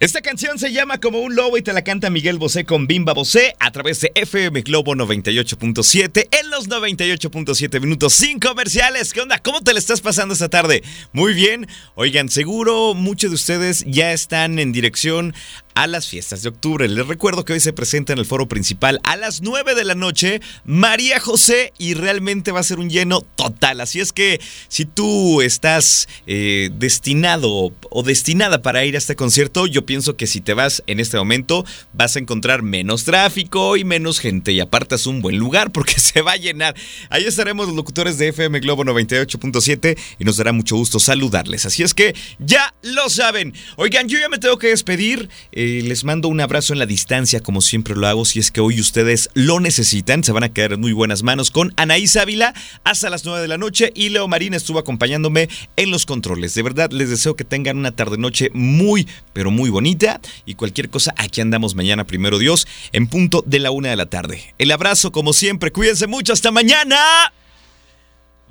Esta 0.00 0.22
canción 0.22 0.58
se 0.58 0.72
llama 0.72 0.98
Como 0.98 1.20
un 1.20 1.34
lobo 1.34 1.58
y 1.58 1.62
te 1.62 1.74
la 1.74 1.84
canta 1.84 2.08
Miguel 2.08 2.38
Bosé 2.38 2.64
con 2.64 2.86
Bimba 2.86 3.12
Bosé 3.12 3.54
a 3.58 3.70
través 3.70 4.00
de 4.00 4.10
FM 4.14 4.62
Globo 4.62 4.94
98.7 4.94 6.26
en 6.40 6.48
los 6.48 6.70
98.7 6.70 7.80
minutos 7.82 8.14
sin 8.14 8.40
comerciales. 8.40 9.12
¿Qué 9.12 9.20
onda? 9.20 9.40
¿Cómo 9.40 9.60
te 9.60 9.74
la 9.74 9.78
estás 9.78 10.00
pasando 10.00 10.32
esta 10.32 10.48
tarde? 10.48 10.82
Muy 11.12 11.34
bien. 11.34 11.68
Oigan, 11.96 12.30
seguro 12.30 12.94
muchos 12.94 13.30
de 13.30 13.34
ustedes 13.34 13.84
ya 13.86 14.14
están 14.14 14.58
en 14.58 14.72
dirección 14.72 15.34
a 15.74 15.86
las 15.86 16.08
fiestas 16.08 16.42
de 16.42 16.48
octubre. 16.48 16.88
Les 16.88 17.06
recuerdo 17.06 17.44
que 17.44 17.52
hoy 17.52 17.60
se 17.60 17.72
presenta 17.72 18.12
en 18.12 18.18
el 18.18 18.26
foro 18.26 18.48
principal 18.48 19.00
a 19.04 19.16
las 19.16 19.42
9 19.42 19.74
de 19.74 19.84
la 19.84 19.94
noche 19.94 20.40
María 20.64 21.20
José 21.20 21.72
y 21.78 21.94
realmente 21.94 22.52
va 22.52 22.60
a 22.60 22.64
ser 22.64 22.78
un 22.78 22.90
lleno 22.90 23.22
total. 23.36 23.80
Así 23.80 24.00
es 24.00 24.12
que 24.12 24.40
si 24.68 24.84
tú 24.84 25.42
estás 25.42 26.08
eh, 26.26 26.70
destinado 26.74 27.72
o 27.90 28.02
destinada 28.02 28.62
para 28.62 28.84
ir 28.84 28.94
a 28.94 28.98
este 28.98 29.16
concierto, 29.16 29.66
yo 29.66 29.86
pienso 29.86 30.16
que 30.16 30.26
si 30.26 30.40
te 30.40 30.54
vas 30.54 30.82
en 30.86 31.00
este 31.00 31.16
momento 31.16 31.64
vas 31.92 32.16
a 32.16 32.18
encontrar 32.18 32.62
menos 32.62 33.04
tráfico 33.04 33.76
y 33.76 33.84
menos 33.84 34.18
gente 34.18 34.52
y 34.52 34.60
apartas 34.60 35.06
un 35.06 35.20
buen 35.20 35.36
lugar 35.36 35.70
porque 35.72 35.94
se 36.00 36.22
va 36.22 36.32
a 36.32 36.36
llenar. 36.36 36.74
Ahí 37.08 37.24
estaremos 37.24 37.66
los 37.66 37.76
locutores 37.76 38.18
de 38.18 38.28
FM 38.28 38.60
Globo 38.60 38.84
98.7 38.84 39.98
y 40.18 40.24
nos 40.24 40.36
dará 40.36 40.52
mucho 40.52 40.76
gusto 40.76 40.98
saludarles. 40.98 41.66
Así 41.66 41.82
es 41.82 41.94
que 41.94 42.14
ya 42.38 42.74
lo 42.82 43.08
saben. 43.08 43.54
Oigan, 43.76 44.08
yo 44.08 44.18
ya 44.18 44.28
me 44.28 44.38
tengo 44.38 44.58
que 44.58 44.68
despedir. 44.68 45.28
Les 45.60 46.04
mando 46.04 46.28
un 46.28 46.40
abrazo 46.40 46.72
en 46.72 46.78
la 46.78 46.86
distancia, 46.86 47.40
como 47.40 47.60
siempre 47.60 47.94
lo 47.94 48.06
hago. 48.06 48.24
Si 48.24 48.38
es 48.38 48.50
que 48.50 48.60
hoy 48.60 48.80
ustedes 48.80 49.28
lo 49.34 49.60
necesitan, 49.60 50.24
se 50.24 50.32
van 50.32 50.44
a 50.44 50.48
quedar 50.52 50.72
en 50.72 50.80
muy 50.80 50.92
buenas 50.92 51.22
manos 51.22 51.50
con 51.50 51.74
Anaís 51.76 52.16
Ávila 52.16 52.54
hasta 52.84 53.10
las 53.10 53.24
9 53.24 53.42
de 53.42 53.48
la 53.48 53.58
noche. 53.58 53.92
Y 53.94 54.08
Leo 54.08 54.28
Marín 54.28 54.54
estuvo 54.54 54.78
acompañándome 54.78 55.48
en 55.76 55.90
los 55.90 56.06
controles. 56.06 56.54
De 56.54 56.62
verdad, 56.62 56.90
les 56.92 57.10
deseo 57.10 57.36
que 57.36 57.44
tengan 57.44 57.78
una 57.78 57.92
tarde-noche 57.92 58.50
muy, 58.54 59.06
pero 59.32 59.50
muy 59.50 59.70
bonita. 59.70 60.20
Y 60.46 60.54
cualquier 60.54 60.88
cosa, 60.88 61.14
aquí 61.16 61.40
andamos 61.40 61.74
mañana, 61.74 62.04
primero 62.04 62.38
Dios, 62.38 62.66
en 62.92 63.06
punto 63.06 63.42
de 63.46 63.58
la 63.58 63.70
una 63.70 63.90
de 63.90 63.96
la 63.96 64.06
tarde. 64.06 64.54
El 64.58 64.70
abrazo, 64.70 65.12
como 65.12 65.32
siempre, 65.32 65.72
cuídense 65.72 66.06
mucho. 66.06 66.32
Hasta 66.32 66.50
mañana. 66.50 66.96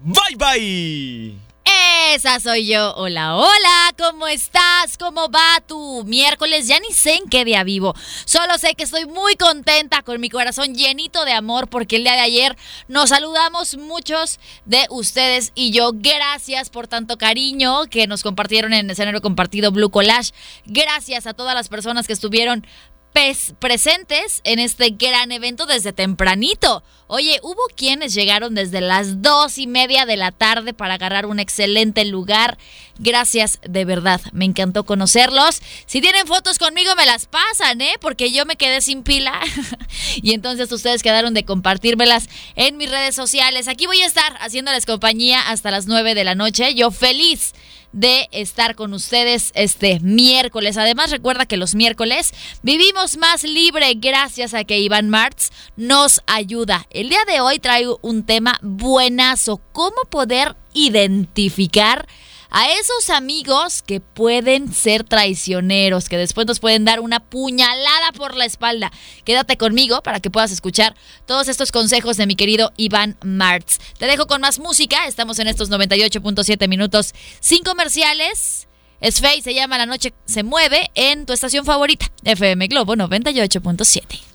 Bye 0.03 0.35
bye. 0.37 1.48
Esa 1.65 2.39
soy 2.39 2.65
yo. 2.65 2.93
Hola, 2.95 3.35
hola, 3.35 3.93
¿cómo 3.97 4.27
estás? 4.27 4.97
¿Cómo 4.97 5.29
va 5.29 5.61
tu 5.67 6.03
miércoles? 6.05 6.67
Ya 6.67 6.79
ni 6.79 6.91
sé 6.91 7.15
en 7.15 7.29
qué 7.29 7.45
día 7.45 7.63
vivo. 7.63 7.93
Solo 8.25 8.57
sé 8.57 8.73
que 8.73 8.83
estoy 8.83 9.05
muy 9.05 9.35
contenta 9.35 10.01
con 10.01 10.19
mi 10.19 10.29
corazón 10.29 10.73
llenito 10.73 11.23
de 11.25 11.33
amor 11.33 11.67
porque 11.67 11.97
el 11.97 12.03
día 12.03 12.13
de 12.13 12.21
ayer 12.21 12.57
nos 12.87 13.09
saludamos 13.09 13.77
muchos 13.77 14.39
de 14.65 14.87
ustedes 14.89 15.51
y 15.53 15.71
yo. 15.71 15.91
Gracias 15.93 16.69
por 16.69 16.87
tanto 16.87 17.17
cariño 17.17 17.85
que 17.85 18.07
nos 18.07 18.23
compartieron 18.23 18.73
en 18.73 18.89
escenario 18.89 19.21
compartido 19.21 19.71
Blue 19.71 19.91
Collage. 19.91 20.31
Gracias 20.65 21.27
a 21.27 21.33
todas 21.33 21.53
las 21.53 21.69
personas 21.69 22.07
que 22.07 22.13
estuvieron 22.13 22.65
presentes 23.11 24.41
en 24.43 24.59
este 24.59 24.91
gran 24.91 25.31
evento 25.31 25.65
desde 25.65 25.93
tempranito. 25.93 26.83
Oye, 27.07 27.39
hubo 27.41 27.61
quienes 27.75 28.13
llegaron 28.13 28.53
desde 28.53 28.81
las 28.81 29.23
dos 29.23 29.57
y 29.57 29.65
media 29.65 30.05
de 30.05 30.15
la 30.15 30.31
tarde 30.31 30.73
para 30.73 30.93
agarrar 30.93 31.25
un 31.25 31.39
excelente 31.39 32.05
lugar. 32.05 32.57
Gracias, 32.99 33.59
de 33.67 33.83
verdad, 33.83 34.21
me 34.31 34.45
encantó 34.45 34.85
conocerlos. 34.85 35.61
Si 35.87 36.01
tienen 36.01 36.27
fotos 36.27 36.59
conmigo, 36.59 36.95
me 36.95 37.07
las 37.07 37.25
pasan, 37.25 37.81
¿eh? 37.81 37.95
Porque 37.99 38.31
yo 38.31 38.45
me 38.45 38.57
quedé 38.57 38.81
sin 38.81 39.01
pila. 39.01 39.39
y 40.21 40.33
entonces 40.33 40.71
ustedes 40.71 41.01
quedaron 41.01 41.33
de 41.33 41.45
compartírmelas 41.45 42.29
en 42.55 42.77
mis 42.77 42.91
redes 42.91 43.15
sociales. 43.15 43.67
Aquí 43.67 43.87
voy 43.87 44.01
a 44.01 44.05
estar 44.05 44.37
haciéndoles 44.39 44.85
compañía 44.85 45.49
hasta 45.49 45.71
las 45.71 45.87
nueve 45.87 46.13
de 46.13 46.23
la 46.23 46.35
noche. 46.35 46.75
Yo 46.75 46.91
feliz 46.91 47.53
de 47.91 48.27
estar 48.31 48.75
con 48.75 48.93
ustedes 48.93 49.51
este 49.55 49.99
miércoles. 49.99 50.77
Además, 50.77 51.11
recuerda 51.11 51.45
que 51.45 51.57
los 51.57 51.75
miércoles 51.75 52.33
vivimos 52.61 53.17
más 53.17 53.43
libre 53.43 53.93
gracias 53.95 54.53
a 54.53 54.63
que 54.63 54.79
Iván 54.79 55.09
Martz 55.09 55.51
nos 55.75 56.21
ayuda. 56.27 56.85
El 56.89 57.09
día 57.09 57.25
de 57.25 57.41
hoy 57.41 57.59
traigo 57.59 57.99
un 58.01 58.23
tema 58.23 58.59
buenazo, 58.61 59.61
cómo 59.71 59.97
poder 60.09 60.55
identificar 60.73 62.07
a 62.49 62.71
esos 62.71 63.09
amigos 63.09 63.81
que 63.81 63.99
pueden 63.99 64.73
ser 64.73 65.03
traicioneros, 65.03 66.09
que 66.09 66.17
después 66.17 66.47
nos 66.47 66.59
pueden 66.59 66.85
dar 66.85 66.99
una 66.99 67.19
puñalada 67.19 68.11
por 68.15 68.35
la 68.35 68.45
espalda. 68.45 68.91
Quédate 69.23 69.57
conmigo 69.57 70.01
para 70.01 70.19
que 70.19 70.29
puedas 70.29 70.51
escuchar 70.51 70.95
todos 71.25 71.47
estos 71.47 71.71
consejos 71.71 72.17
de 72.17 72.27
mi 72.27 72.35
querido 72.35 72.71
Iván 72.77 73.17
Martz. 73.23 73.79
Te 73.97 74.05
dejo 74.05 74.27
con 74.27 74.41
más 74.41 74.59
música, 74.59 75.07
estamos 75.07 75.39
en 75.39 75.47
estos 75.47 75.69
98.7 75.69 76.67
minutos 76.67 77.13
sin 77.39 77.63
comerciales. 77.63 78.67
Es 79.01 79.15
se 79.15 79.53
llama 79.53 79.77
La 79.77 79.85
Noche 79.85 80.13
se 80.25 80.43
mueve 80.43 80.89
en 80.93 81.25
tu 81.25 81.31
estación 81.31 81.65
favorita, 81.65 82.11
FM 82.25 82.67
Globo 82.67 82.95
98.7. 82.95 84.28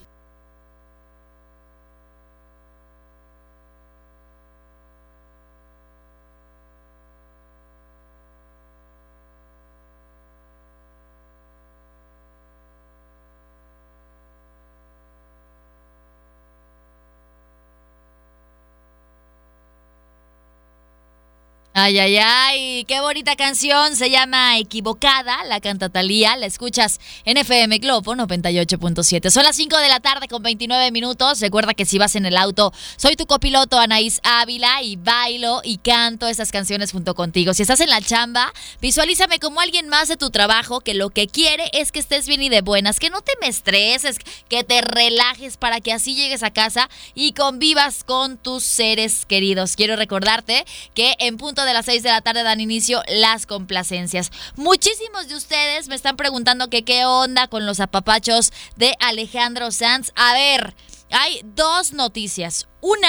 Ay, 21.76 21.98
ay, 21.98 22.18
ay, 22.18 22.84
qué 22.84 23.00
bonita 23.00 23.34
canción. 23.34 23.96
Se 23.96 24.08
llama 24.08 24.58
Equivocada, 24.58 25.42
la 25.42 25.60
canta 25.60 25.88
Talía. 25.88 26.36
La 26.36 26.46
escuchas 26.46 27.00
en 27.24 27.36
FM 27.36 27.78
Globo 27.78 28.14
98.7. 28.14 29.28
Son 29.30 29.42
las 29.42 29.56
5 29.56 29.76
de 29.78 29.88
la 29.88 29.98
tarde 29.98 30.28
con 30.28 30.40
29 30.40 30.92
minutos. 30.92 31.40
Recuerda 31.40 31.74
que 31.74 31.84
si 31.84 31.98
vas 31.98 32.14
en 32.14 32.26
el 32.26 32.36
auto, 32.36 32.72
soy 32.96 33.16
tu 33.16 33.26
copiloto 33.26 33.76
Anaís 33.80 34.20
Ávila 34.22 34.84
y 34.84 34.94
bailo 34.94 35.62
y 35.64 35.78
canto 35.78 36.28
esas 36.28 36.52
canciones 36.52 36.92
junto 36.92 37.16
contigo. 37.16 37.54
Si 37.54 37.62
estás 37.62 37.80
en 37.80 37.91
la 37.91 38.00
chamba, 38.00 38.52
visualízame 38.80 39.41
como 39.41 39.60
alguien 39.60 39.88
más 39.88 40.06
de 40.06 40.16
tu 40.16 40.30
trabajo 40.30 40.80
que 40.80 40.94
lo 40.94 41.10
que 41.10 41.26
quiere 41.26 41.68
es 41.72 41.91
que 41.91 41.98
estés 41.98 42.28
bien 42.28 42.41
y 42.41 42.50
de 42.50 42.60
buenas, 42.60 43.00
que 43.00 43.10
no 43.10 43.20
te 43.20 43.32
me 43.41 43.48
estreses, 43.48 44.18
que 44.48 44.62
te 44.62 44.80
relajes 44.80 45.56
para 45.56 45.80
que 45.80 45.92
así 45.92 46.14
llegues 46.14 46.44
a 46.44 46.52
casa 46.52 46.88
y 47.16 47.32
convivas 47.32 48.04
con 48.04 48.36
tus 48.38 48.62
seres 48.62 49.26
queridos. 49.26 49.74
Quiero 49.74 49.96
recordarte 49.96 50.64
que 50.94 51.16
en 51.18 51.36
punto 51.36 51.63
de 51.64 51.75
las 51.75 51.86
6 51.86 52.02
de 52.02 52.10
la 52.10 52.20
tarde 52.20 52.42
dan 52.42 52.60
inicio 52.60 53.02
las 53.08 53.47
complacencias. 53.47 54.30
Muchísimos 54.56 55.28
de 55.28 55.36
ustedes 55.36 55.88
me 55.88 55.94
están 55.94 56.16
preguntando 56.16 56.70
que 56.70 56.84
qué 56.84 57.04
onda 57.04 57.48
con 57.48 57.66
los 57.66 57.80
apapachos 57.80 58.52
de 58.76 58.94
Alejandro 59.00 59.70
Sanz. 59.70 60.12
A 60.14 60.32
ver, 60.32 60.74
hay 61.10 61.41
dos 61.44 61.92
noticias. 61.92 62.69
Una 62.80 63.08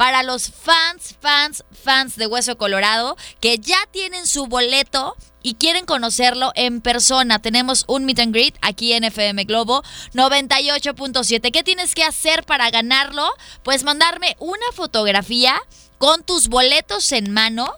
para 0.00 0.22
los 0.22 0.50
fans, 0.50 1.14
fans, 1.20 1.62
fans 1.72 2.16
de 2.16 2.26
Hueso 2.26 2.56
Colorado 2.56 3.18
que 3.38 3.58
ya 3.58 3.76
tienen 3.90 4.26
su 4.26 4.46
boleto 4.46 5.14
y 5.42 5.54
quieren 5.54 5.84
conocerlo 5.84 6.52
en 6.54 6.80
persona. 6.80 7.40
Tenemos 7.40 7.84
un 7.86 8.06
meet 8.06 8.20
and 8.20 8.32
greet 8.32 8.56
aquí 8.62 8.94
en 8.94 9.04
FM 9.04 9.44
Globo 9.44 9.82
98.7. 10.14 11.52
¿Qué 11.52 11.62
tienes 11.62 11.94
que 11.94 12.04
hacer 12.04 12.44
para 12.44 12.70
ganarlo? 12.70 13.28
Pues 13.62 13.84
mandarme 13.84 14.36
una 14.38 14.64
fotografía 14.74 15.60
con 15.98 16.24
tus 16.24 16.48
boletos 16.48 17.12
en 17.12 17.30
mano 17.30 17.70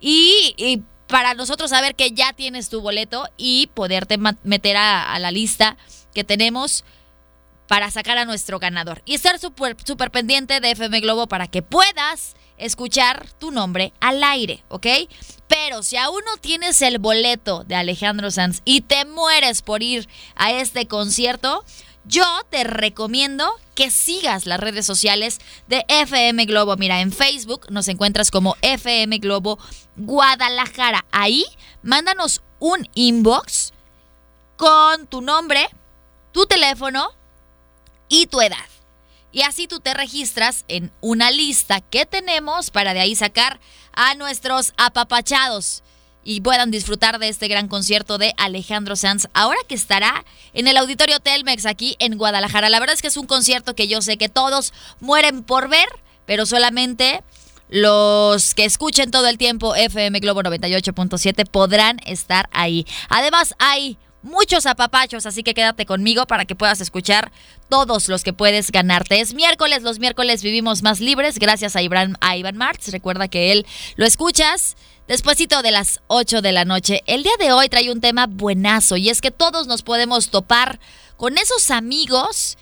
y, 0.00 0.82
para 1.06 1.34
nosotros 1.34 1.70
saber 1.70 1.96
que 1.96 2.12
ya 2.12 2.32
tienes 2.32 2.68
tu 2.68 2.80
boleto 2.80 3.28
y 3.36 3.66
poderte 3.74 4.16
meter 4.16 4.76
a, 4.76 5.18
la 5.18 5.32
lista 5.32 5.76
que 6.14 6.22
tenemos 6.22 6.84
para 7.66 7.90
sacar 7.90 8.16
a 8.16 8.24
nuestro 8.24 8.60
ganador. 8.60 9.02
Y 9.04 9.14
estar 9.14 9.40
súper 9.40 9.76
super 9.84 10.12
pendiente 10.12 10.60
de 10.60 10.70
FM 10.70 11.00
Globo 11.00 11.26
para 11.26 11.48
que 11.48 11.62
puedas 11.62 12.36
escuchar 12.58 13.26
tu 13.40 13.50
nombre 13.50 13.92
al 14.00 14.22
aire, 14.22 14.62
¿ok? 14.68 14.86
Pero 15.48 15.82
si 15.82 15.96
aún 15.96 16.20
no 16.26 16.36
tienes 16.36 16.80
el 16.80 16.98
boleto 16.98 17.64
de 17.64 17.74
Alejandro 17.74 18.30
Sanz 18.30 18.62
y 18.64 18.82
te 18.82 19.04
mueres 19.04 19.62
por 19.62 19.82
ir 19.82 20.08
a 20.36 20.52
este 20.52 20.86
concierto, 20.86 21.64
yo 22.04 22.24
te 22.50 22.64
recomiendo 22.64 23.50
que 23.74 23.90
sigas 23.90 24.46
las 24.46 24.60
redes 24.60 24.86
sociales 24.86 25.38
de 25.68 25.84
FM 25.88 26.44
Globo. 26.46 26.76
Mira, 26.76 27.00
en 27.00 27.12
Facebook 27.12 27.66
nos 27.70 27.88
encuentras 27.88 28.30
como 28.30 28.56
FM 28.62 29.18
Globo 29.18 29.58
Guadalajara. 29.96 31.04
Ahí 31.12 31.44
mándanos 31.82 32.42
un 32.58 32.88
inbox 32.94 33.72
con 34.56 35.06
tu 35.06 35.20
nombre, 35.20 35.68
tu 36.32 36.46
teléfono 36.46 37.10
y 38.08 38.26
tu 38.26 38.40
edad. 38.40 38.58
Y 39.32 39.42
así 39.42 39.68
tú 39.68 39.80
te 39.80 39.94
registras 39.94 40.64
en 40.68 40.92
una 41.00 41.30
lista 41.30 41.80
que 41.80 42.04
tenemos 42.04 42.70
para 42.70 42.94
de 42.94 43.00
ahí 43.00 43.14
sacar 43.14 43.60
a 43.92 44.14
nuestros 44.14 44.72
apapachados 44.76 45.82
y 46.24 46.40
puedan 46.40 46.70
disfrutar 46.70 47.18
de 47.18 47.28
este 47.28 47.48
gran 47.48 47.68
concierto 47.68 48.18
de 48.18 48.34
Alejandro 48.36 48.96
Sanz, 48.96 49.28
ahora 49.32 49.58
que 49.68 49.74
estará 49.74 50.24
en 50.52 50.68
el 50.68 50.76
Auditorio 50.76 51.20
Telmex 51.20 51.66
aquí 51.66 51.96
en 51.98 52.18
Guadalajara. 52.18 52.68
La 52.68 52.80
verdad 52.80 52.94
es 52.94 53.02
que 53.02 53.08
es 53.08 53.16
un 53.16 53.26
concierto 53.26 53.74
que 53.74 53.88
yo 53.88 54.02
sé 54.02 54.16
que 54.16 54.28
todos 54.28 54.72
mueren 55.00 55.42
por 55.42 55.68
ver, 55.68 55.88
pero 56.26 56.46
solamente 56.46 57.22
los 57.68 58.54
que 58.54 58.64
escuchen 58.64 59.10
todo 59.10 59.28
el 59.28 59.38
tiempo 59.38 59.74
FM 59.74 60.18
Globo 60.20 60.42
98.7 60.42 61.48
podrán 61.48 62.00
estar 62.04 62.48
ahí. 62.52 62.84
Además, 63.08 63.54
hay 63.58 63.96
muchos 64.22 64.66
apapachos, 64.66 65.26
así 65.26 65.42
que 65.42 65.54
quédate 65.54 65.86
conmigo 65.86 66.26
para 66.26 66.44
que 66.44 66.54
puedas 66.54 66.80
escuchar 66.80 67.32
todos 67.68 68.08
los 68.08 68.22
que 68.22 68.32
puedes 68.32 68.70
ganarte. 68.70 69.20
Es 69.20 69.34
miércoles, 69.34 69.82
los 69.82 69.98
miércoles 69.98 70.42
vivimos 70.42 70.82
más 70.82 71.00
libres 71.00 71.38
gracias 71.38 71.76
a 71.76 71.82
Iván, 71.82 72.16
a 72.20 72.36
Iván 72.36 72.56
Martz. 72.56 72.88
Recuerda 72.88 73.28
que 73.28 73.52
él 73.52 73.66
lo 73.96 74.04
escuchas 74.04 74.76
despuesito 75.08 75.62
de 75.62 75.70
las 75.70 76.00
8 76.06 76.42
de 76.42 76.52
la 76.52 76.64
noche. 76.64 77.02
El 77.06 77.22
día 77.22 77.32
de 77.38 77.52
hoy 77.52 77.68
trae 77.68 77.90
un 77.90 78.00
tema 78.00 78.26
buenazo 78.28 78.96
y 78.96 79.08
es 79.08 79.20
que 79.20 79.30
todos 79.30 79.66
nos 79.66 79.82
podemos 79.82 80.30
topar 80.30 80.78
con 81.16 81.36
esos 81.36 81.70
amigos 81.70 82.58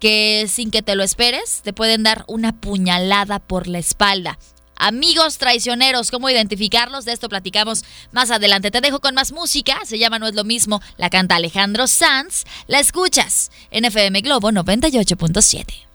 que 0.00 0.46
sin 0.48 0.70
que 0.70 0.82
te 0.82 0.94
lo 0.94 1.02
esperes 1.02 1.62
te 1.62 1.72
pueden 1.72 2.02
dar 2.02 2.24
una 2.26 2.60
puñalada 2.60 3.38
por 3.38 3.66
la 3.66 3.78
espalda. 3.78 4.38
Amigos 4.76 5.38
traicioneros, 5.38 6.10
¿cómo 6.10 6.28
identificarlos? 6.30 7.04
De 7.04 7.12
esto 7.12 7.28
platicamos 7.28 7.84
más 8.12 8.30
adelante. 8.30 8.70
Te 8.70 8.80
dejo 8.80 9.00
con 9.00 9.14
más 9.14 9.32
música, 9.32 9.78
se 9.84 9.98
llama 9.98 10.18
No 10.18 10.28
es 10.28 10.34
lo 10.34 10.44
mismo, 10.44 10.80
la 10.96 11.10
canta 11.10 11.36
Alejandro 11.36 11.86
Sanz. 11.86 12.44
La 12.66 12.78
escuchas 12.78 13.50
en 13.70 13.86
FM 13.86 14.20
Globo 14.20 14.50
98.7. 14.50 15.85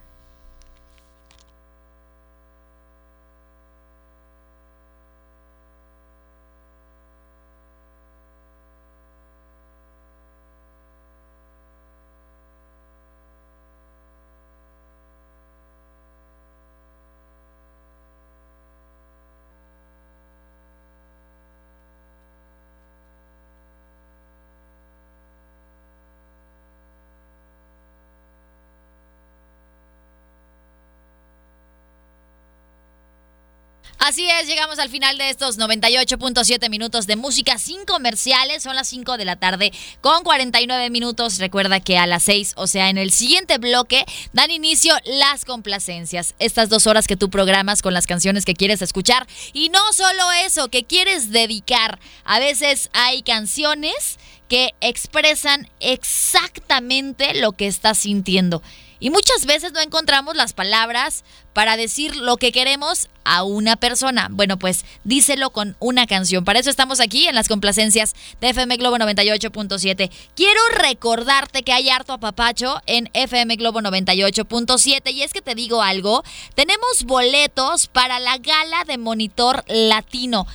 Así 34.22 34.30
es, 34.30 34.48
llegamos 34.48 34.78
al 34.78 34.90
final 34.90 35.18
de 35.18 35.32
estos 35.32 35.58
98.7 35.58 36.70
minutos 36.70 37.08
de 37.08 37.16
música 37.16 37.58
sin 37.58 37.86
comerciales. 37.86 38.62
Son 38.62 38.76
las 38.76 38.88
5 38.88 39.18
de 39.18 39.26
la 39.26 39.38
tarde 39.38 39.74
con 40.00 40.24
49 40.24 40.92
minutos. 40.92 41.40
Recuerda 41.40 41.80
que 41.80 41.98
a 41.98 42.06
las 42.06 42.22
6, 42.24 42.54
o 42.56 42.68
sea, 42.68 42.92
en 42.92 43.00
el 43.00 43.12
siguiente 43.12 43.58
bloque, 43.58 44.06
dan 44.32 44.52
inicio 44.52 44.94
las 45.06 45.44
complacencias. 45.44 46.36
Estas 46.38 46.70
dos 46.70 46.86
horas 46.86 47.08
que 47.08 47.18
tú 47.18 47.32
programas 47.32 47.82
con 47.82 47.96
las 47.96 48.06
canciones 48.06 48.46
que 48.46 48.54
quieres 48.54 48.84
escuchar. 48.84 49.26
Y 49.54 49.70
no 49.70 49.92
solo 49.92 50.32
eso, 50.46 50.68
que 50.68 50.84
quieres 50.84 51.32
dedicar. 51.32 52.00
A 52.24 52.38
veces 52.38 52.92
hay 52.94 53.24
canciones 53.24 54.20
que 54.48 54.76
expresan 54.82 55.68
exactamente 55.80 57.34
lo 57.34 57.54
que 57.54 57.66
estás 57.66 57.98
sintiendo. 57.98 58.62
Y 59.02 59.10
muchas 59.10 59.48
veces 59.48 59.74
no 59.74 59.82
encontramos 59.82 60.36
las 60.36 60.54
palabras 60.54 61.26
para 61.54 61.76
decir 61.76 62.16
lo 62.16 62.38
que 62.38 62.52
queremos 62.52 63.10
a 63.24 63.42
una 63.42 63.76
persona. 63.76 64.28
Bueno, 64.30 64.60
pues 64.60 64.86
díselo 65.04 65.50
con 65.50 65.76
una 65.80 66.06
canción. 66.06 66.46
Para 66.46 66.60
eso 66.60 66.70
estamos 66.70 67.00
aquí 67.00 67.28
en 67.28 67.34
las 67.34 67.48
complacencias 67.48 68.14
de 68.40 68.50
FM 68.50 68.78
Globo 68.78 68.98
98.7. 68.98 70.12
Quiero 70.36 70.62
recordarte 70.78 71.64
que 71.64 71.74
hay 71.74 71.90
harto 71.90 72.14
apapacho 72.14 72.80
en 72.86 73.10
FM 73.14 73.56
Globo 73.56 73.82
98.7 73.82 75.12
y 75.12 75.24
es 75.24 75.34
que 75.34 75.42
te 75.42 75.56
digo 75.56 75.82
algo, 75.82 76.24
tenemos 76.54 77.04
boletos 77.06 77.88
para 77.88 78.20
la 78.20 78.38
gala 78.38 78.84
de 78.86 79.00
monitor 79.00 79.64
latino. 79.68 80.46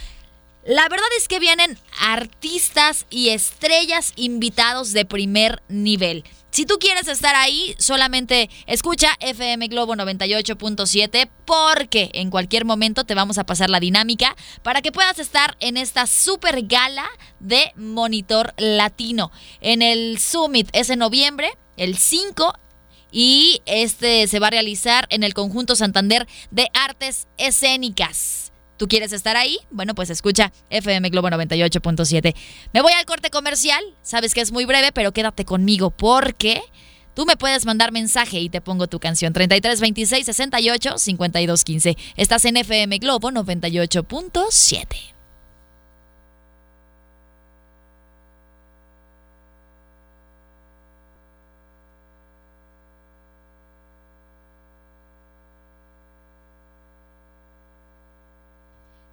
La 0.65 0.89
verdad 0.89 1.07
es 1.19 1.27
que 1.27 1.41
vienen 1.41 1.79
artistas 2.01 3.07
y 3.11 3.31
estrellas 3.31 4.13
invitados 4.15 4.93
de 4.93 5.05
primer 5.05 5.63
nivel. 5.69 6.25
Si 6.51 6.65
tú 6.65 6.79
quieres 6.79 7.07
estar 7.09 7.35
ahí, 7.35 7.75
solamente 7.79 8.49
escucha 8.67 9.15
FM 9.21 9.69
Globo 9.69 9.95
98.7 9.95 11.29
porque 11.45 12.11
en 12.15 12.31
cualquier 12.31 12.65
momento 12.65 13.05
te 13.05 13.15
vamos 13.15 13.37
a 13.37 13.45
pasar 13.45 13.69
la 13.69 13.81
dinámica 13.81 14.35
para 14.63 14.81
que 14.81 14.93
puedas 14.93 15.19
estar 15.19 15.57
en 15.61 15.77
esta 15.77 16.07
super 16.07 16.63
gala 16.67 17.07
de 17.41 17.73
Monitor 17.77 18.55
Latino. 18.57 19.33
En 19.61 19.83
el 19.83 20.19
Summit 20.19 20.71
es 20.73 20.89
en 20.89 21.01
noviembre, 21.01 21.51
el 21.77 21.99
5 21.99 22.55
y 23.11 23.61
este 23.67 24.27
se 24.27 24.39
va 24.39 24.49
a 24.49 24.51
realizar 24.51 25.07
en 25.11 25.23
el 25.23 25.35
conjunto 25.35 25.77
Santander 25.77 26.27
de 26.51 26.71
Artes 26.75 27.29
Escénicas. 27.37 28.46
¿Tú 28.77 28.89
quieres 28.89 29.13
estar 29.13 29.37
ahí? 29.37 29.59
Bueno, 29.71 29.95
pues 29.95 30.11
escucha 30.11 30.53
FM 30.71 31.09
Globo 31.11 31.29
98.7. 31.29 32.35
Me 32.73 32.83
voy 32.83 32.93
al 32.93 33.05
corte 33.07 33.31
comercial. 33.31 33.83
Sabes 34.03 34.35
que 34.35 34.41
es 34.41 34.53
muy 34.53 34.65
breve, 34.65 34.93
pero 34.93 35.13
quédate 35.13 35.45
conmigo 35.45 35.91
porque 35.91 36.63
tú 37.15 37.25
me 37.25 37.37
puedes 37.37 37.65
mandar 37.65 37.93
mensaje 37.93 38.39
y 38.41 38.49
te 38.49 38.61
pongo 38.61 38.87
tu 38.87 39.01
canción 39.01 39.33
33 39.33 39.81
26 39.81 40.27
68 40.27 40.99
52 40.99 41.65
15. 41.65 41.97
Estás 42.17 42.45
en 42.45 42.59
FM 42.59 42.99
Globo 42.99 43.31
98.7. 43.31 45.16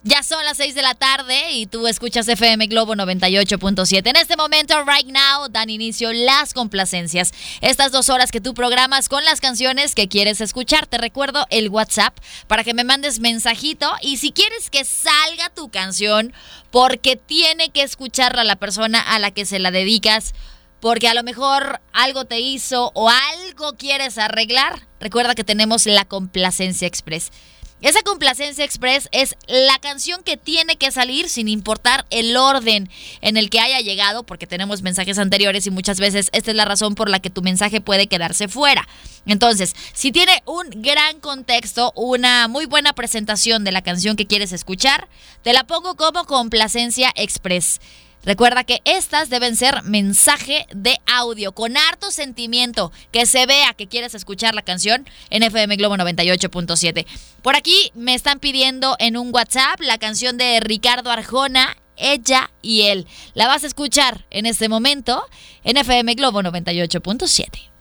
Ya 0.05 0.21
son 0.21 0.43
las 0.43 0.57
6 0.57 0.75
de 0.75 0.81
la 0.81 0.95
tarde 0.95 1.51
y 1.51 1.65
tú 1.65 1.87
escuchas 1.87 2.27
FM 2.27 2.67
Globo 2.67 2.93
98.7. 2.93 4.05
En 4.09 4.17
este 4.17 4.35
momento, 4.35 4.75
right 4.83 5.07
now, 5.07 5.47
dan 5.49 5.69
inicio 5.69 6.11
las 6.11 6.53
complacencias. 6.53 7.31
Estas 7.61 7.93
dos 7.93 8.09
horas 8.09 8.29
que 8.29 8.41
tú 8.41 8.53
programas 8.53 9.07
con 9.07 9.23
las 9.23 9.39
canciones 9.39 9.95
que 9.95 10.09
quieres 10.09 10.41
escuchar. 10.41 10.87
Te 10.87 10.97
recuerdo 10.97 11.45
el 11.51 11.69
WhatsApp 11.69 12.17
para 12.47 12.65
que 12.65 12.73
me 12.73 12.83
mandes 12.83 13.21
mensajito 13.21 13.89
y 14.01 14.17
si 14.17 14.33
quieres 14.33 14.69
que 14.69 14.83
salga 14.83 15.49
tu 15.55 15.69
canción 15.69 16.33
porque 16.69 17.15
tiene 17.15 17.69
que 17.69 17.83
escucharla 17.83 18.43
la 18.43 18.57
persona 18.57 18.99
a 18.99 19.19
la 19.19 19.31
que 19.31 19.45
se 19.45 19.57
la 19.59 19.71
dedicas 19.71 20.33
porque 20.81 21.07
a 21.07 21.13
lo 21.13 21.23
mejor 21.23 21.79
algo 21.93 22.25
te 22.25 22.41
hizo 22.41 22.91
o 22.93 23.09
algo 23.09 23.77
quieres 23.77 24.17
arreglar, 24.17 24.85
recuerda 24.99 25.33
que 25.33 25.45
tenemos 25.45 25.85
la 25.85 26.03
complacencia 26.03 26.89
express. 26.89 27.31
Esa 27.83 28.01
complacencia 28.01 28.63
express 28.63 29.09
es 29.11 29.35
la 29.45 29.77
canción 29.77 30.23
que 30.23 30.37
tiene 30.37 30.77
que 30.77 30.89
salir 30.89 31.27
sin 31.27 31.49
importar 31.49 32.05
el 32.11 32.37
orden 32.37 32.89
en 33.19 33.35
el 33.35 33.49
que 33.49 33.59
haya 33.59 33.81
llegado, 33.81 34.23
porque 34.23 34.47
tenemos 34.47 34.81
mensajes 34.81 35.19
anteriores 35.19 35.67
y 35.67 35.69
muchas 35.69 35.99
veces 35.99 36.29
esta 36.31 36.51
es 36.51 36.55
la 36.55 36.63
razón 36.63 36.95
por 36.95 37.09
la 37.09 37.19
que 37.19 37.29
tu 37.29 37.41
mensaje 37.41 37.81
puede 37.81 38.07
quedarse 38.07 38.47
fuera. 38.47 38.87
Entonces, 39.25 39.75
si 39.91 40.13
tiene 40.13 40.41
un 40.45 40.69
gran 40.81 41.19
contexto, 41.19 41.91
una 41.97 42.47
muy 42.47 42.67
buena 42.67 42.93
presentación 42.93 43.65
de 43.65 43.73
la 43.73 43.81
canción 43.81 44.15
que 44.15 44.27
quieres 44.27 44.53
escuchar, 44.53 45.09
te 45.41 45.51
la 45.51 45.65
pongo 45.65 45.95
como 45.95 46.23
complacencia 46.23 47.11
express. 47.17 47.81
Recuerda 48.25 48.63
que 48.63 48.81
estas 48.85 49.29
deben 49.29 49.55
ser 49.55 49.83
mensaje 49.83 50.65
de 50.73 50.97
audio 51.05 51.51
con 51.51 51.75
harto 51.75 52.09
sentimiento, 52.09 52.91
que 53.11 53.25
se 53.25 53.45
vea 53.45 53.73
que 53.73 53.87
quieres 53.87 54.15
escuchar 54.15 54.55
la 54.55 54.61
canción 54.61 55.05
en 55.29 55.43
FM 55.43 55.75
Globo 55.75 55.97
98.7. 55.97 57.05
Por 57.41 57.55
aquí 57.55 57.91
me 57.95 58.13
están 58.13 58.39
pidiendo 58.39 58.95
en 58.99 59.17
un 59.17 59.33
WhatsApp 59.33 59.81
la 59.81 59.97
canción 59.97 60.37
de 60.37 60.61
Ricardo 60.61 61.11
Arjona, 61.11 61.75
ella 61.97 62.49
y 62.61 62.83
él. 62.83 63.07
La 63.33 63.47
vas 63.47 63.65
a 63.65 63.67
escuchar 63.67 64.25
en 64.29 64.45
este 64.45 64.69
momento 64.69 65.23
en 65.63 65.77
FM 65.77 66.15
Globo 66.15 66.41
98.7. 66.41 67.72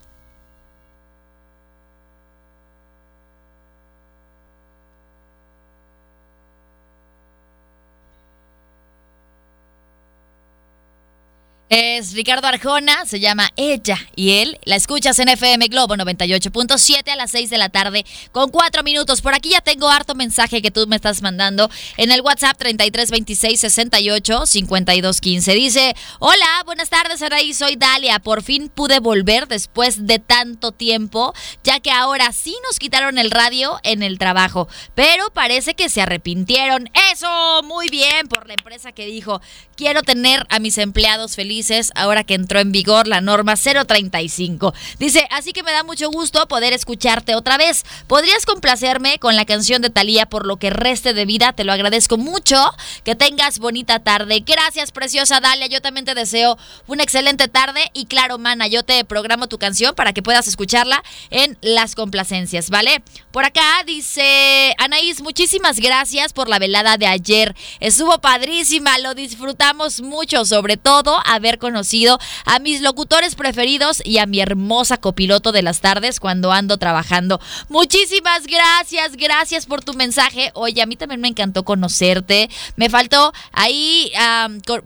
Es 11.74 12.12
Ricardo 12.12 12.46
Arjona, 12.46 13.06
se 13.06 13.18
llama 13.18 13.48
Ella 13.56 13.98
y 14.14 14.42
él. 14.42 14.58
La 14.64 14.76
escuchas 14.76 15.18
en 15.20 15.30
FM 15.30 15.68
Globo 15.68 15.94
98.7 15.94 17.08
a 17.08 17.16
las 17.16 17.30
6 17.30 17.48
de 17.48 17.56
la 17.56 17.70
tarde 17.70 18.04
con 18.30 18.50
4 18.50 18.82
minutos. 18.82 19.22
Por 19.22 19.34
aquí 19.34 19.48
ya 19.52 19.62
tengo 19.62 19.88
harto 19.88 20.14
mensaje 20.14 20.60
que 20.60 20.70
tú 20.70 20.86
me 20.86 20.96
estás 20.96 21.22
mandando 21.22 21.70
en 21.96 22.12
el 22.12 22.20
WhatsApp 22.20 22.58
3326 22.58 23.58
68 23.58 24.44
52 24.44 25.20
15. 25.22 25.54
Dice: 25.54 25.96
Hola, 26.18 26.62
buenas 26.66 26.90
tardes, 26.90 27.22
Araí. 27.22 27.54
Soy 27.54 27.76
Dalia. 27.76 28.18
Por 28.18 28.42
fin 28.42 28.68
pude 28.68 29.00
volver 29.00 29.48
después 29.48 30.06
de 30.06 30.18
tanto 30.18 30.72
tiempo, 30.72 31.32
ya 31.64 31.80
que 31.80 31.90
ahora 31.90 32.32
sí 32.32 32.54
nos 32.66 32.78
quitaron 32.78 33.16
el 33.16 33.30
radio 33.30 33.80
en 33.82 34.02
el 34.02 34.18
trabajo. 34.18 34.68
Pero 34.94 35.30
parece 35.32 35.72
que 35.72 35.88
se 35.88 36.02
arrepintieron. 36.02 36.90
Eso, 37.10 37.62
muy 37.64 37.88
bien 37.88 38.28
por 38.28 38.46
la 38.46 38.52
empresa 38.52 38.92
que 38.92 39.06
dijo: 39.06 39.40
Quiero 39.74 40.02
tener 40.02 40.46
a 40.50 40.58
mis 40.58 40.76
empleados 40.76 41.34
felices 41.34 41.61
ahora 41.94 42.24
que 42.24 42.34
entró 42.34 42.60
en 42.60 42.72
vigor 42.72 43.06
la 43.06 43.20
norma 43.20 43.54
035. 43.56 44.74
Dice, 44.98 45.26
así 45.30 45.52
que 45.52 45.62
me 45.62 45.72
da 45.72 45.82
mucho 45.82 46.10
gusto 46.10 46.46
poder 46.48 46.72
escucharte 46.72 47.34
otra 47.34 47.56
vez. 47.56 47.84
¿Podrías 48.06 48.46
complacerme 48.46 49.18
con 49.18 49.36
la 49.36 49.44
canción 49.44 49.82
de 49.82 49.90
Talía 49.90 50.26
por 50.26 50.46
lo 50.46 50.56
que 50.56 50.70
reste 50.70 51.14
de 51.14 51.24
vida? 51.24 51.52
Te 51.52 51.64
lo 51.64 51.72
agradezco 51.72 52.18
mucho. 52.18 52.56
Que 53.04 53.14
tengas 53.14 53.58
bonita 53.58 54.00
tarde. 54.00 54.40
Gracias, 54.40 54.92
preciosa 54.92 55.40
Dalia. 55.40 55.66
Yo 55.66 55.80
también 55.80 56.06
te 56.06 56.14
deseo 56.14 56.58
una 56.86 57.02
excelente 57.02 57.48
tarde. 57.48 57.90
Y 57.92 58.06
claro, 58.06 58.38
mana, 58.38 58.66
yo 58.66 58.82
te 58.82 59.04
programo 59.04 59.46
tu 59.46 59.58
canción 59.58 59.94
para 59.94 60.12
que 60.12 60.22
puedas 60.22 60.46
escucharla 60.46 61.02
en 61.30 61.58
las 61.60 61.94
complacencias, 61.94 62.70
¿vale? 62.70 63.02
Por 63.30 63.44
acá 63.44 63.82
dice 63.86 64.74
Anaís, 64.78 65.22
muchísimas 65.22 65.80
gracias 65.80 66.32
por 66.32 66.48
la 66.48 66.58
velada 66.58 66.96
de 66.96 67.06
ayer. 67.06 67.54
Estuvo 67.80 68.20
padrísima, 68.20 68.98
lo 68.98 69.14
disfrutamos 69.14 70.00
mucho, 70.00 70.44
sobre 70.44 70.76
todo 70.76 71.20
haber 71.24 71.51
conocido 71.58 72.18
a 72.44 72.58
mis 72.58 72.80
locutores 72.80 73.34
preferidos 73.34 74.02
y 74.04 74.18
a 74.18 74.26
mi 74.26 74.40
hermosa 74.40 74.98
copiloto 74.98 75.52
de 75.52 75.62
las 75.62 75.80
tardes 75.80 76.20
cuando 76.20 76.52
ando 76.52 76.78
trabajando. 76.78 77.40
Muchísimas 77.68 78.46
gracias, 78.46 79.16
gracias 79.16 79.66
por 79.66 79.82
tu 79.82 79.94
mensaje. 79.94 80.50
Oye, 80.54 80.82
a 80.82 80.86
mí 80.86 80.96
también 80.96 81.20
me 81.20 81.28
encantó 81.28 81.64
conocerte. 81.64 82.50
Me 82.76 82.88
faltó 82.88 83.32
ahí 83.52 84.12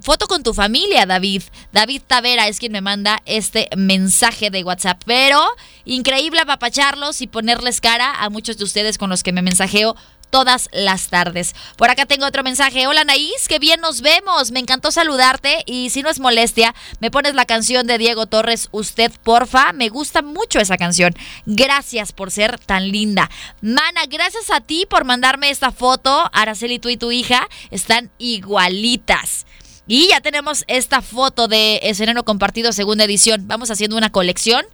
foto 0.01 0.27
con 0.27 0.43
tu 0.43 0.55
familia, 0.55 1.07
David. 1.07 1.43
David 1.73 2.03
Tavera 2.07 2.49
es 2.49 2.59
quien 2.59 2.73
me 2.73 2.81
manda 2.81 3.23
este 3.27 3.69
mensaje 3.77 4.51
de 4.51 4.65
WhatsApp. 4.65 5.03
Pero 5.07 5.43
increíble 5.85 6.41
apapacharlos 6.41 7.21
y 7.21 7.27
ponerles 7.27 7.81
cara 7.81 8.13
a 8.13 8.31
muchos 8.31 8.59
de 8.59 8.65
ustedes 8.65 8.99
con 8.99 9.11
los 9.11 9.23
que 9.23 9.33
me 9.33 9.43
mensajeo 9.43 9.97
todas 10.31 10.69
las 10.73 11.09
tardes. 11.09 11.55
Por 11.77 11.91
acá 11.91 12.07
tengo 12.07 12.27
otro 12.27 12.43
mensaje. 12.43 12.87
Hola 12.87 13.05
Naís, 13.05 13.49
qué 13.49 13.59
bien 13.59 13.81
nos 13.81 14.01
vemos. 14.01 14.51
Me 14.51 14.61
encantó 14.61 14.91
saludarte 14.91 15.63
y 15.67 15.91
si 15.91 16.03
no 16.03 16.11
es 16.11 16.21
molestia, 16.21 16.75
me 17.01 17.11
pones 17.11 17.35
la 17.35 17.47
canción 17.47 17.87
de 17.87 17.99
Diego 17.99 18.27
Torres, 18.27 18.69
Usted 18.73 19.13
porfa. 19.23 19.73
Me 19.73 19.89
gusta 19.89 20.23
mucho 20.23 20.59
esa 20.59 20.77
canción. 20.77 21.15
Gracias 21.47 22.13
por 22.13 22.31
ser 22.31 22.59
tan 22.59 22.91
linda. 22.91 23.31
Mana, 23.61 24.07
gracias 24.09 24.51
a 24.51 24.61
ti 24.61 24.87
por 24.89 25.05
mandarme 25.05 25.51
esta 25.51 25.73
foto. 25.73 26.31
Araceli, 26.33 26.79
tú 26.79 26.89
y 26.89 26.97
tu 26.97 27.13
hija 27.13 27.49
están 27.71 28.11
igualitas. 28.19 29.47
Y 29.89 30.09
ya 30.09 30.21
tenemos 30.21 30.65
esta 30.67 31.01
foto 31.01 31.47
de 31.47 31.79
escenario 31.85 32.25
compartido 32.25 32.73
segunda 32.73 33.05
edición. 33.05 33.47
Vamos 33.47 33.71
haciendo 33.71 33.97
una 33.97 34.11
colección 34.11 34.67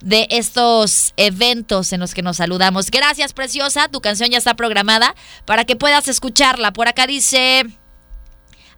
de 0.00 0.26
estos 0.30 1.12
eventos 1.16 1.92
en 1.92 2.00
los 2.00 2.14
que 2.14 2.22
nos 2.22 2.38
saludamos. 2.38 2.90
Gracias, 2.90 3.32
preciosa. 3.32 3.88
Tu 3.88 4.00
canción 4.00 4.30
ya 4.30 4.38
está 4.38 4.54
programada 4.54 5.14
para 5.44 5.64
que 5.64 5.76
puedas 5.76 6.08
escucarla. 6.08 6.72
Por 6.72 6.88
acá 6.88 7.06
dice... 7.06 7.66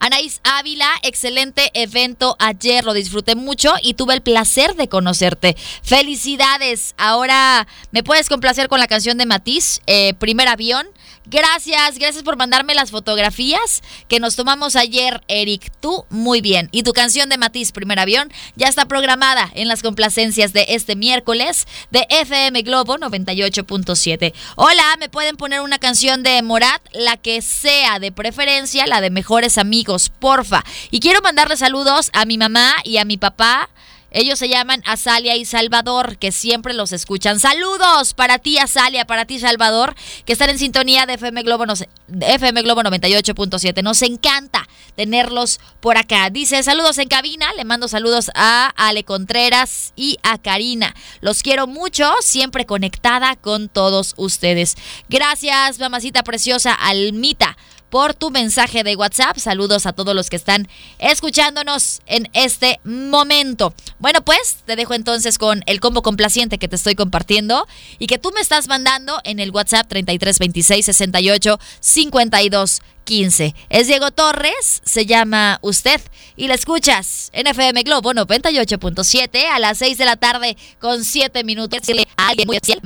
Anaís 0.04 0.40
Ávila, 0.42 0.90
excelente 1.04 1.70
evento 1.74 2.34
ayer, 2.40 2.84
lo 2.84 2.92
disfruté 2.92 3.36
mucho 3.36 3.72
y 3.80 3.94
tuve 3.94 4.14
el 4.14 4.20
placer 4.20 4.74
de 4.74 4.88
conocerte. 4.88 5.56
Felicidades. 5.84 6.96
Ahora 6.98 7.68
me 7.92 8.02
puedes 8.02 8.28
complacer 8.28 8.66
con 8.66 8.80
la 8.80 8.88
canción 8.88 9.16
de 9.16 9.26
Matiz, 9.26 9.80
eh, 9.86 10.14
Primer 10.14 10.48
Avión. 10.48 10.88
Gracias, 11.26 11.98
gracias 11.98 12.24
por 12.24 12.36
mandarme 12.36 12.74
las 12.74 12.90
fotografías 12.90 13.82
que 14.08 14.18
nos 14.18 14.34
tomamos 14.34 14.74
ayer, 14.74 15.22
Eric. 15.28 15.70
Tú 15.80 16.04
muy 16.10 16.40
bien. 16.40 16.68
Y 16.72 16.82
tu 16.82 16.92
canción 16.92 17.28
de 17.28 17.38
Matiz, 17.38 17.70
Primer 17.70 18.00
Avión, 18.00 18.32
ya 18.56 18.66
está 18.66 18.86
programada 18.86 19.48
en 19.54 19.68
las 19.68 19.82
complacencias 19.82 20.52
de 20.52 20.66
este 20.70 20.96
miércoles 20.96 21.68
de 21.92 22.06
FM 22.10 22.62
Globo 22.62 22.98
98.7. 22.98 24.34
Hola, 24.56 24.96
¿me 24.98 25.08
pueden 25.08 25.36
poner 25.36 25.60
una 25.60 25.78
canción 25.78 26.24
de 26.24 26.42
Morat? 26.42 26.82
La 26.92 27.16
que 27.16 27.40
sea, 27.40 28.00
de 28.00 28.10
preferencia, 28.10 28.86
la 28.88 29.00
de 29.00 29.10
Mejores 29.10 29.58
Amigos, 29.58 30.10
porfa. 30.10 30.64
Y 30.90 30.98
quiero 30.98 31.20
mandarle 31.22 31.56
saludos 31.56 32.10
a 32.14 32.24
mi 32.24 32.36
mamá 32.36 32.74
y 32.82 32.96
a 32.96 33.04
mi 33.04 33.16
papá 33.16 33.70
ellos 34.12 34.38
se 34.38 34.48
llaman 34.48 34.82
Azalia 34.86 35.36
y 35.36 35.44
Salvador, 35.44 36.18
que 36.18 36.32
siempre 36.32 36.74
los 36.74 36.92
escuchan. 36.92 37.40
Saludos 37.40 38.14
para 38.14 38.38
ti, 38.38 38.58
Azalia, 38.58 39.06
para 39.06 39.24
ti, 39.24 39.38
Salvador, 39.38 39.94
que 40.24 40.32
están 40.32 40.50
en 40.50 40.58
sintonía 40.58 41.06
de 41.06 41.14
FM 41.14 41.42
Globo, 41.42 41.64
FM 42.08 42.62
Globo 42.62 42.82
98.7. 42.82 43.82
Nos 43.82 44.02
encanta 44.02 44.68
tenerlos 44.94 45.60
por 45.80 45.96
acá. 45.96 46.30
Dice, 46.30 46.62
saludos 46.62 46.98
en 46.98 47.08
cabina. 47.08 47.52
Le 47.56 47.64
mando 47.64 47.88
saludos 47.88 48.30
a 48.34 48.72
Ale 48.76 49.04
Contreras 49.04 49.92
y 49.96 50.18
a 50.22 50.38
Karina. 50.38 50.94
Los 51.20 51.42
quiero 51.42 51.66
mucho, 51.66 52.10
siempre 52.20 52.66
conectada 52.66 53.36
con 53.36 53.68
todos 53.68 54.14
ustedes. 54.16 54.76
Gracias, 55.08 55.78
mamacita 55.78 56.22
preciosa, 56.22 56.74
Almita 56.74 57.56
por 57.92 58.14
tu 58.14 58.30
mensaje 58.30 58.84
de 58.84 58.96
WhatsApp. 58.96 59.36
Saludos 59.36 59.84
a 59.84 59.92
todos 59.92 60.16
los 60.16 60.30
que 60.30 60.36
están 60.36 60.66
escuchándonos 60.98 62.00
en 62.06 62.26
este 62.32 62.80
momento. 62.84 63.74
Bueno, 63.98 64.24
pues 64.24 64.62
te 64.64 64.76
dejo 64.76 64.94
entonces 64.94 65.36
con 65.36 65.62
el 65.66 65.78
combo 65.78 66.00
complaciente 66.00 66.56
que 66.56 66.68
te 66.68 66.76
estoy 66.76 66.94
compartiendo 66.94 67.68
y 67.98 68.06
que 68.06 68.16
tú 68.16 68.32
me 68.34 68.40
estás 68.40 68.66
mandando 68.66 69.20
en 69.24 69.40
el 69.40 69.50
WhatsApp 69.50 69.88
3326 69.88 70.86
68 70.86 71.60
52 71.80 72.80
15. 73.04 73.54
Es 73.68 73.88
Diego 73.88 74.10
Torres, 74.10 74.80
se 74.86 75.04
llama 75.04 75.58
Usted 75.60 76.00
y 76.34 76.48
la 76.48 76.54
escuchas 76.54 77.28
en 77.34 77.46
FM 77.46 77.82
Globo 77.82 78.14
98.7 78.14 79.48
a 79.52 79.58
las 79.58 79.76
6 79.76 79.98
de 79.98 80.04
la 80.06 80.16
tarde 80.16 80.56
con 80.78 81.04
7 81.04 81.44
minutos. 81.44 81.80
Alguien 82.16 82.46
muy 82.46 82.56
especial, 82.56 82.80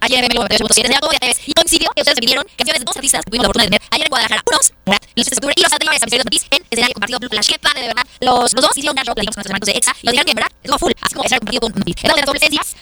ayer 0.00 0.24
en 0.24 0.24
el 0.24 0.38
y 1.46 1.52
coincidió 1.52 1.90
que 1.94 2.02
ustedes 2.02 2.18
de 2.78 2.84
dos 2.84 2.96
artistas 2.96 3.24
que 3.24 3.36
la 3.38 3.44
fortuna 3.44 3.64
de 3.64 3.70
tener 3.70 3.82
ayer 3.90 4.06
en 4.06 4.10
Guadalajara. 4.10 4.42
Unos, 4.46 4.72
los 4.84 5.26
de 5.78 6.18
en 6.50 6.62
escenario 6.70 6.94
compartido 6.94 7.18
de 7.74 7.88
verdad. 7.88 8.04
Los, 8.20 8.50
dos 8.52 8.70
hicieron 8.76 8.92
un 8.92 8.96
gran 8.96 9.06
show, 9.06 9.14
platicamos 9.14 9.36
con 9.36 9.60
de 9.66 9.72
EXA 9.72 9.92
y 10.02 10.06
dijeron 10.10 10.24
que 10.24 10.30
en 10.30 10.36
verdad 10.36 10.50
full, 10.78 10.92
así 11.00 11.14
como 11.14 11.24
escenario 11.24 11.40
compartido 11.40 11.60
con 11.60 11.72
Matiz. 11.78 11.96
Era 12.02 12.14
de 12.14 12.22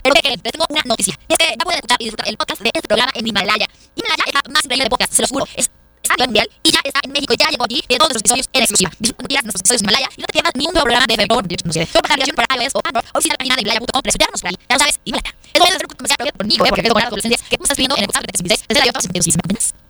pero 0.02 0.14
que 0.14 0.38
tengo 0.38 0.66
una 0.68 0.82
noticia. 0.84 1.14
Es 1.28 1.38
que 1.38 1.56
escuchar 1.76 1.96
y 2.00 2.04
disfrutar 2.04 2.28
el 2.28 2.36
podcast 2.36 2.60
de 2.62 2.70
este 2.74 2.88
programa 2.88 3.12
en 3.14 3.26
Himalaya. 3.26 3.66
Himalaya 3.94 4.24
es 4.26 4.52
más 4.52 4.64
increíble 4.64 4.84
de 4.84 4.90
podcast, 4.90 5.12
se. 5.12 5.48
Es 5.56 5.70
mundial 6.18 6.48
y 6.62 6.70
ya 6.70 6.80
está 6.84 7.00
en 7.02 7.12
México, 7.12 7.34
ya 7.38 7.48
llegó 7.50 7.64
aquí 7.64 7.82
de 7.88 7.96
todos 7.96 8.12
los 8.12 8.20
episodios 8.20 8.48
en 8.52 8.62
exclusiva. 8.62 8.90
Disfruta 8.98 9.42
nuestros 9.42 9.60
episodios 9.60 9.82
en 9.82 9.88
Himalaya 9.88 10.08
y 10.16 10.20
no 10.20 10.26
te 10.26 10.32
pierdas 10.32 10.52
ni 10.54 10.66
un 10.66 10.74
de 11.06 11.16
Febor, 11.16 11.44
no 11.64 11.72
sé, 11.72 11.86
por 11.86 12.04
aplicación 12.04 12.36
para 12.36 12.62
iOS 12.62 12.74
o 12.74 12.80
Android, 12.84 13.04
o 13.12 13.18
visita 13.18 13.34
la 13.34 13.38
página 13.38 13.56
de 13.56 13.62
Himalaya.com 13.62 14.02
para 14.02 14.10
escucharnos 14.10 14.40
por 14.40 14.48
ahí. 14.48 14.56
Ya 14.68 14.78
lo. 14.78 15.34
Es 15.52 15.60
de 15.60 15.68
hacer 15.68 15.86
un 15.86 15.96
comercial 15.96 16.32
conmigo, 16.36 16.64
eh, 16.64 16.68
porque 16.68 16.82
quedo 16.82 16.94
con 16.94 17.20
que 17.20 17.56
estás 17.64 17.76
viendo 17.76 17.96
en 17.96 18.02
el 18.02 18.08
WhatsApp 18.08 18.26
de 18.26 18.32
36, 18.32 18.64
desde 18.68 18.80
la 18.80 18.86
8, 18.90 19.00
66, 19.00 19.89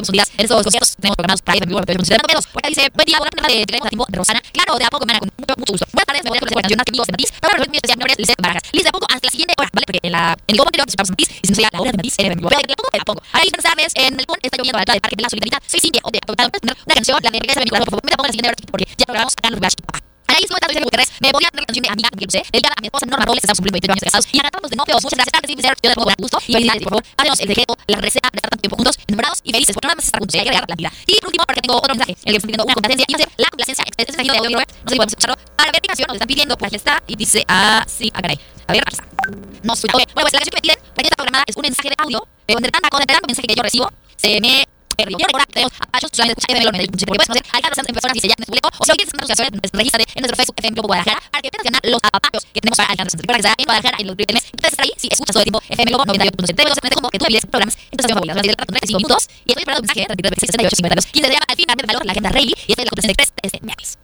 día 0.09 0.23
en 0.37 0.45
estos 0.45 0.63
conciertos 0.63 0.95
tenemos 0.95 1.15
programados 1.15 1.41
para 1.41 1.59
pero 1.59 1.99
nos 1.99 2.09
pedos. 2.09 2.47
Por 2.47 2.61
acá 2.61 2.69
dice, 2.69 2.89
buen 2.93 3.05
día, 3.05 3.17
tarde, 3.19 3.53
de 3.53 3.65
de 3.65 4.17
Rosana. 4.17 4.41
Claro, 4.51 4.77
de 4.77 4.85
a 4.85 4.89
poco, 4.89 5.05
mana, 5.05 5.19
con 5.19 5.29
mucho, 5.37 5.55
gusto. 5.71 5.85
Me 5.93 6.01
voy 6.01 6.03
a 6.03 6.05
conocer 6.05 6.49
de 6.49 7.11
Matiz. 7.11 7.31
Lice 8.17 8.33
Barajas. 8.37 8.63
Lice, 8.71 8.85
de 8.85 8.91
poco 8.91 9.05
hasta 9.09 9.29
siguiente 9.29 9.53
hora. 9.57 9.69
Porque 9.71 9.99
en 10.01 10.11
la, 10.11 10.33
en 10.33 10.53
el 10.53 10.57
combo 10.57 10.69
anterior 10.69 10.85
participamos 10.85 11.09
en 11.09 11.13
Matiz 11.13 11.29
y 11.41 11.47
si 11.47 11.53
no 11.53 11.69
la 11.71 11.79
hora 11.79 11.91
de 11.91 11.97
Matiz, 11.97 12.13
FM, 12.17 12.41
pero 12.41 12.57
de 12.57 12.75
poco, 12.75 12.89
de 12.91 12.99
a 12.99 13.05
poco. 13.05 13.21
Buenas 13.31 13.63
tardes, 13.63 13.91
en 13.95 14.13
el 14.19 14.25
está 14.41 14.57
lloviendo 14.57 14.79
la 14.79 14.85
Parque 14.85 15.15
de 15.15 15.23
la 15.23 15.29
Solidaridad. 15.29 15.59
Soy 15.67 15.79
Cintia, 15.79 16.01
o 16.03 16.11
de 16.11 16.19
una 16.27 16.75
canción, 16.95 17.17
la 17.21 17.31
de 17.31 17.39
Regresa 17.39 17.59
de 17.59 17.65
mi 17.65 17.69
corazón, 17.69 17.85
por 17.85 17.99
favor, 17.99 18.05
me 18.05 18.11
la 18.11 18.17
pongo 18.17 18.25
en 18.25 18.29
la 18.29 18.33
siguiente 18.33 18.49
hora 18.49 18.71
porque 18.71 18.85
ya 18.97 19.05
programamos 19.05 19.33
acá 19.37 19.47
en 19.47 19.53
los. 19.55 20.10
¿Cómo 20.47 20.57
estás? 20.57 20.69
Dice 20.69 20.83
Gutiérrez, 20.83 21.09
me 21.19 21.31
voy 21.31 21.43
a 21.43 21.49
la 21.51 21.65
canción 21.65 21.83
de 21.83 21.89
amiga 21.89 22.09
que 22.11 22.25
sé. 22.29 22.43
Dedicada 22.51 22.75
a 22.77 22.81
mi 22.81 22.87
esposa 22.87 23.05
Norma 23.05 23.25
Robles, 23.25 23.43
estamos 23.43 23.59
cumpliendo 23.59 23.75
28 23.75 23.91
años 23.91 24.01
de 24.01 24.07
casados. 24.07 24.25
Y 24.31 24.39
a 24.39 24.43
de 24.47 24.75
novios. 24.75 25.03
Muchas 25.03 25.17
gracias, 25.17 25.33
Carlos. 25.35 25.49
Yo 25.81 25.89
te 25.89 25.95
pongo 25.95 26.11
gusto. 26.17 26.37
Y 26.47 26.53
felicidades, 26.53 26.83
por 26.83 26.91
favor. 26.91 27.03
El 27.41 27.47
decreto, 27.47 27.73
la 27.87 27.97
receta 27.97 28.29
de 28.31 28.41
tanto 28.41 28.57
tiempo 28.57 28.75
juntos, 28.77 28.95
enamorados 29.07 29.39
y 29.43 29.51
felices. 29.51 29.73
Porque 29.73 29.87
nada 29.87 29.95
más 29.95 30.05
estar 30.05 30.19
juntos, 30.19 30.35
agregar 30.39 30.65
la 30.67 30.75
vida. 30.75 30.91
Y 31.07 31.13
por 31.19 31.27
último, 31.27 31.43
tengo 31.45 31.75
otro 31.77 31.93
mensaje, 31.93 32.15
el 32.23 32.33
que 32.33 32.39
pidiendo 32.39 32.63
una 32.63 32.73
complacencia. 32.73 33.05
Y 33.07 33.13
va 33.13 33.17
a 33.17 33.23
ser 33.23 33.29
la 33.37 33.49
complacencia. 33.49 33.83
Este 33.85 34.01
mensaje 34.05 34.31
de 34.31 34.37
audio. 34.37 34.57
No 34.57 34.61
sé 34.61 34.65
si 34.71 34.95
podemos 34.95 35.11
escucharlo. 35.11 35.35
Para 35.55 35.71
ver 35.71 35.81
qué 35.81 35.87
canción 35.87 36.07
nos 36.07 36.15
están 36.15 36.27
pidiendo, 36.27 36.57
pues 36.57 36.73
está. 36.73 37.03
Y 37.07 37.15
dice 37.15 37.43
ah, 37.47 37.85
caray. 38.13 38.39
A 38.67 38.73
ver. 38.73 38.83
No 39.63 39.75
soy. 39.75 39.89
Okay. 39.93 40.05
Bueno, 40.13 40.29
pues 40.29 40.33
la 40.33 40.39
canción 40.39 40.53
que 40.53 40.57
me 40.57 40.61
piden, 40.61 40.77
la 40.79 41.01
que 41.01 41.07
está 41.09 41.15
programada 41.15 41.43
es 41.47 41.55
un 41.55 41.61
mensaje 41.61 41.89
de 41.89 41.95
audio. 41.97 42.27
Pero 42.45 42.59
entre 42.59 42.71
tanta 42.71 42.89
cosa, 42.89 43.03
entre 43.03 43.15
tanto 43.15 43.27
mensaje 43.27 43.47
que 43.47 43.55
yo 43.55 43.63
recibo, 43.63 43.89
se 44.15 44.39
me 44.41 44.65
A 45.01 45.99
porque 47.05 47.17
puedes 47.17 47.27
personas 47.93 48.17
y 48.17 48.21
o 48.21 48.85
si 48.85 48.91
quieres 48.91 49.13
en 49.13 50.21
nuestro 50.21 50.45
los 51.91 52.01
los 54.15 54.15
si 54.97 55.07
escuchas 55.11 55.33
todo 55.33 55.43
el 55.43 55.45
tiempo 55.45 55.61
FM 55.69 55.89
Globo 55.91 56.05
98.7. 56.05 56.55
Te 56.55 56.63
voy 56.63 56.69
a 56.69 56.73
hacer 56.73 56.93
como 56.93 57.09
que 57.09 57.19
tú 57.19 57.25
envíes 57.25 57.45
programas 57.45 57.75
en 57.75 57.97
tu 57.97 58.01
estación 58.01 58.17
favorita 58.17 58.33
durante 58.33 58.49
el 58.49 58.57
rato 58.57 58.73
de 58.73 58.79
5 58.85 58.97
minutos 58.97 59.27
y 59.45 59.51
estoy 59.51 59.61
esperando 59.61 59.81
un 59.81 59.87
mensaje 59.87 60.05
33 60.05 60.39
68 60.39 60.75
52 60.75 61.05
15 61.05 61.27
se 61.27 61.33
llama 61.33 61.45
al 61.47 61.55
fin 61.55 61.65
de 61.67 62.05
la 62.05 62.11
agenda 62.11 62.31
y 62.39 62.75
de 62.75 63.15
3 63.15 63.61
miércoles. 63.63 63.97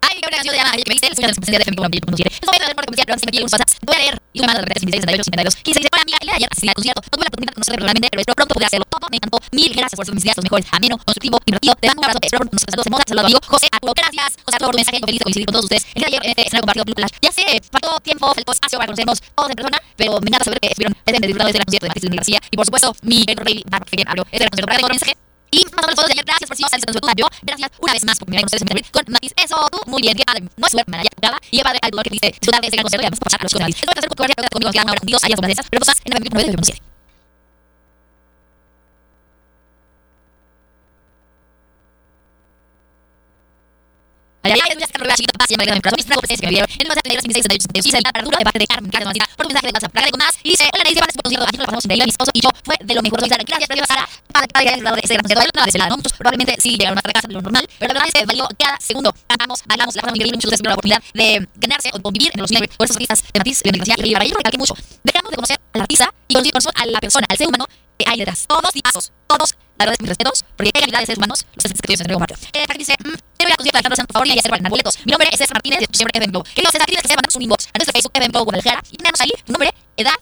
Ay, 0.00 0.20
qué 0.20 0.30
canción 0.30 0.54
se 0.54 0.60
llama 0.60 0.72
me 0.72 0.94
dice, 0.94 1.06
escucha 1.06 1.28
la 1.28 1.34
competencia 1.34 1.58
de 1.58 1.62
FM 1.62 1.76
Globo 1.76 1.88
98.7. 1.88 2.26
Estoy 2.28 2.56
a 2.56 2.66
ver 2.66 2.76
por 2.76 2.84
competencia, 2.86 3.04
pero 3.04 3.14
antes 3.14 3.26
de 3.28 3.42
WhatsApp. 3.42 3.68
Voy 3.82 3.96
a 3.96 3.98
leer 3.98 4.14
y 4.32 4.40
me 4.40 4.46
manda 4.46 4.62
de 4.62 4.74
66 4.78 5.00
68 5.02 5.24
52 5.24 5.56
15 5.56 5.80
dice, 5.80 5.90
hola 5.92 6.02
amiga, 6.02 6.18
el 6.20 6.26
día 6.26 6.32
de 6.32 6.38
ayer 6.38 6.48
asistí 6.50 6.68
al 6.68 6.74
concierto. 6.74 7.00
No 7.02 7.10
tuve 7.10 7.24
la 7.24 7.28
oportunidad 7.28 7.50
de 7.50 7.56
conocerle 7.58 7.78
personalmente, 7.78 8.08
pero 8.12 8.34
pronto 8.34 8.54
poder 8.54 8.66
hacerlo. 8.68 8.86
Todo 8.88 9.06
me 9.10 9.16
encantó. 9.18 9.38
Mil 9.52 9.70
gracias 9.74 9.96
por 9.98 10.04
sus 10.06 10.14
mis 10.14 10.24
días, 10.24 10.36
los 10.36 10.44
mejores, 10.44 10.66
ameno, 10.70 10.94
constructivo, 10.98 11.36
divertido. 11.44 11.74
Te 11.74 11.86
mando 11.88 12.00
un 12.00 12.04
abrazo, 12.06 12.20
espero 12.22 12.44
nos 12.44 12.62
presentamos 12.62 12.86
en 12.86 12.92
moda. 12.92 13.04
Saludos 13.08 13.24
amigo 13.26 13.40
José 13.44 13.66
Arturo. 13.72 13.92
Gracias, 13.96 14.28
José 14.44 14.56
Arturo, 14.58 14.72
mensaje. 14.78 14.98
Feliz 14.98 15.18
de 15.18 15.24
coincidir 15.24 15.46
con 15.46 15.52
todos 15.52 15.66
ustedes. 15.66 15.84
El 15.94 16.00
día 16.02 16.08
de 16.08 16.16
ayer 16.16 16.22
este 16.30 16.42
escenario 16.46 16.64
compartido. 16.68 17.08
Ya 17.22 17.32
sé, 17.32 17.44
faltó 17.72 17.90
tiempo, 18.00 18.24
faltó 18.34 18.52
espacio 18.52 18.76
para 18.78 18.86
conocernos 18.86 19.18
todos 19.34 19.50
en 19.50 19.56
persona, 19.56 19.78
pero 19.96 20.10
me 20.20 20.28
encanta 20.28 20.44
saber 20.44 20.60
que 20.60 20.68
estuvieron 20.68 20.94
presentes 21.04 21.28
disfrutando 21.28 21.52
de 21.52 21.58
este 21.58 21.64
concierto 21.64 21.86
de 21.86 22.16
García. 22.16 22.40
Y 22.50 22.56
por 22.56 22.66
supuesto, 22.66 22.88
mi 23.02 23.24
Rey 23.26 23.62
Barro, 23.66 23.84
que 23.84 23.96
bien 23.96 24.08
hablo. 24.08 24.22
Este 24.30 24.44
era 24.44 24.46
el 24.46 24.50
concierto. 24.50 25.18
Para. 25.18 25.27
Y 25.50 25.64
más 25.64 25.84
o 25.84 25.86
menos 25.86 25.94
fotos 25.96 26.08
de 26.08 26.12
ayer. 26.12 26.24
Gracias 26.24 26.48
por 26.48 26.56
si 26.56 26.62
no 26.62 27.00
con 27.00 27.14
yo. 27.16 27.26
Gracias 27.42 27.70
una 27.80 27.92
vez 27.92 28.04
más 28.04 28.18
por 28.18 28.28
venir 28.28 28.40
con 28.42 28.60
ustedes 28.60 28.90
con 28.92 29.04
Matis. 29.12 29.32
Eso, 29.36 29.56
tú, 29.70 29.78
muy 29.90 30.02
bien. 30.02 30.16
Qué 30.16 30.24
padre. 30.24 30.44
No 30.56 30.66
es 30.66 30.72
suerte, 30.72 30.92
ya 30.92 31.10
graba. 31.16 31.38
Y 31.50 31.58
qué 31.58 31.64
padre 31.64 31.78
al 31.82 32.02
que 32.02 32.10
viste 32.10 32.28
disfrutar 32.28 32.60
de 32.60 32.66
este 32.66 32.76
gran 32.76 32.84
concierto 32.84 33.02
y 33.02 33.06
además 33.06 33.20
pasar 33.20 33.42
los 33.42 33.52
cosas. 33.52 33.68
Esto 33.68 33.86
va 33.86 33.92
a 33.94 33.98
hacer 33.98 34.08
conmigo 34.08 34.34
conmigo 34.52 34.72
que 34.72 34.78
ahora 34.78 34.94
contigo 34.94 35.18
hayas 35.22 35.36
complacencias, 35.36 35.66
pero 35.70 35.80
cosas 35.80 35.96
en 36.04 36.12
el 36.16 36.24
2009 36.24 36.87
Ay, 44.42 44.52
que 46.40 46.46
me 46.46 46.52
vieron. 46.52 46.70
En 46.70 46.80
el 46.80 46.88
WhatsApp 46.88 47.04
de 47.04 47.10
66 47.10 47.62
68 47.62 47.82
sí, 47.82 47.90
para 47.90 48.18
Arturo, 48.18 48.38
de 48.38 48.44
parte 48.44 48.58
de 48.58 48.66
Carmen, 48.66 48.90
Carmen, 48.90 49.06
Martina, 49.06 49.26
por 49.36 49.46
un 49.46 49.52
mensaje 49.52 49.66
de 49.66 49.72
WhatsApp, 49.74 49.92
para 49.92 50.10
con 50.10 50.18
más. 50.18 50.34
Y 50.42 50.50
dice, 50.50 50.64
hola, 50.72 50.84
dice, 50.88 51.00
por 51.00 51.22
concierto, 51.22 51.46
aquí 51.46 51.56
nos 51.58 51.64
lo 51.64 51.66
pasamos 51.66 51.84
increíble, 51.84 52.04
mi 52.06 52.10
esposo 52.10 52.30
y 52.34 52.40
yo, 52.40 52.50
fue 52.62 52.76
de 52.80 52.94
lo 52.94 53.02
mejor, 53.02 53.20
no 53.20 53.26
probablemente 56.16 56.56
sí 56.60 56.76
llegaron 56.76 56.98
la 57.04 57.12
casa 57.12 57.28
lo 57.28 57.42
normal, 57.42 57.66
pero 57.78 57.92
la 57.92 58.00
verdad 58.00 58.08
es 58.08 58.20
que 58.20 58.26
valió 58.26 58.48
cada 58.58 58.78
segundo, 58.80 59.14
cantamos, 59.26 59.62
bailamos, 59.66 59.96
la 59.96 60.02
muchos 60.08 60.50
la 60.62 60.74
oportunidad 60.74 61.02
de 61.14 61.48
ganarse 61.56 61.90
o 61.92 61.98
en 62.34 62.40
los 62.40 62.50
por 62.76 62.90
artistas 62.90 63.22
de 63.32 63.40
Matiz, 63.40 63.62
de 63.62 63.70
y 63.72 64.58
mucho, 64.58 64.74
dejamos 65.02 65.30
de 65.30 65.36
conocer 65.36 65.60
al 65.74 65.80
artista 65.82 66.12
y 66.28 66.50
conocer 66.50 66.72
a 66.74 66.86
la 66.86 67.00
persona, 67.00 67.26
al 67.28 67.36
ser 67.36 67.48
humano 67.48 67.66
que 67.98 68.04
hay 68.08 68.18
detrás, 68.18 68.46
todos 68.46 68.74
y 68.74 68.80
pasos, 68.80 69.12
todos, 69.26 69.56
la 69.78 69.84
verdad 69.84 69.94
es 69.94 70.00
mis 70.02 70.08
respetos, 70.08 70.44
porque 70.56 70.72
qué 70.72 70.80
calidad 70.80 71.00
de 71.00 71.06
seres 71.06 71.18
humanos, 71.18 71.46
los 71.54 71.62
que 71.62 71.94
entrego 71.94 72.24
Eh, 72.52 72.66
dice, 72.76 72.94
mmm, 73.04 73.14
Alejandro 73.38 73.96
Santos, 73.96 74.06
por 74.06 74.14
favor, 74.14 74.26
y 74.26 74.38
hacer 74.38 74.50
boletos. 74.68 74.98
Mi 75.04 75.12
nombre 75.12 75.28
es 75.30 75.38
César 75.38 75.54
Martínez, 75.54 75.78
siempre 75.92 76.12
César, 76.70 76.86
tienes 76.86 77.02
que 77.02 77.08
mandarnos 77.08 77.36
un 77.36 77.42
inbox 77.42 77.66
a 77.66 77.78
nuestro 77.78 77.92
Facebook 77.92 78.12
Globo 78.32 78.44
Guadalajara 78.44 78.82
y 78.90 78.96
tenemos 78.96 79.20
ahí 79.20 79.30
nombre, 79.46 79.70
edad 79.96 80.18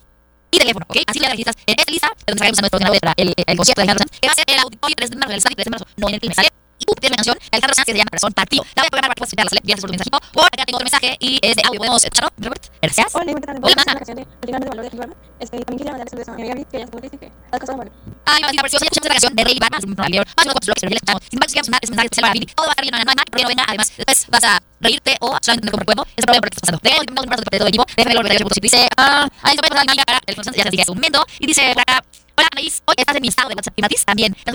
y 0.50 0.58
teléfono, 0.58 0.86
¿ok? 0.88 0.96
Así 1.06 1.18
le 1.18 1.28
registras 1.28 1.56
en 1.66 1.74
esta 1.78 1.92
lista, 1.92 2.08
donde 2.26 2.38
sacaremos 2.38 2.58
a 2.58 2.62
nuestro 2.62 2.78
ganador 2.78 3.00
para 3.00 3.14
el, 3.16 3.34
el, 3.34 3.56
concierto 3.56 3.80
de 3.80 3.82
Alejandro 3.82 4.04
Santos, 4.04 4.20
que 4.20 4.28
va 4.28 4.32
a 4.32 4.36
ser 4.36 4.44
el 4.46 4.58
auditorio 4.60 4.96
3 4.96 5.10
de 5.10 5.16
marzo, 5.16 5.32
el 5.32 5.38
estadio 5.38 5.56
3 5.56 5.64
de 5.64 5.70
marzo, 5.70 5.86
no 5.96 6.08
en 6.08 6.14
el 6.14 6.34
¿sale? 6.34 6.48
Tienes 6.94 7.10
una 7.10 7.16
canción 7.16 7.36
de 7.36 7.48
Alejandro 7.52 7.74
Santos 7.74 7.84
que 7.86 7.92
se 7.92 7.98
llama 7.98 8.10
Corazón 8.10 8.32
Partido. 8.32 8.62
La 8.74 8.82
voy 8.82 8.86
a 8.86 8.90
programar 8.90 9.10
para 9.10 9.14
que 9.14 9.20
puedas 9.20 9.32
escucharla. 9.32 9.60
Gracias 9.62 9.80
por 9.80 9.88
tu 9.88 9.94
mensajito. 9.96 10.18
Por 10.32 10.44
acá 10.46 10.64
tengo 10.64 10.76
otro 10.78 10.86
mensaje 10.86 11.16
y 11.20 11.38
es 11.42 11.56
de 11.56 11.62
audio. 11.66 11.78
¿Podemos 11.78 12.04
escucharlo, 12.04 12.30
Robert? 12.38 12.64
Gracias. 12.82 13.14
Hola, 13.14 13.32
Hola, 13.32 13.74
mana. 13.76 15.16
Este, 15.38 15.58
también 15.58 15.78
quisiera 15.78 15.92
mandarles 15.92 16.12
un 16.12 16.18
beso 16.18 16.32
a 16.32 16.34
mi 16.34 16.42
amiga 16.42 16.70
que 16.70 16.76
ella 16.76 16.86
es 16.86 17.10
que 17.18 17.32
las 17.52 17.60
cosas 17.60 17.76
van. 17.76 17.90
Ay, 18.24 18.40
mamacita 18.40 18.62
preciosa, 18.62 18.84
ya 18.84 18.88
escuchamos 18.88 19.08
la 19.08 19.14
canción 19.14 19.34
de 19.36 19.44
Rey 19.44 19.58
Barba, 19.60 19.78
un 19.82 19.90
anterior. 19.90 20.26
Más 20.36 20.44
bloques, 20.46 20.66
pero 20.80 20.90
ya 20.90 20.96
escuchamos. 20.96 21.22
Sin 21.26 21.36
embargo, 21.36 21.48
si 21.48 21.54
quieres 21.54 21.68
mandar 21.68 21.80
ese 21.82 21.90
mensaje 21.92 22.06
especial 22.06 22.24
para 22.24 22.32
Billy, 22.32 22.46
todo 22.46 22.66
va 22.66 22.70
a 22.70 22.74
estar 22.74 22.84
bien, 22.84 22.92
no 22.92 22.98
hay 22.98 23.04
mal, 23.04 23.16
no 23.16 23.48
venga. 23.48 23.64
Además, 23.66 23.88
después 23.96 24.18
vas 24.30 24.44
a 24.44 24.52
reírte 24.80 25.12
o 25.20 25.26
solamente 25.42 25.60
tener 25.60 25.72
como 25.72 25.80
recuerdo 25.84 26.02
ese 26.16 26.26
problema 26.26 26.40
por 26.40 26.48
el 26.48 26.52
que 26.52 26.56
estás 26.56 26.64
pasando. 26.64 26.80
Te 26.80 27.12
un 27.12 27.18
abrazo 27.18 27.42
de 27.44 27.58
todo 27.58 27.68
el 27.68 27.74
equipo. 27.74 27.84
Déjame 27.96 28.14
lo 28.14 28.22
que 28.22 28.60
dice, 28.60 28.80
ah, 28.96 29.28
ay, 29.42 29.54
no 29.56 29.60
voy 29.60 29.68
a 29.68 29.74
pasar 29.76 29.96
la 29.96 30.04
para 30.04 30.20
el 30.26 30.34
ya 30.36 30.84
se 30.84 30.92
momento. 30.92 31.20
Y 31.40 31.46
dice, 31.46 31.62
por 31.74 31.82
acá, 31.82 32.04
Hola, 32.38 32.48
Anaís. 32.52 32.82
Hoy 32.84 32.94
estás 32.98 33.16
en 33.16 33.22
mi 33.22 33.28
estado 33.28 33.48
de 33.48 33.54
WhatsApp 33.54 33.72
y 33.76 33.82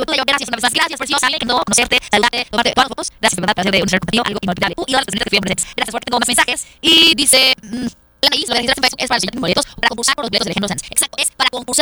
tú 0.05 0.13
y 0.13 0.17
yo, 0.17 0.23
gracias 0.25 0.51
más. 0.51 0.61
Gracias 0.61 0.99
que 1.39 1.45
no 1.45 1.63
conocerte, 1.65 1.99
saludarte, 2.11 2.45
tomarte 2.51 2.73
todas. 2.73 3.11
Gracias 3.19 3.39
por 3.39 3.71
de 3.71 3.81
un 3.81 3.89
ser 3.89 3.99
algo 4.23 4.39
inolvidable. 4.39 4.75
Tú 4.75 4.83
y 4.87 4.91
todas 4.91 5.05
las 5.05 5.05
personas. 5.05 5.65
Gracias 5.75 5.91
por 5.91 6.01
tengo 6.01 6.19
más 6.19 6.27
mensajes. 6.27 6.67
Y 6.81 7.15
dice. 7.15 7.55
Mmm, 7.63 7.87
la 8.21 8.37
lo 8.37 8.53
de 8.53 8.61
Facebook 8.61 9.01
es 9.01 9.07
para 9.07 9.19
los 9.19 9.41
boletos 9.41 9.65
para 9.65 9.89
concursar 9.89 10.15
por 10.15 10.25
los 10.25 10.31
de 10.31 10.37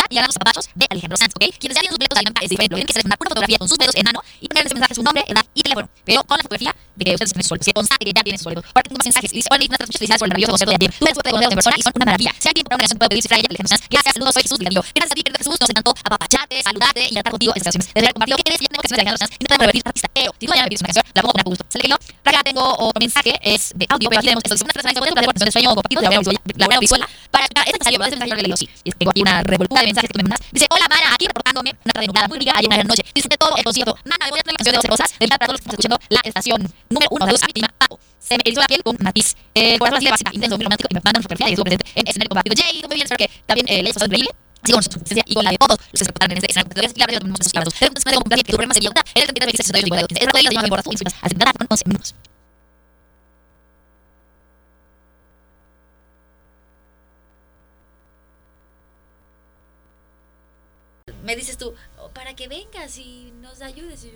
y 0.09 0.15
ganar 0.15 0.29
los 0.29 0.35
zapachos 0.35 0.69
de 0.73 0.85
Alejandro 0.89 1.17
Sanz, 1.17 1.33
¿ok? 1.35 1.43
Quienes 1.59 1.75
ya 1.75 1.81
tienen 1.81 1.91
sus 1.91 1.99
boletos 1.99 2.15
de 2.15 2.45
es 2.45 2.49
diferente. 2.49 2.75
Tienen 2.75 2.87
que 2.87 2.93
seleccionar 2.93 3.17
una 3.19 3.29
fotografía 3.29 3.57
con 3.59 3.67
sus 3.67 3.77
dedos 3.77 3.95
en 3.95 4.03
mano 4.05 4.23
y 4.39 4.47
su 4.95 5.03
nombre, 5.03 5.23
edad 5.27 5.45
y 5.53 5.61
teléfono. 5.61 5.89
Pero 6.05 6.23
con 6.23 6.37
la 6.37 6.43
fotografía 6.43 6.75
de 6.95 7.05
que 7.05 7.11
ustedes 7.11 7.33
tienen 7.33 7.73
consta 7.73 7.95
que. 7.99 9.35
Y 9.35 9.37
dice, 9.37 9.49
hola, 9.51 9.59
muchas 9.67 9.99
felicidades 9.99 10.19
por 10.19 10.27
el 10.27 10.31
maravilloso 10.31 10.51
concierto 10.55 10.71
de 10.71 10.79
ayer. 10.79 10.91
De 10.99 11.55
persona 11.55 11.75
y 11.77 11.81
son 11.83 11.93
una 11.95 12.05
maravilla. 12.05 12.31
Si 12.39 12.47
alguien 12.47 12.63
por 12.63 12.73
una 12.73 12.87
puede 12.87 13.09
pedir 13.09 13.23
cifra 13.23 13.37
Alejandro 13.37 13.67
Sanz, 13.67 13.83
gracias, 13.89 14.13
saludos, 14.13 14.33
soy 14.33 14.43
Jesús. 14.43 14.59
Gracias 14.59 15.11
a 15.11 15.15
ti, 15.15 15.21
querido 15.23 15.37
Jesús, 15.37 15.55
nos 15.59 15.69
encantó 15.69 15.91
apapacharte, 15.91 16.63
saludarte 16.63 17.03
y 17.03 17.13
tratar 17.13 17.31
contigo 17.31 17.53
estas 17.55 17.73
canciones. 17.73 17.93
Desde 17.93 18.07
el 18.07 18.13
compartido 18.13 18.37
que 18.39 18.43
eres, 18.47 18.61
ya 18.63 18.67
tengo 18.67 18.83
canciones 18.83 19.05
audio, 26.19 26.28
la 26.33 26.65
buena 26.65 26.79
visual 26.79 27.05
para 27.31 27.45
este 27.45 27.79
este. 28.85 29.05
Y 29.15 29.21
una 29.21 29.43
de 29.43 29.85
mensajes 29.85 30.09
que 30.09 30.13
tú 30.13 30.17
me 30.17 30.23
mandas. 30.23 30.39
Dice, 30.51 30.65
hola, 30.69 30.85
Mana, 30.89 31.13
aquí 31.13 31.27
reportándome 31.27 31.75
una 31.83 31.93
tarde 31.93 32.27
muy 32.27 32.39
rica 32.39 32.53
ayer 32.55 32.85
noche. 32.85 33.03
Disfruté 33.13 33.37
todo 33.37 33.55
el 33.55 33.63
concierto. 33.63 33.97
Mana, 34.05 34.29
voy 34.29 34.39
a 34.39 34.43
la 34.45 34.53
canción 34.57 34.73
de 34.73 34.77
12 34.77 34.87
cosas. 34.87 35.19
De 35.19 35.27
para 35.27 35.47
todos 35.47 35.59
los 35.59 35.77
que 35.77 35.89
la 36.09 36.21
estación 36.23 36.73
número 36.89 37.07
uno. 37.11 37.25
Mi 37.25 37.53
prima, 37.53 37.67
Paco. 37.77 37.99
Se 38.19 38.35
me 38.35 38.41
erizó 38.45 38.61
la 38.61 38.67
con 38.83 38.97
matiz. 38.99 39.35
Eh, 39.55 39.77
corazón 39.79 39.97
así 39.97 40.05
de 40.05 40.11
básica, 40.11 40.31
intenso, 40.33 40.57
muy 40.57 40.65
y 40.65 40.93
me 40.93 41.01
mandan 41.03 41.23
fotografía 41.23 41.49
y 41.49 41.53
estuvo 41.53 41.63
presente 41.63 41.85
en 41.95 42.07
escenario 42.07 42.29
compartido. 42.29 42.55
Jay, 42.57 42.81
también 43.45 43.65
eh, 43.69 43.83
le 43.83 43.89
increíble. 43.89 44.29
Así 44.61 44.73
con 44.73 44.83
su 44.83 44.89
y 45.25 45.33
con 45.33 45.45
la 45.45 45.51
de 45.51 45.57
todos 45.57 45.79
los 45.93 46.01
que. 46.01 46.09
Y 48.37 48.43
que 48.43 48.51
tu 48.51 48.57
problema 48.57 48.73
sería 48.73 48.89
el 49.15 49.27
33 49.27 49.45
26 49.45 49.67
68 49.67 50.07
52. 50.07 50.19
Es 50.19 50.25
la 50.25 50.31
cual 50.51 50.63
me 50.63 50.69
borra 50.69 50.83
tú 50.83 50.91
y 50.91 50.97
subas 50.97 51.15
a 51.21 51.29
sentar 51.29 51.53
con 51.53 51.67
11 51.69 51.83
minutos. 51.87 52.15
Me 61.29 61.35
dices 61.35 61.59
tú, 61.59 61.75
para 62.15 62.35
que 62.35 62.47
vengas 62.47 62.97
y 62.97 63.31
nos 63.39 63.61
ayudes. 63.61 64.07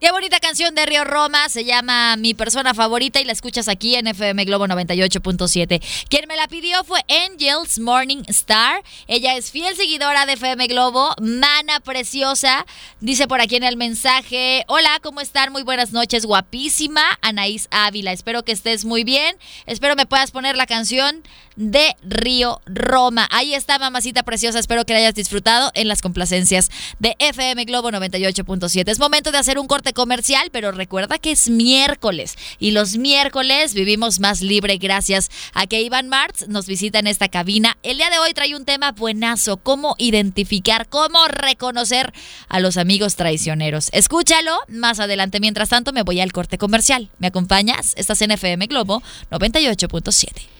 Qué 0.00 0.10
bonita 0.12 0.40
canción 0.40 0.74
de 0.74 0.86
Río 0.86 1.04
Roma, 1.04 1.50
se 1.50 1.66
llama 1.66 2.16
Mi 2.16 2.32
persona 2.32 2.72
favorita 2.72 3.20
y 3.20 3.24
la 3.24 3.32
escuchas 3.32 3.68
aquí 3.68 3.96
en 3.96 4.06
FM 4.06 4.46
Globo 4.46 4.66
98.7. 4.66 6.08
Quien 6.08 6.26
me 6.26 6.36
la 6.36 6.48
pidió 6.48 6.82
fue 6.84 7.04
Angels 7.26 7.78
Morning 7.78 8.22
Star. 8.28 8.82
Ella 9.08 9.36
es 9.36 9.50
fiel 9.50 9.76
seguidora 9.76 10.24
de 10.24 10.32
FM 10.32 10.68
Globo, 10.68 11.14
mana 11.20 11.80
preciosa. 11.80 12.64
Dice 13.00 13.28
por 13.28 13.42
aquí 13.42 13.56
en 13.56 13.62
el 13.62 13.76
mensaje, 13.76 14.64
hola, 14.68 15.00
¿cómo 15.02 15.20
están? 15.20 15.52
Muy 15.52 15.64
buenas 15.64 15.92
noches, 15.92 16.24
guapísima. 16.24 17.02
Anaís 17.20 17.68
Ávila, 17.70 18.12
espero 18.12 18.42
que 18.42 18.52
estés 18.52 18.86
muy 18.86 19.04
bien. 19.04 19.36
Espero 19.66 19.96
me 19.96 20.06
puedas 20.06 20.30
poner 20.30 20.56
la 20.56 20.64
canción 20.64 21.22
de 21.56 21.94
Río 22.02 22.62
Roma. 22.64 23.28
Ahí 23.30 23.52
está, 23.52 23.78
mamacita 23.78 24.22
preciosa, 24.22 24.58
espero 24.58 24.86
que 24.86 24.94
la 24.94 25.00
hayas 25.00 25.14
disfrutado 25.14 25.70
en 25.74 25.88
las 25.88 26.00
complacencias 26.00 26.70
de 27.00 27.16
FM 27.18 27.66
Globo 27.66 27.90
98.7. 27.90 28.88
Es 28.88 28.98
momento 28.98 29.30
de 29.30 29.36
hacer 29.36 29.58
un 29.58 29.66
corte 29.66 29.89
comercial, 29.92 30.50
pero 30.52 30.72
recuerda 30.72 31.18
que 31.18 31.32
es 31.32 31.48
miércoles 31.48 32.36
y 32.58 32.70
los 32.70 32.96
miércoles 32.96 33.74
vivimos 33.74 34.20
más 34.20 34.40
libre 34.40 34.78
gracias 34.78 35.30
a 35.54 35.66
que 35.66 35.82
Iván 35.82 36.08
Martz 36.08 36.48
nos 36.48 36.66
visita 36.66 36.98
en 36.98 37.06
esta 37.06 37.28
cabina. 37.28 37.76
El 37.82 37.98
día 37.98 38.10
de 38.10 38.18
hoy 38.18 38.32
trae 38.32 38.54
un 38.54 38.64
tema 38.64 38.92
buenazo, 38.92 39.56
cómo 39.58 39.94
identificar, 39.98 40.88
cómo 40.88 41.26
reconocer 41.28 42.12
a 42.48 42.60
los 42.60 42.76
amigos 42.76 43.16
traicioneros. 43.16 43.88
Escúchalo 43.92 44.58
más 44.68 45.00
adelante. 45.00 45.40
Mientras 45.40 45.68
tanto, 45.68 45.92
me 45.92 46.02
voy 46.02 46.20
al 46.20 46.32
corte 46.32 46.58
comercial. 46.58 47.10
¿Me 47.18 47.28
acompañas? 47.28 47.94
Estás 47.96 48.22
en 48.22 48.30
FM 48.32 48.66
Globo 48.66 49.02
98.7. 49.30 50.59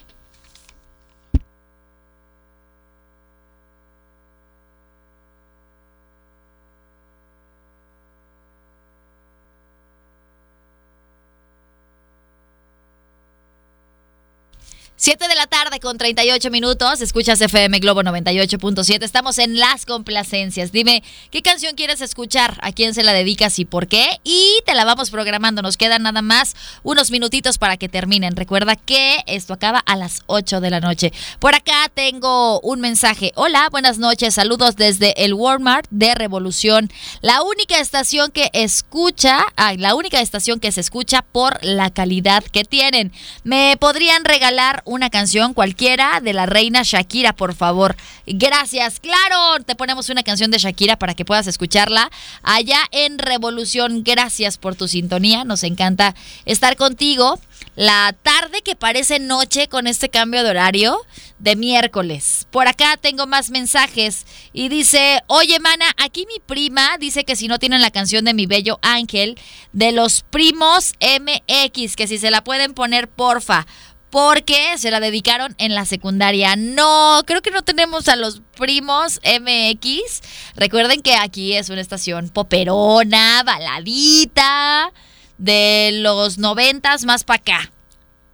7 15.03 15.29
de 15.29 15.35
la 15.35 15.47
tarde 15.47 15.81
con 15.81 15.97
38 15.97 16.51
minutos, 16.51 17.01
escuchas 17.01 17.41
FM 17.41 17.79
Globo 17.79 18.03
98.7, 18.03 19.03
estamos 19.03 19.39
en 19.39 19.59
las 19.59 19.87
complacencias. 19.87 20.73
Dime, 20.73 21.03
¿qué 21.31 21.41
canción 21.41 21.75
quieres 21.75 22.03
escuchar? 22.03 22.59
¿A 22.61 22.73
quién 22.73 22.93
se 22.93 23.03
la 23.03 23.15
dedicas 23.15 23.59
y 23.59 23.65
por 23.65 23.87
qué? 23.89 24.21
Y 24.25 24.59
te 24.67 24.75
la 24.75 24.85
vamos 24.85 25.09
programando, 25.09 25.63
nos 25.63 25.79
quedan 25.79 26.03
nada 26.03 26.21
más 26.21 26.55
unos 26.83 27.11
minutitos 27.11 27.57
para 27.57 27.79
que 27.79 27.89
terminen. 27.89 28.37
Recuerda 28.37 28.77
que 28.77 29.25
esto 29.27 29.55
acaba 29.55 29.79
a 29.79 29.97
las 29.97 30.21
8 30.27 30.61
de 30.61 30.69
la 30.69 30.81
noche. 30.81 31.15
Por 31.39 31.55
acá 31.55 31.91
tengo 31.95 32.61
un 32.61 32.83
mensaje. 32.83 33.33
Hola, 33.37 33.71
buenas 33.71 33.97
noches, 33.97 34.35
saludos 34.35 34.77
desde 34.77 35.25
el 35.25 35.33
Walmart 35.33 35.87
de 35.89 36.15
Revolución. 36.15 36.93
La 37.23 37.41
única 37.41 37.81
estación 37.81 38.33
que 38.33 38.51
escucha, 38.53 39.47
ay, 39.57 39.79
la 39.79 39.95
única 39.95 40.21
estación 40.21 40.61
que 40.61 40.73
se 40.73 40.83
escucha 40.83 41.23
por 41.23 41.59
la 41.65 41.89
calidad 41.89 42.45
que 42.45 42.65
tienen. 42.65 43.13
¿Me 43.45 43.79
podrían 43.81 44.27
regalar 44.27 44.83
una 44.91 45.09
canción 45.09 45.55
cualquiera 45.55 46.21
de 46.21 46.33
la 46.33 46.47
reina 46.47 46.83
Shakira, 46.83 47.33
por 47.33 47.55
favor. 47.55 47.95
Gracias. 48.27 48.99
Claro, 48.99 49.63
te 49.65 49.77
ponemos 49.77 50.09
una 50.09 50.25
canción 50.25 50.51
de 50.51 50.59
Shakira 50.59 50.99
para 50.99 51.15
que 51.15 51.25
puedas 51.25 51.47
escucharla 51.47 52.11
allá 52.43 52.81
en 52.91 53.19
Revolución. 53.19 54.03
Gracias 54.03 54.59
por 54.59 54.75
tu 54.75 54.89
sintonía. 54.89 55.45
Nos 55.45 55.63
encanta 55.63 56.17
estar 56.45 56.75
contigo. 56.75 57.39
La 57.77 58.17
tarde 58.21 58.63
que 58.65 58.75
parece 58.75 59.21
noche 59.21 59.69
con 59.69 59.87
este 59.87 60.09
cambio 60.09 60.43
de 60.43 60.51
horario 60.51 60.99
de 61.39 61.57
miércoles. 61.57 62.47
Por 62.51 62.67
acá 62.69 62.97
tengo 62.97 63.27
más 63.27 63.51
mensajes 63.51 64.27
y 64.53 64.69
dice, 64.69 65.23
oye 65.29 65.61
mana, 65.61 65.87
aquí 65.97 66.27
mi 66.27 66.41
prima 66.45 66.97
dice 66.99 67.25
que 67.25 67.37
si 67.37 67.49
no 67.49 67.59
tienen 67.59 67.81
la 67.81 67.91
canción 67.91 68.25
de 68.25 68.35
mi 68.35 68.47
bello 68.47 68.79
ángel 68.83 69.39
de 69.73 69.93
los 69.93 70.23
primos 70.23 70.95
MX, 71.01 71.97
que 71.97 72.09
si 72.09 72.19
se 72.19 72.31
la 72.31 72.43
pueden 72.43 72.75
poner 72.75 73.09
porfa 73.09 73.67
porque 74.11 74.77
se 74.77 74.91
la 74.91 75.01
dedicaron 75.01 75.55
en 75.59 75.75
la 75.75 75.85
secundaria. 75.85 76.57
No, 76.57 77.23
creo 77.27 77.43
que 77.43 77.51
no 77.51 77.63
tenemos 77.63 78.09
a 78.09 78.17
los 78.17 78.43
primos 78.57 79.21
MX. 79.25 80.21
Recuerden 80.57 81.01
que 81.01 81.15
aquí 81.15 81.55
es 81.55 81.71
una 81.71 81.81
estación 81.81 82.29
poperona, 82.29 83.43
baladita, 83.45 84.93
de 85.39 85.91
los 85.95 86.39
noventas 86.39 87.05
más 87.05 87.25
para 87.25 87.39
acá. 87.39 87.73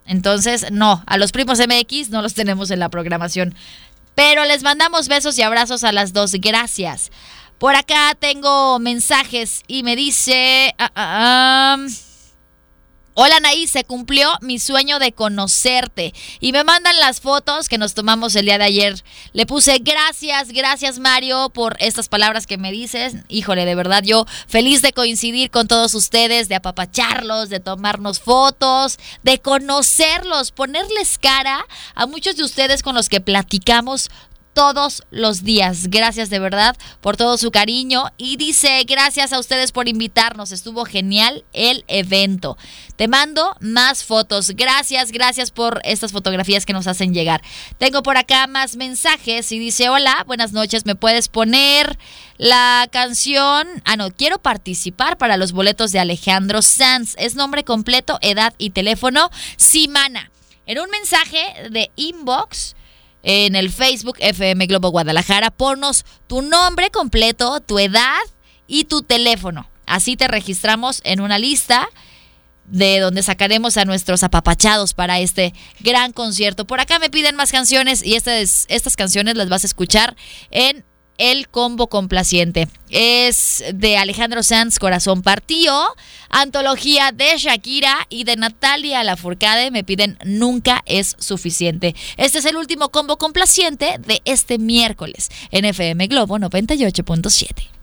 Entonces, 0.07 0.71
no, 0.73 1.05
a 1.07 1.19
los 1.19 1.33
primos 1.33 1.59
MX 1.59 2.11
no 2.11 2.23
los 2.23 2.35
tenemos 2.35 2.71
en 2.71 2.81
la 2.81 2.89
programación. 2.89 3.55
Pero 4.15 4.45
les 4.45 4.63
mandamos 4.63 5.09
besos 5.09 5.39
y 5.39 5.43
abrazos 5.43 5.85
a 5.85 5.93
las 5.93 6.13
dos. 6.13 6.33
Gracias. 6.33 7.11
Por 7.59 7.75
acá 7.75 8.17
tengo 8.19 8.79
mensajes 8.79 9.63
y 9.67 9.83
me 9.83 9.95
dice... 9.95 10.75
Ah, 10.79 10.91
ah, 10.95 11.77
ah, 11.77 12.06
Hola 13.19 13.41
Naí, 13.41 13.67
se 13.67 13.83
cumplió 13.83 14.31
mi 14.43 14.59
sueño 14.59 14.99
de 14.99 15.13
conocerte. 15.13 16.13
Y 16.39 16.53
me 16.53 16.65
mandan 16.65 16.99
las 16.99 17.23
fotos 17.23 17.67
que 17.67 17.79
nos 17.79 17.95
tomamos 17.95 18.37
el 18.37 18.45
día 18.45 18.59
de 18.59 18.65
ayer. 18.65 19.03
Le 19.33 19.47
puse 19.47 19.79
gracias, 19.79 20.51
gracias 20.51 20.99
Mario 20.99 21.49
por 21.49 21.79
estas 21.81 22.11
palabras 22.11 22.47
que 22.47 22.59
me 22.59 22.71
dices. 22.71 23.15
Híjole, 23.29 23.65
de 23.65 23.75
verdad 23.75 24.03
yo 24.03 24.27
feliz 24.49 24.83
de 24.83 24.93
coincidir 24.93 25.51
con 25.51 25.67
todos 25.67 25.95
ustedes, 25.95 26.51
de 26.51 26.57
apapacharlos, 26.57 27.49
de 27.49 27.59
tomarnos 27.59 28.21
fotos, 28.21 28.99
de 29.23 29.39
conocerlos, 29.39 30.51
ponerles 30.51 31.17
cara 31.17 31.65
a 31.95 32.05
muchos 32.05 32.37
de 32.37 32.45
ustedes 32.45 32.83
con 32.83 32.95
los 32.95 33.09
que 33.09 33.23
platicamos 33.23 34.11
todos 34.57 35.03
los 35.11 35.45
días. 35.45 35.89
Gracias 35.91 36.31
de 36.31 36.39
verdad 36.39 36.79
por 37.03 37.19
todo 37.19 37.37
su 37.37 37.51
cariño 37.51 38.05
y 38.17 38.39
dice, 38.39 38.83
gracias 38.89 39.35
a 39.35 39.39
ustedes 39.39 39.71
por 39.71 39.87
invitarnos, 39.87 40.51
estuvo 40.51 40.87
genial 40.87 41.45
el 41.53 41.85
evento. 41.89 42.57
Te 42.97 43.07
mando 43.07 43.55
más 43.61 44.03
fotos. 44.03 44.53
Gracias, 44.57 45.13
gracias 45.13 45.51
por 45.51 45.83
estas 45.85 46.11
fotografías 46.11 46.65
que 46.65 46.73
nos 46.73 46.87
hacen 46.87 47.13
llegar. 47.13 47.43
Tengo 47.77 48.03
por 48.03 48.17
acá 48.17 48.47
más 48.47 48.77
mensajes 48.77 49.53
y 49.53 49.59
dice, 49.59 49.91
hola, 49.91 50.25
buenas 50.27 50.55
noches, 50.55 50.87
¿me 50.87 50.95
puedes 50.95 51.29
poner 51.29 51.99
la 52.39 52.89
canción? 52.91 53.69
Ah, 53.85 53.99
no, 53.99 54.11
quiero 54.11 54.39
participar 54.39 55.19
para 55.19 55.37
los 55.37 55.53
boletos 55.53 55.93
de 55.93 55.99
Alejandro 55.99 56.63
Sanz. 56.63 57.15
Es 57.19 57.35
nombre 57.35 57.63
completo, 57.63 58.19
edad 58.23 58.55
y 58.57 58.71
teléfono. 58.71 59.29
Simana. 59.59 60.31
En 60.65 60.79
un 60.79 60.89
mensaje 60.89 61.69
de 61.71 61.91
inbox 61.97 62.75
en 63.27 63.57
el 63.57 63.71
Facebook 63.71 64.17
FM 64.21 64.67
Globo 64.67 64.91
Guadalajara. 64.91 65.51
Ponnos 65.51 66.07
tu 66.29 66.43
nombre 66.43 66.91
completo, 66.91 67.61
tu 67.61 67.79
edad 67.79 68.21
y 68.69 68.85
tu 68.85 69.03
teléfono. 69.03 69.69
Así 69.85 70.17
te 70.17 70.29
registramos 70.29 71.01
en 71.05 71.21
una 71.21 71.39
lista 71.39 71.89
de 72.67 73.01
donde 73.01 73.25
sacaremos 73.25 73.77
a 73.77 73.85
nuestros 73.85 74.23
apapachados 74.23 74.95
para 74.95 75.19
este 75.19 75.55
gran 75.81 76.13
concierto. 76.13 76.67
Por 76.67 76.81
acá 76.81 77.01
me 77.01 77.11
piden 77.11 77.35
más 77.35 77.51
canciones 77.51 78.05
y 78.05 78.15
estas, 78.15 78.65
estas 78.69 78.97
canciones 78.97 79.37
las 79.37 79.49
vas 79.49 79.65
a 79.65 79.67
escuchar 79.67 80.17
en 80.51 80.85
el 81.19 81.49
combo 81.49 81.89
complaciente. 81.89 82.69
Es 82.91 83.65
de 83.75 83.97
Alejandro 83.99 84.43
Sanz, 84.43 84.79
Corazón 84.79 85.23
Partido, 85.23 85.87
antología 86.31 87.13
de 87.13 87.37
Shakira 87.37 88.07
y 88.09 88.25
de 88.25 88.37
Natalia 88.37 89.05
Lafourcade. 89.05 89.71
Me 89.71 89.85
piden 89.85 90.19
Nunca 90.25 90.83
es 90.87 91.17
suficiente. 91.19 91.95
Este 92.17 92.39
es 92.39 92.45
el 92.45 92.57
último 92.57 92.91
combo 92.91 93.19
complaciente 93.19 93.97
de 93.99 94.23
este 94.25 94.59
miércoles 94.59 95.31
en 95.51 95.65
FM 95.65 96.07
Globo 96.07 96.39
98.7. 96.39 97.76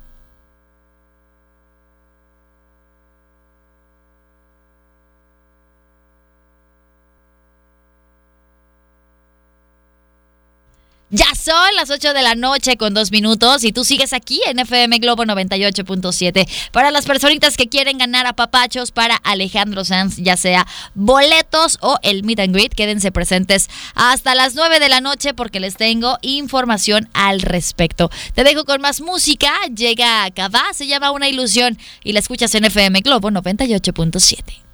Ya 11.16 11.28
son 11.36 11.76
las 11.76 11.92
8 11.92 12.12
de 12.12 12.24
la 12.24 12.34
noche 12.34 12.76
con 12.76 12.96
dos 12.96 13.12
minutos 13.12 13.64
y 13.64 13.72
tú 13.72 13.84
sigues 13.84 14.14
aquí 14.14 14.42
en 14.48 14.58
FM 14.58 14.98
Globo 14.98 15.26
98.7. 15.26 16.50
Para 16.72 16.90
las 16.90 17.06
personitas 17.06 17.56
que 17.56 17.70
quieren 17.70 18.00
ganar 18.00 18.26
a 18.26 18.34
papachos 18.34 18.90
para 18.90 19.18
Alejandro 19.18 19.86
Sanz, 19.86 20.18
ya 20.18 20.38
sea 20.38 20.66
boletos 20.96 21.78
o 21.82 22.00
el 22.02 22.24
meet 22.24 22.40
and 22.40 22.56
greet, 22.56 22.74
quédense 22.74 23.12
presentes 23.12 23.70
hasta 23.94 24.34
las 24.34 24.56
9 24.56 24.80
de 24.80 24.90
la 24.90 25.02
noche 25.02 25.36
porque 25.36 25.60
les 25.60 25.76
tengo 25.76 26.18
información 26.24 27.08
al 27.14 27.42
respecto. 27.42 28.10
Te 28.34 28.44
dejo 28.44 28.66
con 28.66 28.82
más 28.82 29.00
música. 29.00 29.54
Llega 29.72 30.32
Cabá, 30.32 30.74
se 30.74 30.88
llama 30.88 31.12
Una 31.12 31.30
Ilusión 31.30 31.78
y 32.04 32.14
la 32.14 32.22
escuchas 32.22 32.56
en 32.56 32.66
FM 32.66 33.02
Globo 33.02 33.30
98.7. 33.30 34.73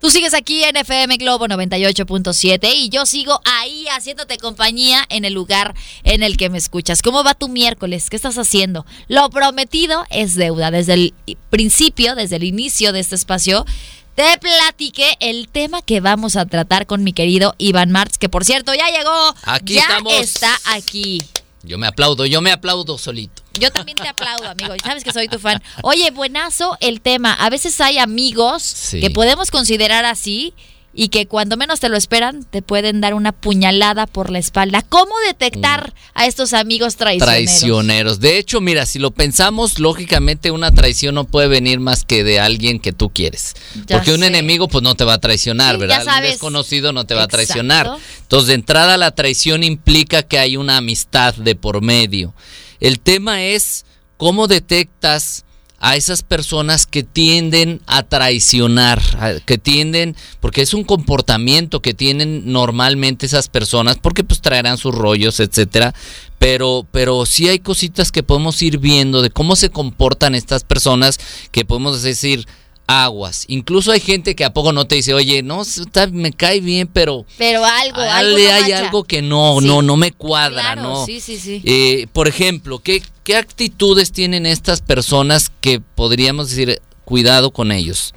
Tú 0.00 0.08
sigues 0.08 0.32
aquí 0.32 0.64
en 0.64 0.76
FM 0.76 1.18
Globo 1.18 1.46
98.7 1.46 2.72
y 2.74 2.88
yo 2.88 3.04
sigo 3.04 3.38
ahí 3.44 3.86
haciéndote 3.88 4.38
compañía 4.38 5.04
en 5.10 5.26
el 5.26 5.34
lugar 5.34 5.74
en 6.04 6.22
el 6.22 6.38
que 6.38 6.48
me 6.48 6.56
escuchas. 6.56 7.02
¿Cómo 7.02 7.22
va 7.22 7.34
tu 7.34 7.48
miércoles? 7.48 8.08
¿Qué 8.08 8.16
estás 8.16 8.38
haciendo? 8.38 8.86
Lo 9.08 9.28
prometido 9.28 10.06
es 10.08 10.36
deuda. 10.36 10.70
Desde 10.70 10.94
el 10.94 11.14
principio, 11.50 12.14
desde 12.14 12.36
el 12.36 12.44
inicio 12.44 12.94
de 12.94 13.00
este 13.00 13.14
espacio, 13.14 13.66
te 14.14 14.38
platiqué 14.38 15.18
el 15.20 15.48
tema 15.48 15.82
que 15.82 16.00
vamos 16.00 16.36
a 16.36 16.46
tratar 16.46 16.86
con 16.86 17.04
mi 17.04 17.12
querido 17.12 17.54
Iván 17.58 17.90
Martz, 17.90 18.16
que 18.16 18.30
por 18.30 18.46
cierto 18.46 18.72
ya 18.72 18.88
llegó. 18.88 19.34
Aquí 19.42 19.74
ya 19.74 19.82
estamos. 19.82 20.14
está 20.14 20.58
aquí. 20.64 21.22
Yo 21.62 21.76
me 21.76 21.86
aplaudo, 21.86 22.24
yo 22.24 22.40
me 22.40 22.52
aplaudo 22.52 22.96
solito. 22.96 23.42
Yo 23.60 23.70
también 23.70 23.96
te 23.98 24.08
aplaudo, 24.08 24.48
amigo. 24.48 24.74
Sabes 24.82 25.04
que 25.04 25.12
soy 25.12 25.28
tu 25.28 25.38
fan. 25.38 25.62
Oye, 25.82 26.10
buenazo 26.10 26.76
el 26.80 27.00
tema. 27.00 27.32
A 27.34 27.50
veces 27.50 27.80
hay 27.80 27.98
amigos 27.98 28.62
Sí. 28.62 29.00
que 29.00 29.10
podemos 29.10 29.50
considerar 29.50 30.04
así 30.04 30.54
y 30.92 31.08
que 31.08 31.26
cuando 31.28 31.56
menos 31.56 31.78
te 31.78 31.88
lo 31.88 31.96
esperan 31.96 32.42
te 32.42 32.62
pueden 32.62 33.00
dar 33.00 33.14
una 33.14 33.30
puñalada 33.30 34.08
por 34.08 34.28
la 34.30 34.40
espalda. 34.40 34.82
¿Cómo 34.88 35.12
detectar 35.28 35.94
a 36.14 36.26
estos 36.26 36.52
amigos 36.52 36.96
traicioneros? 36.96 37.44
Traicioneros. 37.44 38.18
De 38.20 38.38
hecho, 38.38 38.60
mira, 38.60 38.86
si 38.86 38.98
lo 38.98 39.12
pensamos, 39.12 39.78
lógicamente 39.78 40.50
una 40.50 40.72
traición 40.72 41.14
no 41.14 41.24
puede 41.24 41.46
venir 41.46 41.78
más 41.78 42.04
que 42.04 42.24
de 42.24 42.40
alguien 42.40 42.80
que 42.80 42.92
tú 42.92 43.10
quieres. 43.10 43.54
Ya 43.86 43.96
Porque 43.98 44.12
un 44.12 44.24
enemigo 44.24 44.66
pues 44.66 44.82
no 44.82 44.96
te 44.96 45.04
va 45.04 45.14
a 45.14 45.18
traicionar, 45.20 45.76
Sí, 45.76 45.80
¿verdad? 45.82 46.04
Un 46.16 46.22
desconocido 46.22 46.92
no 46.92 47.04
te 47.06 47.14
va 47.14 47.22
a 47.22 47.28
traicionar. 47.28 47.88
Entonces, 48.22 48.48
de 48.48 48.54
entrada 48.54 48.96
la 48.96 49.12
traición 49.12 49.62
implica 49.62 50.24
que 50.24 50.40
hay 50.40 50.56
una 50.56 50.78
amistad 50.78 51.34
de 51.36 51.54
por 51.54 51.82
medio. 51.82 52.34
El 52.80 52.98
tema 53.00 53.44
es 53.44 53.84
cómo 54.16 54.48
detectas 54.48 55.44
a 55.82 55.96
esas 55.96 56.22
personas 56.22 56.86
que 56.86 57.02
tienden 57.02 57.80
a 57.86 58.02
traicionar, 58.02 59.00
que 59.46 59.56
tienden, 59.56 60.14
porque 60.40 60.60
es 60.60 60.74
un 60.74 60.84
comportamiento 60.84 61.80
que 61.80 61.94
tienen 61.94 62.52
normalmente 62.52 63.24
esas 63.24 63.48
personas, 63.48 63.96
porque 63.96 64.22
pues 64.22 64.42
traerán 64.42 64.76
sus 64.76 64.94
rollos, 64.94 65.40
etcétera, 65.40 65.94
pero, 66.38 66.86
pero 66.90 67.24
sí 67.24 67.48
hay 67.48 67.60
cositas 67.60 68.12
que 68.12 68.22
podemos 68.22 68.60
ir 68.60 68.76
viendo 68.76 69.22
de 69.22 69.30
cómo 69.30 69.56
se 69.56 69.70
comportan 69.70 70.34
estas 70.34 70.64
personas, 70.64 71.18
que 71.50 71.64
podemos 71.64 72.02
decir 72.02 72.46
aguas. 72.90 73.44
Incluso 73.48 73.92
hay 73.92 74.00
gente 74.00 74.34
que 74.34 74.44
a 74.44 74.52
poco 74.52 74.72
no 74.72 74.86
te 74.86 74.96
dice, 74.96 75.14
oye, 75.14 75.42
no, 75.42 75.62
está- 75.62 76.08
me 76.08 76.32
cae 76.32 76.60
bien, 76.60 76.88
pero 76.88 77.24
Pero 77.38 77.64
algo, 77.64 78.00
algo 78.00 78.38
no 78.38 78.52
hay 78.52 78.72
algo 78.72 79.04
que 79.04 79.22
no, 79.22 79.58
Sí. 79.60 79.66
no, 79.66 79.80
no 79.82 79.96
me 79.96 80.10
cuadra, 80.12 80.60
Claro, 80.74 80.82
¿no? 80.82 81.06
sí, 81.06 81.20
sí, 81.20 81.38
sí. 81.38 81.62
Eh, 81.64 82.06
por 82.12 82.26
ejemplo, 82.26 82.80
¿qué, 82.80 83.02
¿qué 83.22 83.36
actitudes 83.36 84.10
tienen 84.12 84.44
estas 84.44 84.80
personas 84.80 85.50
que 85.60 85.80
podríamos 85.80 86.50
decir, 86.50 86.80
cuidado 87.04 87.52
con 87.52 87.70
ellos? 87.72 88.12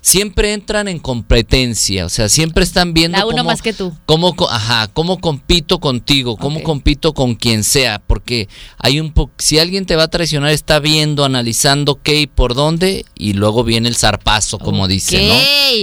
Siempre 0.00 0.52
entran 0.52 0.88
en 0.88 0.98
competencia, 0.98 2.06
o 2.06 2.08
sea, 2.08 2.28
siempre 2.28 2.64
están 2.64 2.94
viendo 2.94 3.18
La 3.18 3.26
uno 3.26 3.38
cómo, 3.38 3.50
más 3.50 3.62
que 3.62 3.72
tú. 3.72 3.92
cómo, 4.06 4.34
ajá, 4.48 4.88
cómo 4.92 5.20
compito 5.20 5.80
contigo, 5.80 6.36
cómo 6.36 6.62
compito 6.62 7.12
con 7.14 7.34
quien 7.34 7.64
sea, 7.64 7.98
porque 7.98 8.48
hay 8.78 9.00
un 9.00 9.12
po 9.12 9.30
si 9.38 9.58
alguien 9.58 9.86
te 9.86 9.96
va 9.96 10.04
a 10.04 10.08
traicionar 10.08 10.50
está 10.50 10.78
viendo, 10.78 11.24
analizando 11.24 12.00
qué 12.02 12.20
y 12.20 12.26
por 12.26 12.54
dónde 12.54 13.04
y 13.16 13.32
luego 13.34 13.64
viene 13.64 13.88
el 13.88 13.96
zarpazo, 13.96 14.58
como 14.58 14.86
dice, 14.88 15.26
¿no? 15.26 15.34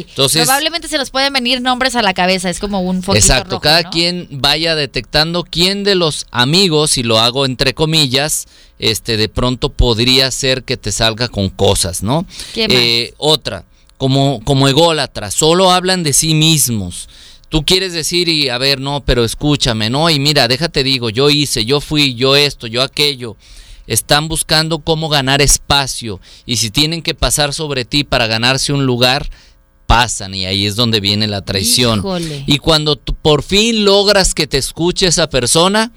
Entonces- 0.10 0.44
Probablemente 0.44 0.88
se 0.88 0.98
nos 0.98 1.10
pueden 1.12 1.34
venir 1.34 1.62
nombres 1.62 1.96
a 1.96 2.02
la 2.02 2.14
cabeza, 2.14 2.50
es 2.50 2.60
como 2.60 2.82
un 2.82 3.04
foquito 3.04 3.18
Exacto, 3.24 3.50
rojo, 3.52 3.62
cada 3.62 3.82
¿no? 3.84 3.90
quien 3.90 4.28
vaya 4.32 4.76
detectando 4.76 5.44
quién 5.44 5.84
de 5.84 5.96
los 5.96 6.26
amigos, 6.32 6.98
y 6.98 7.04
lo 7.04 7.20
hago 7.20 7.46
entre 7.46 7.74
comillas, 7.74 8.48
este 8.80 9.18
de 9.18 9.30
pronto 9.30 9.70
podría 9.70 10.32
ser 10.32 10.64
que 10.64 10.78
te 10.78 10.92
salga 10.92 11.28
con 11.28 11.50
cosas, 11.50 12.02
¿no? 12.04 12.26
¿Qué 12.54 12.68
más? 12.68 12.78
Eh, 12.78 13.14
otra, 13.18 13.64
como, 13.98 14.42
como 14.44 14.68
ególatras, 14.68 15.34
solo 15.34 15.72
hablan 15.72 16.04
de 16.04 16.14
sí 16.14 16.34
mismos. 16.34 17.08
Tú 17.50 17.64
quieres 17.64 17.94
decir 17.94 18.28
y 18.28 18.50
a 18.50 18.58
ver, 18.58 18.80
no, 18.80 19.04
pero 19.06 19.24
escúchame, 19.24 19.90
no, 19.90 20.10
y 20.10 20.20
mira, 20.20 20.48
déjate 20.48 20.84
digo, 20.84 21.10
yo 21.10 21.30
hice, 21.30 21.64
yo 21.66 21.80
fui, 21.80 22.16
yo 22.16 22.36
esto, 22.36 22.68
yo 22.68 22.82
aquello. 22.82 23.38
Están 23.88 24.28
buscando 24.28 24.80
cómo 24.80 25.10
ganar 25.10 25.42
espacio 25.42 26.20
y 26.46 26.58
si 26.58 26.72
tienen 26.72 27.04
que 27.04 27.14
pasar 27.14 27.54
sobre 27.54 27.86
ti 27.86 28.04
para 28.04 28.26
ganarse 28.26 28.74
un 28.74 28.86
lugar, 28.86 29.30
pasan 29.86 30.34
y 30.34 30.46
ahí 30.46 30.66
es 30.66 30.76
donde 30.76 31.00
viene 31.00 31.28
la 31.28 31.44
traición. 31.44 32.00
Híjole. 32.00 32.44
Y 32.48 32.58
cuando 32.58 32.96
tú 32.96 33.14
por 33.14 33.44
fin 33.44 33.86
logras 33.86 34.34
que 34.34 34.48
te 34.48 34.58
escuche 34.58 35.06
esa 35.06 35.30
persona, 35.30 35.92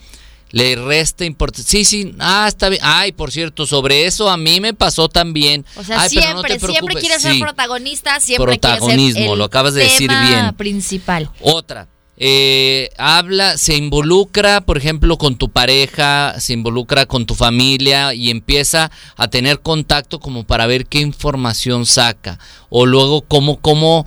le 0.51 0.77
resta 0.77 1.25
importancia. 1.25 1.71
Sí, 1.71 1.85
sí, 1.85 2.15
ah, 2.19 2.47
está 2.49 2.69
bien. 2.69 2.83
Ay, 2.85 3.13
por 3.13 3.31
cierto, 3.31 3.67
sobre 3.67 4.07
eso 4.07 4.31
a 4.31 4.37
mí 4.37 4.61
me 4.61 4.75
pasó 4.75 5.09
también. 5.09 5.65
O 5.77 5.85
sea, 5.85 6.01
Ay, 6.03 6.09
pero 6.15 6.21
no 6.35 6.43
siempre, 6.43 6.55
te 6.55 6.59
siempre 6.61 6.79
preocupes. 6.95 7.01
quiere 7.01 7.21
ser 7.21 7.39
protagonista, 7.41 8.21
siempre 8.21 8.47
Protagonismo, 8.59 8.97
quiere 8.97 9.13
ser 9.13 9.33
el 9.33 9.39
lo 9.39 9.45
acabas 9.45 9.75
de 9.75 9.83
decir 9.83 10.11
bien. 10.11 10.55
principal. 10.57 11.31
Otra, 11.41 11.89
eh, 12.21 12.91
habla, 12.99 13.57
se 13.59 13.77
involucra, 13.77 14.61
por 14.63 14.77
ejemplo, 14.77 15.19
con 15.19 15.37
tu 15.37 15.51
pareja, 15.51 16.35
se 16.41 16.53
involucra 16.53 17.07
con 17.07 17.27
tu 17.27 17.35
familia 17.37 18.13
y 18.13 18.31
empieza 18.31 18.91
a 19.17 19.29
tener 19.29 19.61
contacto 19.61 20.19
como 20.19 20.45
para 20.45 20.67
ver 20.67 20.87
qué 20.87 20.99
información 21.01 21.87
saca. 21.87 22.41
O 22.71 22.87
luego 22.87 23.21
cómo, 23.23 23.61
cómo, 23.61 24.05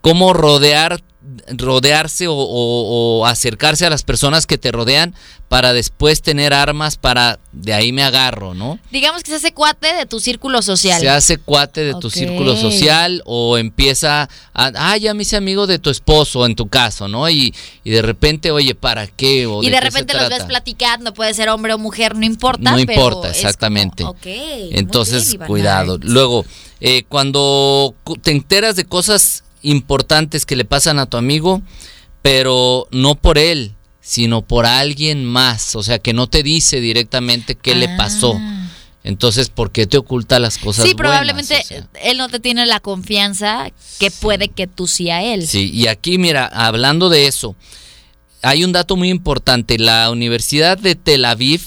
cómo 0.00 0.32
rodear 0.32 1.02
rodearse 1.48 2.26
o, 2.28 2.34
o- 2.34 3.18
o 3.20 3.26
acercarse 3.26 3.86
a 3.86 3.90
las 3.90 4.02
personas 4.02 4.46
que 4.46 4.58
te 4.58 4.72
rodean 4.72 5.14
para 5.48 5.74
después 5.74 6.22
tener 6.22 6.54
armas 6.54 6.96
para 6.96 7.38
de 7.52 7.74
ahí 7.74 7.92
me 7.92 8.02
agarro, 8.02 8.54
¿no? 8.54 8.78
Digamos 8.90 9.22
que 9.22 9.30
se 9.32 9.36
hace 9.36 9.52
cuate 9.52 9.92
de 9.92 10.06
tu 10.06 10.18
círculo 10.18 10.62
social. 10.62 10.98
Se 11.00 11.10
hace 11.10 11.36
cuate 11.36 11.84
de 11.84 11.94
tu 11.94 12.08
círculo 12.08 12.56
social 12.56 13.22
o 13.26 13.58
empieza 13.58 14.30
a, 14.54 14.72
ah, 14.74 14.96
ya 14.96 15.12
me 15.12 15.22
hice 15.24 15.36
amigo 15.36 15.66
de 15.66 15.78
tu 15.78 15.90
esposo 15.90 16.46
en 16.46 16.54
tu 16.54 16.68
caso, 16.68 17.06
¿no? 17.06 17.28
Y, 17.28 17.54
y 17.84 17.90
de 17.90 18.00
repente, 18.00 18.50
oye, 18.50 18.74
¿para 18.74 19.06
qué? 19.06 19.46
¿O 19.46 19.62
y 19.62 19.68
de 19.68 19.80
repente 19.80 20.14
los 20.14 20.30
ves 20.30 20.44
platicando, 20.44 21.12
puede 21.12 21.34
ser 21.34 21.50
hombre 21.50 21.74
o 21.74 21.78
mujer, 21.78 22.16
no 22.16 22.24
importa. 22.24 22.70
No 22.70 22.76
pero 22.78 22.92
importa, 22.92 23.28
exactamente. 23.30 24.04
como, 24.04 24.16
Entonces, 24.24 25.32
bien, 25.36 25.46
cuidado. 25.46 25.98
Luego, 26.00 26.46
eh, 26.80 27.04
cuando 27.08 27.94
cu- 28.04 28.16
te 28.16 28.30
enteras 28.30 28.74
de 28.76 28.84
cosas 28.86 29.41
importantes 29.62 30.46
que 30.46 30.56
le 30.56 30.64
pasan 30.64 30.98
a 30.98 31.06
tu 31.06 31.16
amigo, 31.16 31.62
pero 32.22 32.86
no 32.90 33.14
por 33.14 33.38
él, 33.38 33.74
sino 34.00 34.42
por 34.42 34.66
alguien 34.66 35.24
más, 35.24 35.76
o 35.76 35.82
sea, 35.82 35.98
que 35.98 36.12
no 36.12 36.26
te 36.26 36.42
dice 36.42 36.80
directamente 36.80 37.54
qué 37.54 37.74
le 37.74 37.88
pasó. 37.96 38.34
Ah. 38.38 38.58
Entonces, 39.04 39.48
¿por 39.48 39.72
qué 39.72 39.86
te 39.86 39.98
oculta 39.98 40.38
las 40.38 40.58
cosas 40.58 40.84
Sí, 40.84 40.94
buenas? 40.94 41.10
probablemente 41.10 41.58
O 41.60 41.62
sea, 41.64 41.88
él 42.04 42.18
no 42.18 42.28
te 42.28 42.38
tiene 42.38 42.66
la 42.66 42.78
confianza 42.78 43.70
que 43.98 44.10
puede 44.12 44.48
que 44.48 44.68
tú 44.68 44.86
sí 44.86 45.10
a 45.10 45.22
él. 45.24 45.46
Sí, 45.46 45.70
y 45.72 45.88
aquí 45.88 46.18
mira, 46.18 46.46
hablando 46.46 47.08
de 47.08 47.26
eso, 47.26 47.56
hay 48.42 48.62
un 48.64 48.70
dato 48.72 48.96
muy 48.96 49.08
importante. 49.10 49.78
La 49.78 50.08
Universidad 50.10 50.78
de 50.78 50.94
Tel 50.94 51.24
Aviv 51.24 51.62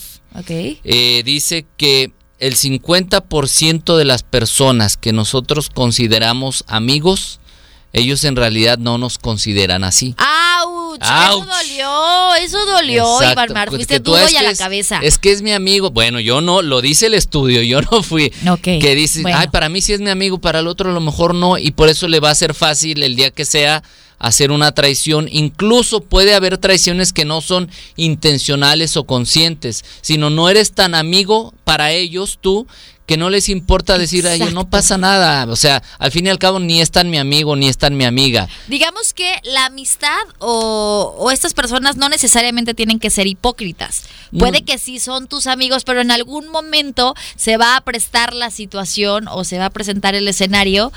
eh, 0.49 1.23
dice 1.25 1.65
que 1.77 2.12
el 2.39 2.55
50% 2.55 3.97
de 3.97 4.05
las 4.05 4.23
personas 4.23 4.97
que 4.97 5.13
nosotros 5.13 5.69
consideramos 5.69 6.63
amigos, 6.67 7.39
ellos 7.95 8.23
en 8.23 8.36
realidad 8.36 8.77
no 8.77 8.97
nos 8.97 9.17
consideran 9.17 9.84
así. 9.84 10.15
¡Auch! 10.17 10.97
Eso 11.01 11.12
¡Auch! 11.12 11.45
dolió, 11.45 12.36
eso 12.41 12.65
dolió, 12.65 13.03
Exacto, 13.21 13.34
Iván 13.43 13.53
Mar. 13.53 13.69
Fuiste 13.69 13.99
duro 13.99 14.19
y 14.29 14.36
a 14.38 14.43
la 14.43 14.51
es- 14.51 14.58
cabeza. 14.60 14.99
Es 15.01 15.17
que 15.17 15.31
es 15.31 15.41
mi 15.41 15.51
amigo. 15.51 15.91
Bueno, 15.91 16.19
yo 16.19 16.39
no, 16.41 16.62
lo 16.62 16.81
dice 16.81 17.08
el 17.08 17.13
estudio, 17.15 17.62
yo 17.63 17.81
no 17.81 18.01
fui. 18.03 18.31
Ok, 18.49 18.62
Que 18.62 18.95
dice, 18.95 19.21
bueno. 19.21 19.38
ay, 19.39 19.47
para 19.49 19.67
mí 19.69 19.81
sí 19.81 19.91
es 19.93 19.99
mi 19.99 20.10
amigo, 20.10 20.38
para 20.39 20.60
el 20.60 20.67
otro 20.67 20.89
a 20.89 20.93
lo 20.93 21.01
mejor 21.01 21.36
no, 21.36 21.58
y 21.58 21.71
por 21.71 21.89
eso 21.89 22.08
le 22.08 22.19
va 22.19 22.29
a 22.31 22.36
ser 22.36 22.53
fácil 22.53 23.03
el 23.03 23.15
día 23.15 23.31
que 23.31 23.43
sea 23.45 23.84
hacer 24.19 24.51
una 24.51 24.71
traición. 24.71 25.27
Incluso 25.29 25.99
puede 25.99 26.34
haber 26.34 26.58
traiciones 26.58 27.12
que 27.12 27.25
no 27.25 27.41
son 27.41 27.69
intencionales 27.97 28.95
o 28.97 29.03
conscientes, 29.03 29.84
sino 30.01 30.29
no 30.29 30.49
eres 30.49 30.71
tan 30.71 30.95
amigo 30.95 31.53
para 31.65 31.91
ellos 31.91 32.38
tú 32.39 32.65
que 33.05 33.17
no 33.17 33.29
les 33.29 33.49
importa 33.49 33.97
decir, 33.97 34.27
ay, 34.27 34.39
no 34.39 34.45
Exacto. 34.45 34.69
pasa 34.69 34.97
nada. 34.97 35.45
O 35.51 35.55
sea, 35.55 35.83
al 35.99 36.11
fin 36.11 36.25
y 36.25 36.29
al 36.29 36.39
cabo 36.39 36.59
ni 36.59 36.81
es 36.81 36.91
tan 36.91 37.09
mi 37.09 37.17
amigo, 37.17 37.55
ni 37.55 37.67
es 37.67 37.77
tan 37.77 37.95
mi 37.97 38.05
amiga. 38.05 38.47
Digamos 38.67 39.13
que 39.13 39.39
la 39.43 39.65
amistad 39.65 40.09
o, 40.39 41.15
o 41.17 41.31
estas 41.31 41.53
personas 41.53 41.97
no 41.97 42.09
necesariamente 42.09 42.73
tienen 42.73 42.99
que 42.99 43.09
ser 43.09 43.27
hipócritas. 43.27 44.03
Puede 44.37 44.63
que 44.63 44.77
sí 44.77 44.99
son 44.99 45.27
tus 45.27 45.47
amigos, 45.47 45.83
pero 45.85 46.01
en 46.01 46.11
algún 46.11 46.49
momento 46.49 47.15
se 47.37 47.57
va 47.57 47.77
a 47.77 47.81
prestar 47.81 48.33
la 48.33 48.51
situación 48.51 49.27
o 49.29 49.43
se 49.43 49.59
va 49.59 49.65
a 49.65 49.69
presentar 49.69 50.15
el 50.15 50.27
escenario 50.27 50.91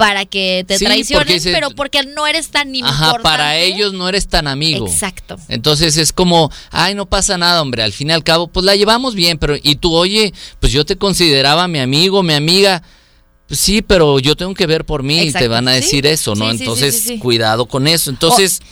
para 0.00 0.24
que 0.24 0.64
te 0.66 0.78
Sí, 0.78 0.86
traicionen, 0.86 1.26
porque 1.26 1.40
se- 1.40 1.52
pero 1.52 1.68
porque 1.72 2.02
no 2.04 2.26
eres 2.26 2.48
tan 2.48 2.74
importante. 2.74 3.04
Ajá, 3.04 3.18
para 3.22 3.58
ellos 3.58 3.92
no 3.92 4.08
eres 4.08 4.26
tan 4.28 4.46
amigo. 4.46 4.86
Exacto. 4.86 5.36
Entonces 5.48 5.98
es 5.98 6.10
como, 6.14 6.50
ay, 6.70 6.94
no 6.94 7.04
pasa 7.04 7.36
nada, 7.36 7.60
hombre, 7.60 7.82
al 7.82 7.92
fin 7.92 8.08
y 8.08 8.12
al 8.14 8.24
cabo, 8.24 8.48
pues 8.48 8.64
la 8.64 8.74
llevamos 8.76 9.14
bien, 9.14 9.36
pero 9.36 9.56
y 9.62 9.76
tú, 9.76 9.94
oye, 9.94 10.32
pues 10.58 10.72
yo 10.72 10.86
te 10.86 10.96
consideraba 10.96 11.68
mi 11.68 11.80
amigo, 11.80 12.22
mi 12.22 12.32
amiga. 12.32 12.82
Pues 13.46 13.60
sí, 13.60 13.82
pero 13.82 14.18
yo 14.20 14.36
tengo 14.36 14.54
que 14.54 14.64
ver 14.66 14.86
por 14.86 15.02
mí 15.02 15.20
y 15.20 15.32
te 15.32 15.48
van 15.48 15.68
a 15.68 15.74
sí. 15.74 15.80
decir 15.82 16.06
eso, 16.06 16.34
¿no? 16.34 16.50
Sí, 16.52 16.56
Entonces, 16.60 17.12
cuidado 17.20 17.66
con 17.66 17.86
eso. 17.86 18.08
Entonces, 18.08 18.62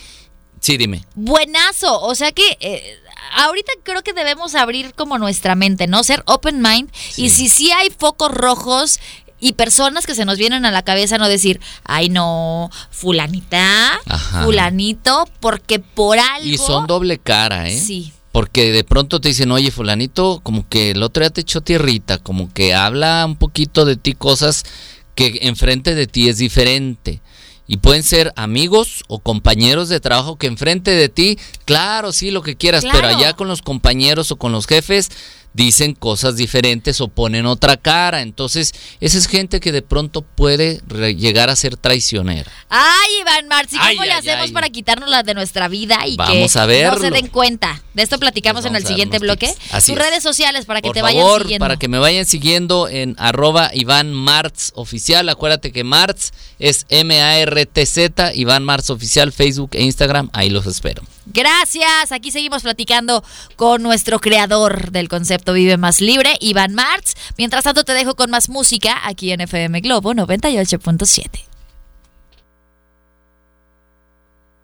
sí, 0.60 0.78
dime. 0.78 1.04
Buenazo, 1.14 2.00
o 2.00 2.14
sea 2.14 2.32
que 2.32 2.56
eh, 2.60 2.96
ahorita 3.34 3.70
creo 3.82 4.02
que 4.02 4.14
debemos 4.14 4.54
abrir 4.54 4.94
como 4.94 5.18
nuestra 5.18 5.54
mente, 5.56 5.88
¿no? 5.88 6.02
Ser 6.04 6.22
open 6.24 6.62
mind 6.62 6.90
y 7.18 7.28
si 7.28 7.50
sí 7.50 7.70
hay 7.70 7.90
focos 7.90 8.30
rojos 8.30 8.98
y 9.40 9.52
personas 9.52 10.06
que 10.06 10.14
se 10.14 10.24
nos 10.24 10.38
vienen 10.38 10.64
a 10.64 10.70
la 10.70 10.82
cabeza 10.82 11.18
no 11.18 11.28
decir, 11.28 11.60
ay 11.84 12.08
no, 12.08 12.70
fulanita, 12.90 14.00
Ajá. 14.06 14.44
fulanito, 14.44 15.28
porque 15.40 15.78
por 15.78 16.18
algo... 16.18 16.46
Y 16.46 16.58
son 16.58 16.86
doble 16.86 17.18
cara, 17.18 17.68
¿eh? 17.68 17.78
Sí. 17.78 18.12
Porque 18.32 18.72
de 18.72 18.84
pronto 18.84 19.20
te 19.20 19.28
dicen, 19.28 19.50
oye, 19.52 19.70
fulanito, 19.70 20.40
como 20.42 20.68
que 20.68 20.90
el 20.90 21.02
otro 21.02 21.22
día 21.22 21.30
te 21.30 21.40
echó 21.40 21.60
tierrita, 21.60 22.18
como 22.18 22.52
que 22.52 22.74
habla 22.74 23.24
un 23.26 23.36
poquito 23.36 23.84
de 23.84 23.96
ti 23.96 24.14
cosas 24.14 24.64
que 25.14 25.38
enfrente 25.42 25.94
de 25.94 26.06
ti 26.06 26.28
es 26.28 26.38
diferente. 26.38 27.20
Y 27.66 27.78
pueden 27.78 28.02
ser 28.02 28.32
amigos 28.36 29.04
o 29.08 29.18
compañeros 29.18 29.88
de 29.88 30.00
trabajo 30.00 30.36
que 30.36 30.46
enfrente 30.46 30.92
de 30.92 31.08
ti, 31.08 31.38
claro, 31.64 32.12
sí, 32.12 32.30
lo 32.30 32.42
que 32.42 32.56
quieras, 32.56 32.84
pero 32.90 33.08
allá 33.08 33.34
con 33.34 33.46
los 33.46 33.60
compañeros 33.60 34.30
o 34.30 34.36
con 34.36 34.52
los 34.52 34.66
jefes, 34.66 35.10
dicen 35.54 35.94
cosas 35.94 36.36
diferentes 36.36 37.00
o 37.00 37.08
ponen 37.08 37.46
otra 37.46 37.76
cara. 37.76 38.22
Entonces, 38.22 38.72
esa 39.00 39.18
es 39.18 39.26
gente 39.26 39.60
que 39.60 39.72
de 39.72 39.82
pronto 39.82 40.22
puede 40.22 40.80
llegar 41.16 41.50
a 41.50 41.56
ser 41.56 41.76
traicionera. 41.76 42.50
Ay, 42.68 43.10
Iván 43.22 43.48
Marx, 43.48 43.72
¿y 43.72 43.76
cómo 43.76 43.88
Ay, 43.88 43.96
le 43.98 44.12
ay, 44.12 44.18
hacemos 44.20 44.46
ay. 44.46 44.52
para 44.52 44.68
quitárnosla 44.70 45.22
de 45.22 45.34
nuestra 45.34 45.68
vida 45.68 46.06
y 46.06 46.16
Vamos 46.16 46.52
que 46.52 46.58
a 46.58 46.66
no 46.66 46.98
se 46.98 47.10
den 47.10 47.26
cuenta? 47.28 47.82
De 47.94 48.02
esto 48.02 48.18
platicamos 48.18 48.62
Pues 48.62 48.70
en 48.70 48.76
el 48.76 48.86
siguiente 48.86 49.18
bloque. 49.18 49.46
es. 49.46 49.88
redes 49.88 50.22
sociales 50.22 50.66
para 50.66 50.80
que 50.80 50.88
Por 50.88 50.94
te 50.94 51.02
vayan 51.02 51.22
favor, 51.22 51.42
siguiendo. 51.42 51.64
para 51.64 51.76
que 51.76 51.88
me 51.88 51.98
vayan 51.98 52.26
siguiendo 52.26 52.88
en 52.88 53.16
arroba 53.18 53.70
Iván 53.74 54.12
Martz 54.12 54.70
Oficial. 54.74 55.28
Acuérdate 55.28 55.72
que 55.72 55.82
Martz 55.82 56.30
es 56.60 56.86
M-A-R-T-Z, 56.88 58.34
Iván 58.34 58.64
Martz 58.64 58.90
Oficial, 58.90 59.32
Facebook 59.32 59.70
e 59.72 59.82
Instagram. 59.82 60.30
Ahí 60.32 60.50
los 60.50 60.66
espero. 60.66 61.02
Gracias. 61.32 62.12
Aquí 62.12 62.30
seguimos 62.30 62.62
platicando 62.62 63.22
con 63.56 63.82
nuestro 63.82 64.18
creador 64.18 64.90
del 64.90 65.08
concepto 65.08 65.52
Vive 65.52 65.76
Más 65.76 66.00
Libre, 66.00 66.36
Iván 66.40 66.74
Marx. 66.74 67.14
Mientras 67.36 67.64
tanto, 67.64 67.84
te 67.84 67.92
dejo 67.92 68.14
con 68.14 68.30
más 68.30 68.48
música 68.48 68.96
aquí 69.04 69.32
en 69.32 69.40
FM 69.40 69.80
Globo 69.80 70.14
98.7. 70.14 71.47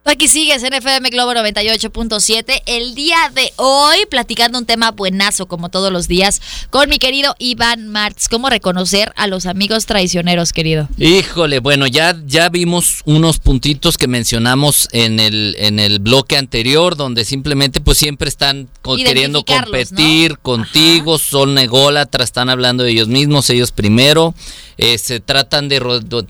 Aquí 0.06 0.28
sigues 0.28 0.62
en 0.62 0.74
FM 0.74 1.08
Globo 1.08 1.32
98.7. 1.32 2.60
El 2.66 2.94
día 2.94 3.16
de 3.34 3.54
hoy 3.56 3.96
platicando 4.10 4.58
un 4.58 4.66
tema 4.66 4.90
buenazo 4.90 5.46
como 5.46 5.70
todos 5.70 5.90
los 5.90 6.08
días 6.08 6.42
con 6.68 6.90
mi 6.90 6.98
querido 6.98 7.34
Iván 7.38 7.88
Marx. 7.88 8.28
¿Cómo 8.28 8.50
reconocer 8.50 9.14
a 9.16 9.28
los 9.28 9.46
amigos 9.46 9.86
traicioneros, 9.86 10.52
querido? 10.52 10.88
Híjole, 10.98 11.58
bueno, 11.60 11.86
ya, 11.86 12.14
ya 12.26 12.50
vimos 12.50 13.00
unos 13.06 13.38
puntitos 13.38 13.96
que 13.96 14.06
mencionamos 14.06 14.90
en 14.92 15.20
el, 15.20 15.56
en 15.58 15.78
el 15.78 16.00
bloque 16.00 16.36
anterior, 16.36 16.96
donde 16.96 17.24
simplemente 17.24 17.80
pues 17.80 17.96
siempre 17.96 18.28
están 18.28 18.68
queriendo 18.82 19.42
competir 19.42 20.32
¿no? 20.32 20.38
contigo, 20.42 21.16
son 21.16 21.56
ególatras, 21.56 22.26
están 22.26 22.50
hablando 22.50 22.84
de 22.84 22.90
ellos 22.90 23.08
mismos, 23.08 23.48
ellos 23.48 23.72
primero, 23.72 24.34
eh, 24.76 24.98
se 24.98 25.20
tratan 25.20 25.68
de, 25.68 25.80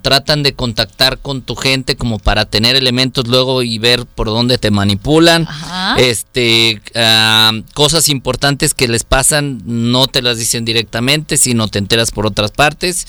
tratan 0.03 0.43
de 0.45 0.55
contactar 0.55 1.19
con 1.19 1.43
tu 1.43 1.57
gente 1.57 1.97
como 1.97 2.19
para 2.19 2.45
tener 2.45 2.77
elementos 2.77 3.27
luego 3.27 3.64
y 3.65 3.79
ver 3.79 4.07
por 4.07 4.29
dónde 4.29 4.59
te 4.59 4.71
manipulan. 4.71 5.47
Ajá. 5.49 5.97
Este, 5.99 6.81
ah, 6.95 7.53
cosas 7.75 8.09
importantes 8.09 8.75
que 8.75 8.89
les 8.89 9.05
pasan 9.05 9.63
no 9.65 10.07
te 10.07 10.23
las 10.23 10.39
dicen 10.39 10.65
directamente, 10.65 11.37
sino 11.37 11.69
te 11.69 11.79
enteras 11.79 12.11
por 12.11 12.27
otras 12.27 12.51
partes. 12.51 13.07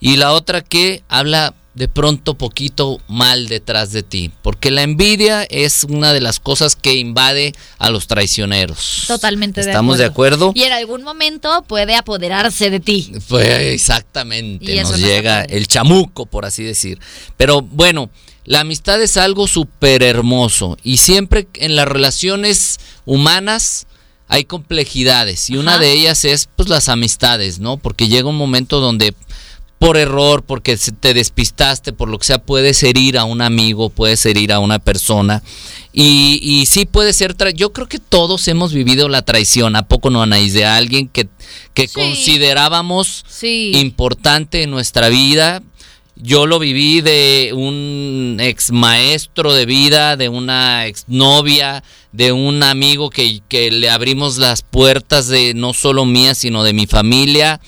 Y 0.00 0.16
la 0.16 0.32
otra 0.32 0.62
que 0.62 1.02
habla 1.08 1.54
de 1.74 1.88
pronto 1.88 2.34
poquito 2.34 3.00
mal 3.08 3.48
detrás 3.48 3.92
de 3.92 4.02
ti, 4.02 4.30
porque 4.42 4.70
la 4.70 4.82
envidia 4.82 5.44
es 5.44 5.84
una 5.84 6.12
de 6.12 6.20
las 6.20 6.38
cosas 6.38 6.76
que 6.76 6.94
invade 6.94 7.54
a 7.78 7.90
los 7.90 8.06
traicioneros. 8.06 9.04
Totalmente 9.06 9.62
de 9.62 9.70
¿Estamos 9.70 9.98
de 9.98 10.04
acuerdo? 10.04 10.52
Y 10.54 10.64
en 10.64 10.72
algún 10.72 11.02
momento 11.02 11.64
puede 11.66 11.94
apoderarse 11.94 12.68
de 12.68 12.80
ti. 12.80 13.12
Pues 13.28 13.48
exactamente, 13.48 14.82
nos 14.82 14.92
no 14.92 14.96
llega 14.98 15.42
el 15.42 15.66
chamuco, 15.66 16.26
por 16.26 16.44
así 16.44 16.62
decir. 16.62 17.00
Pero 17.36 17.62
bueno, 17.62 18.10
la 18.44 18.60
amistad 18.60 19.00
es 19.02 19.16
algo 19.16 19.46
súper 19.46 20.02
hermoso 20.02 20.76
y 20.82 20.96
siempre 20.98 21.46
en 21.54 21.76
las 21.76 21.86
relaciones 21.88 22.80
humanas 23.04 23.86
hay 24.28 24.44
complejidades 24.44 25.50
y 25.50 25.56
una 25.58 25.78
de 25.78 25.92
ellas 25.92 26.24
es 26.24 26.48
pues 26.56 26.68
las 26.68 26.88
amistades, 26.88 27.58
¿no? 27.58 27.76
Porque 27.76 28.08
llega 28.08 28.28
un 28.28 28.36
momento 28.36 28.80
donde 28.80 29.14
por 29.78 29.96
error, 29.96 30.44
porque 30.44 30.76
te 30.76 31.12
despistaste, 31.12 31.92
por 31.92 32.08
lo 32.08 32.16
que 32.18 32.26
sea, 32.26 32.38
puedes 32.40 32.80
herir 32.84 33.18
a 33.18 33.24
un 33.24 33.42
amigo, 33.42 33.90
puedes 33.90 34.24
herir 34.26 34.52
a 34.52 34.60
una 34.60 34.78
persona. 34.78 35.42
Y, 35.92 36.38
y 36.40 36.66
sí 36.66 36.86
puede 36.86 37.12
ser, 37.12 37.36
tra- 37.36 37.52
yo 37.52 37.72
creo 37.72 37.88
que 37.88 37.98
todos 37.98 38.46
hemos 38.46 38.72
vivido 38.72 39.08
la 39.08 39.22
traición, 39.22 39.74
¿a 39.74 39.88
poco 39.88 40.08
no, 40.08 40.22
Anaís? 40.22 40.52
De 40.52 40.64
alguien 40.64 41.08
que, 41.08 41.28
que 41.74 41.88
Sí. 41.88 41.94
considerábamos 41.94 43.24
Sí. 43.28 43.72
importante 43.74 44.62
en 44.62 44.70
nuestra 44.70 45.08
vida. 45.08 45.62
Yo 46.16 46.46
lo 46.46 46.58
viví 46.58 47.00
de 47.00 47.52
un 47.54 48.36
ex 48.40 48.70
maestro 48.70 49.52
de 49.54 49.66
vida, 49.66 50.16
de 50.16 50.28
una 50.28 50.86
exnovia, 50.86 51.82
de 52.12 52.32
un 52.32 52.62
amigo 52.62 53.10
que, 53.10 53.40
que 53.48 53.70
le 53.70 53.88
abrimos 53.90 54.36
las 54.36 54.62
puertas 54.62 55.28
de 55.28 55.54
no 55.54 55.72
solo 55.72 56.04
mía, 56.04 56.34
sino 56.34 56.64
de 56.64 56.74
mi 56.74 56.86
familia. 56.86 57.60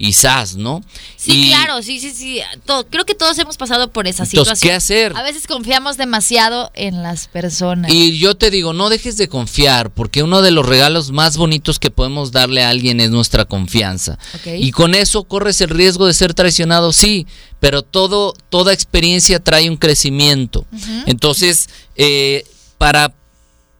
Y 0.00 0.12
sas, 0.12 0.54
¿no? 0.54 0.80
Sí, 1.16 1.46
Y- 1.46 1.48
claro, 1.48 1.82
sí, 1.82 1.98
sí, 1.98 2.12
sí. 2.12 2.40
Creo 2.88 3.04
que 3.04 3.14
todos 3.16 3.36
hemos 3.38 3.56
pasado 3.56 3.90
por 3.90 4.06
esa 4.06 4.22
Entonces, 4.22 4.58
situación. 4.60 4.70
¿qué 4.70 4.74
hacer? 4.76 5.12
A 5.16 5.22
veces 5.24 5.48
confiamos 5.48 5.96
demasiado 5.96 6.70
en 6.74 7.02
las 7.02 7.26
personas. 7.26 7.90
Y 7.92 8.16
yo 8.18 8.36
te 8.36 8.50
digo, 8.52 8.72
no 8.72 8.90
dejes 8.90 9.16
de 9.16 9.28
confiar, 9.28 9.90
porque 9.90 10.22
uno 10.22 10.40
de 10.40 10.52
los 10.52 10.64
regalos 10.64 11.10
más 11.10 11.36
bonitos 11.36 11.80
que 11.80 11.90
podemos 11.90 12.30
darle 12.30 12.62
a 12.62 12.70
alguien 12.70 13.00
es 13.00 13.10
nuestra 13.10 13.44
confianza. 13.44 14.18
Ok. 14.36 14.46
Y 14.58 14.70
con 14.70 14.94
eso 14.94 15.24
corres 15.24 15.60
el 15.60 15.70
riesgo 15.70 16.06
de 16.06 16.14
ser 16.14 16.32
traicionado, 16.32 16.92
sí, 16.92 17.26
pero 17.58 17.82
todo, 17.82 18.34
toda 18.50 18.72
experiencia 18.72 19.40
trae 19.42 19.68
un 19.68 19.76
crecimiento. 19.76 20.64
Entonces, 21.06 21.68
eh, 21.96 22.44
para 22.78 23.12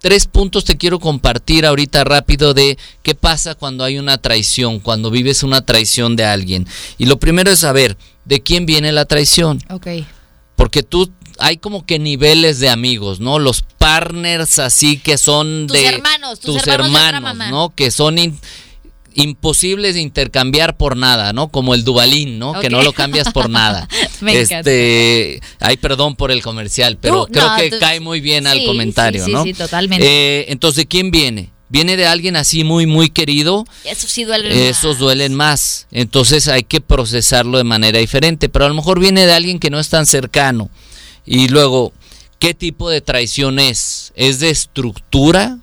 tres 0.01 0.27
puntos 0.27 0.65
te 0.65 0.77
quiero 0.77 0.99
compartir 1.01 1.67
ahorita 1.67 2.05
rápido 2.05 2.55
de 2.55 2.79
qué 3.03 3.15
pasa 3.15 3.55
cuando 3.55 3.85
hay 3.85 3.99
una 3.99 4.19
traición, 4.19 4.81
cuando 4.81 5.11
vives 5.11 5.43
una 5.43 5.63
traición 5.65 6.17
de 6.17 6.25
alguien. 6.25 6.67
Y 6.99 7.07
lo 7.07 7.19
primero 7.19 7.51
es 7.51 7.61
saber 7.61 7.97
de 8.25 8.43
quién 8.43 8.67
viene 8.67 8.93
la 8.93 9.05
traición. 9.05 9.63
Ok. 9.71 9.87
Porque 10.57 10.83
tú 10.83 11.11
hay 11.39 11.57
como 11.57 11.87
que 11.87 11.99
niveles 11.99 12.59
de 12.59 12.69
amigos, 12.69 13.21
¿no? 13.21 13.39
Los 13.39 13.63
partners 13.63 14.59
así 14.59 14.99
que 14.99 15.17
son 15.19 15.67
Tus 15.69 15.77
de 15.77 15.87
hermanos, 15.87 16.41
tus 16.41 16.57
tus 16.57 16.67
hermanos 16.67 17.13
de 17.13 17.21
mamá. 17.21 17.51
¿no? 17.51 17.73
Que 17.75 17.91
son 17.91 18.19
in- 18.19 18.39
imposibles 19.15 19.95
de 19.95 20.01
intercambiar 20.01 20.77
por 20.77 20.97
nada, 20.97 21.33
¿no? 21.33 21.49
Como 21.49 21.75
el 21.75 21.85
Dubalín, 21.85 22.39
¿no? 22.39 22.59
Que 22.61 22.71
no 22.71 22.83
lo 22.83 22.93
cambias 22.95 23.33
por 23.33 23.51
nada. 23.51 23.89
Me 24.21 24.33
encanta. 24.41 24.59
este, 24.71 25.41
ay, 25.61 25.77
perdón 25.77 26.17
por 26.17 26.31
el 26.31 26.43
comercial, 26.43 26.99
pero 27.01 27.27
Tú- 27.27 27.33
creo 27.33 27.49
no, 27.51 27.57
que 27.57 27.71
tú- 27.71 27.79
cae 27.81 28.01
muy 28.01 28.21
bien 28.21 28.47
al 28.47 28.65
comentario, 28.65 29.21
sí, 29.25 29.31
sí, 29.31 29.33
¿no? 29.33 29.45
sí, 29.45 29.55
totalmente. 29.55 30.07
Eh, 30.07 30.47
entonces, 30.49 30.77
¿de 30.77 30.87
quién 30.87 31.11
viene? 31.11 31.51
Viene 31.71 31.97
de 31.99 32.07
alguien 32.07 32.35
así 32.37 32.65
muy, 32.65 32.87
muy 32.87 33.11
querido, 33.11 33.67
Eso 33.85 34.07
sí 34.09 34.25
duele. 34.25 34.71
esos 34.71 34.93
más. 34.95 34.99
duelen 34.99 35.35
más. 35.35 35.87
Entonces 35.91 36.49
hay 36.49 36.63
que 36.63 36.81
procesarlo 36.81 37.59
de 37.59 37.65
manera 37.65 37.99
diferente. 37.99 38.49
Pero 38.49 38.65
a 38.65 38.69
lo 38.69 38.75
mejor 38.75 38.99
viene 39.01 39.27
de 39.27 39.35
alguien 39.35 39.59
que 39.59 39.69
no 39.69 39.79
es 39.79 39.91
tan 39.91 40.07
cercano. 40.07 40.71
Y 41.27 41.49
luego, 41.49 41.93
¿qué 42.39 42.55
tipo 42.55 42.89
de 42.89 43.03
traición 43.03 43.59
es? 43.59 44.13
¿Es 44.17 44.41
de 44.41 44.49
estructura? 44.49 45.59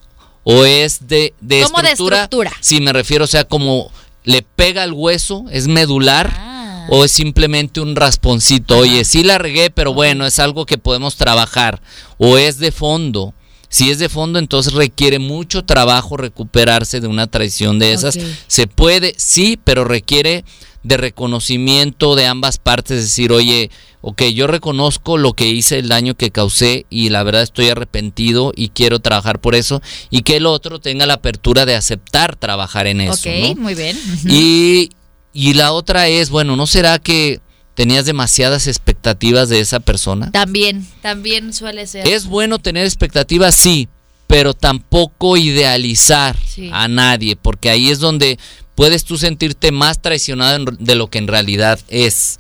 ¿O 0.46 0.64
es 0.64 1.08
de, 1.08 1.34
de 1.42 1.64
¿Cómo 1.64 1.82
de 1.82 1.90
estructura? 1.90 2.24
estructura? 2.24 2.52
Sí, 2.62 2.80
me 2.80 2.94
refiero, 2.94 3.26
o 3.26 3.28
sea, 3.28 3.44
como 3.44 3.92
le 4.24 4.44
pega 4.44 4.84
al 4.84 4.94
hueso, 4.94 5.44
es 5.52 5.68
medular. 5.68 6.32
Ah. 6.34 6.88
¿O 6.90 7.04
es 7.04 7.12
simplemente 7.12 7.82
un 7.82 7.96
rasponcito? 7.96 8.78
Oye, 8.78 9.06
sí 9.06 9.24
la 9.24 9.40
regué, 9.40 9.72
pero 9.72 9.92
bueno, 9.92 10.24
es 10.28 10.38
algo 10.38 10.68
que 10.68 10.78
podemos 10.78 11.16
trabajar. 11.16 11.82
¿O 12.20 12.38
es 12.38 12.60
de 12.60 12.72
fondo? 12.72 13.34
Si 13.70 13.90
es 13.90 13.98
de 13.98 14.08
fondo, 14.08 14.38
entonces 14.38 14.74
requiere 14.74 15.18
mucho 15.18 15.66
trabajo 15.66 16.16
recuperarse 16.16 17.02
de 17.02 17.08
una 17.08 17.26
traición 17.26 17.80
de 17.80 17.94
esas. 17.94 18.20
Se 18.46 18.68
puede, 18.68 19.16
sí, 19.18 19.60
pero 19.64 19.84
requiere 19.84 20.46
de 20.86 20.98
reconocimiento 20.98 22.16
de 22.16 22.28
ambas 22.28 22.60
partes, 22.60 23.02
decir, 23.02 23.32
oye, 23.32 23.72
ok, 24.02 24.22
yo 24.34 24.46
reconozco 24.46 25.18
lo 25.18 25.34
que 25.34 25.48
hice, 25.50 25.80
el 25.80 25.90
daño 25.90 26.14
que 26.16 26.30
causé 26.30 26.86
y 26.92 27.10
la 27.10 27.24
verdad 27.24 27.42
estoy 27.42 27.70
arrepentido 27.70 28.52
y 28.56 28.70
quiero 28.70 29.00
trabajar 29.00 29.40
por 29.42 29.56
eso 29.56 29.82
y 30.12 30.22
que 30.22 30.36
el 30.38 30.46
otro 30.46 30.80
tenga 30.80 31.08
la 31.08 31.16
apertura 31.16 31.66
de 31.66 31.76
aceptar 31.76 32.36
trabajar 32.36 32.86
en 32.86 33.02
eso. 33.02 33.14
Ok, 33.14 33.56
¿no? 33.56 33.62
muy 33.64 33.74
bien. 33.74 33.98
Y, 34.30 34.92
y 35.34 35.56
la 35.56 35.72
otra 35.72 36.08
es, 36.08 36.30
bueno, 36.30 36.56
¿no 36.56 36.68
será 36.68 37.00
que 37.00 37.40
tenías 37.74 38.06
demasiadas 38.06 38.68
expectativas 38.68 39.50
de 39.50 39.62
esa 39.62 39.80
persona? 39.80 40.30
También, 40.32 40.86
también 41.02 41.52
suele 41.52 41.88
ser. 41.88 42.08
Es 42.08 42.28
bueno 42.28 42.60
tener 42.60 42.86
expectativas, 42.86 43.56
sí, 43.56 43.90
pero 44.28 44.54
tampoco 44.54 45.36
idealizar 45.36 46.36
Sí. 46.48 46.70
a 46.72 46.88
nadie, 46.88 47.36
porque 47.36 47.70
ahí 47.72 47.90
es 47.90 48.00
donde 48.00 48.38
puedes 48.76 49.04
tú 49.06 49.18
sentirte 49.18 49.72
más 49.72 50.02
traicionado 50.02 50.66
de 50.78 50.96
lo 50.96 51.10
que 51.10 51.18
en 51.18 51.28
realidad 51.28 51.80
es. 51.88 52.40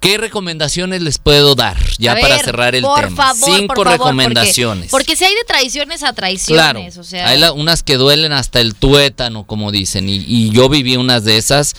¿Qué 0.00 0.18
recomendaciones 0.18 1.00
les 1.00 1.18
puedo 1.18 1.54
dar 1.54 1.78
ya 1.96 2.16
para 2.16 2.36
cerrar 2.40 2.74
el 2.74 2.82
por 2.82 3.04
tema? 3.04 3.16
favor, 3.34 3.56
Cinco 3.56 3.74
por 3.74 3.86
favor, 3.86 3.98
recomendaciones. 4.00 4.90
Porque, 4.90 5.14
si 5.14 5.24
hay 5.24 5.32
de 5.34 5.44
traiciones 5.44 6.02
a 6.02 6.06
Claro, 6.12 6.16
traiciones, 6.16 6.96
o 6.98 7.04
sea, 7.04 7.28
hay 7.28 7.38
la- 7.38 7.52
unas 7.52 7.84
que 7.84 7.96
duelen 7.96 8.32
hasta 8.32 8.60
el 8.60 8.74
tuétano, 8.74 9.44
como 9.46 9.70
dicen, 9.70 10.08
y, 10.08 10.16
y 10.26 10.50
yo 10.50 10.68
viví 10.68 10.96
unas 10.96 11.22
de 11.22 11.36
esas 11.36 11.74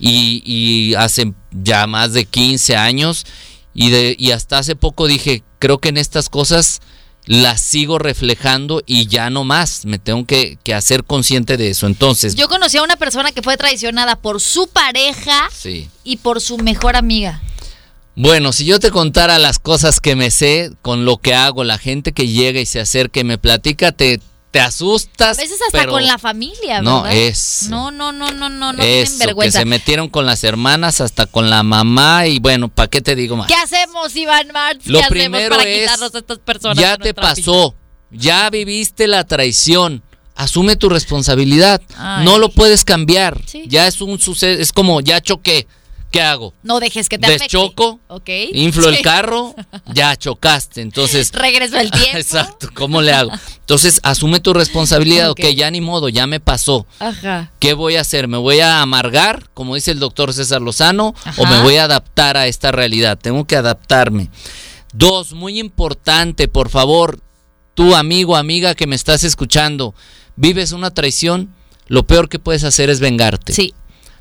y, 0.00 0.42
y 0.46 0.94
hace 0.94 1.34
ya 1.52 1.86
más 1.86 2.14
de 2.14 2.24
15 2.24 2.76
años 2.76 3.26
y, 3.74 3.90
de, 3.90 4.16
y 4.18 4.30
hasta 4.30 4.56
hace 4.56 4.74
poco 4.74 5.06
dije, 5.06 5.42
creo 5.58 5.76
que 5.76 5.90
en 5.90 5.98
estas 5.98 6.30
cosas 6.30 6.80
las 7.26 7.60
sigo 7.60 7.98
reflejando 7.98 8.82
y 8.86 9.06
ya 9.08 9.30
no 9.30 9.44
más, 9.44 9.84
me 9.84 9.98
tengo 9.98 10.24
que, 10.24 10.58
que 10.62 10.74
hacer 10.74 11.04
consciente 11.04 11.56
de 11.56 11.70
eso. 11.70 11.86
Entonces, 11.86 12.34
yo 12.36 12.48
conocí 12.48 12.78
a 12.78 12.82
una 12.82 12.96
persona 12.96 13.32
que 13.32 13.42
fue 13.42 13.56
traicionada 13.56 14.16
por 14.16 14.40
su 14.40 14.68
pareja 14.68 15.48
sí. 15.52 15.88
y 16.04 16.18
por 16.18 16.40
su 16.40 16.58
mejor 16.58 16.96
amiga. 16.96 17.42
Bueno, 18.14 18.52
si 18.52 18.64
yo 18.64 18.80
te 18.80 18.90
contara 18.90 19.38
las 19.38 19.58
cosas 19.58 20.00
que 20.00 20.16
me 20.16 20.30
sé 20.30 20.72
con 20.80 21.04
lo 21.04 21.18
que 21.18 21.34
hago, 21.34 21.64
la 21.64 21.76
gente 21.76 22.12
que 22.12 22.28
llega 22.28 22.60
y 22.60 22.66
se 22.66 22.80
acerca 22.80 23.20
y 23.20 23.24
me 23.24 23.36
platica, 23.36 23.92
te, 23.92 24.20
te 24.56 24.60
asustas. 24.60 25.38
A 25.38 25.42
veces 25.42 25.60
hasta 25.60 25.78
pero 25.80 25.92
con 25.92 26.06
la 26.06 26.16
familia, 26.16 26.80
¿verdad? 26.80 26.82
No, 26.82 27.06
es. 27.06 27.66
No, 27.68 27.90
no, 27.90 28.10
no, 28.10 28.30
no, 28.30 28.48
no, 28.48 28.72
no 28.72 28.82
eso, 28.82 29.12
tienen 29.12 29.18
vergüenza. 29.18 29.58
que 29.58 29.62
se 29.64 29.68
metieron 29.68 30.08
con 30.08 30.24
las 30.24 30.44
hermanas, 30.44 31.02
hasta 31.02 31.26
con 31.26 31.50
la 31.50 31.62
mamá 31.62 32.26
y 32.26 32.38
bueno, 32.38 32.68
¿para 32.68 32.88
qué 32.88 33.02
te 33.02 33.14
digo 33.14 33.36
más? 33.36 33.48
¿Qué 33.48 33.54
hacemos, 33.54 34.16
Iván 34.16 34.48
Martz? 34.54 34.86
Lo 34.86 35.00
¿Qué 35.00 35.08
primero 35.10 35.56
hacemos 35.56 35.58
para 35.58 35.68
es, 35.68 35.82
quitarnos 35.82 36.14
a 36.14 36.18
estas 36.18 36.38
personas? 36.38 36.78
ya 36.78 36.96
te 36.96 37.12
pasó, 37.12 37.74
ya 38.10 38.48
viviste 38.48 39.06
la 39.06 39.24
traición. 39.24 40.02
Asume 40.34 40.76
tu 40.76 40.88
responsabilidad. 40.88 41.82
Ay. 41.98 42.24
No 42.24 42.38
lo 42.38 42.48
puedes 42.48 42.82
cambiar. 42.82 43.38
Sí. 43.46 43.64
Ya 43.68 43.86
es 43.86 44.00
un 44.00 44.18
suceso, 44.18 44.58
es 44.58 44.72
como 44.72 45.02
ya 45.02 45.20
choqué. 45.20 45.66
¿Qué 46.10 46.22
hago? 46.22 46.54
No 46.62 46.80
dejes 46.80 47.08
que 47.08 47.18
te 47.18 47.26
afecte. 47.26 47.44
Deschoco, 47.44 48.00
Ok. 48.08 48.30
inflo 48.52 48.88
el 48.88 49.02
carro, 49.02 49.54
ya 49.92 50.16
chocaste. 50.16 50.80
Entonces, 50.80 51.30
Regreso 51.32 51.76
el 51.78 51.90
tiempo. 51.92 52.16
exacto, 52.16 52.68
¿cómo 52.74 53.02
le 53.02 53.12
hago? 53.12 53.32
Entonces, 53.60 54.00
asume 54.02 54.40
tu 54.40 54.54
responsabilidad. 54.54 55.30
Ok. 55.30 55.40
ok, 55.44 55.50
ya 55.54 55.70
ni 55.70 55.80
modo, 55.80 56.08
ya 56.08 56.26
me 56.26 56.40
pasó. 56.40 56.86
Ajá. 57.00 57.52
¿Qué 57.58 57.74
voy 57.74 57.96
a 57.96 58.00
hacer? 58.02 58.28
¿Me 58.28 58.38
voy 58.38 58.60
a 58.60 58.80
amargar, 58.80 59.50
como 59.52 59.74
dice 59.74 59.90
el 59.90 59.98
doctor 59.98 60.32
César 60.32 60.62
Lozano, 60.62 61.14
Ajá. 61.24 61.42
o 61.42 61.46
me 61.46 61.60
voy 61.62 61.76
a 61.76 61.84
adaptar 61.84 62.36
a 62.36 62.46
esta 62.46 62.72
realidad? 62.72 63.18
Tengo 63.20 63.44
que 63.46 63.56
adaptarme. 63.56 64.30
Dos, 64.94 65.32
muy 65.32 65.58
importante, 65.58 66.48
por 66.48 66.70
favor, 66.70 67.18
tú 67.74 67.94
amigo, 67.94 68.36
amiga 68.36 68.74
que 68.74 68.86
me 68.86 68.96
estás 68.96 69.24
escuchando, 69.24 69.94
vives 70.36 70.72
una 70.72 70.90
traición, 70.92 71.52
lo 71.88 72.06
peor 72.06 72.28
que 72.30 72.38
puedes 72.38 72.64
hacer 72.64 72.88
es 72.88 73.00
vengarte. 73.00 73.52
Sí. 73.52 73.74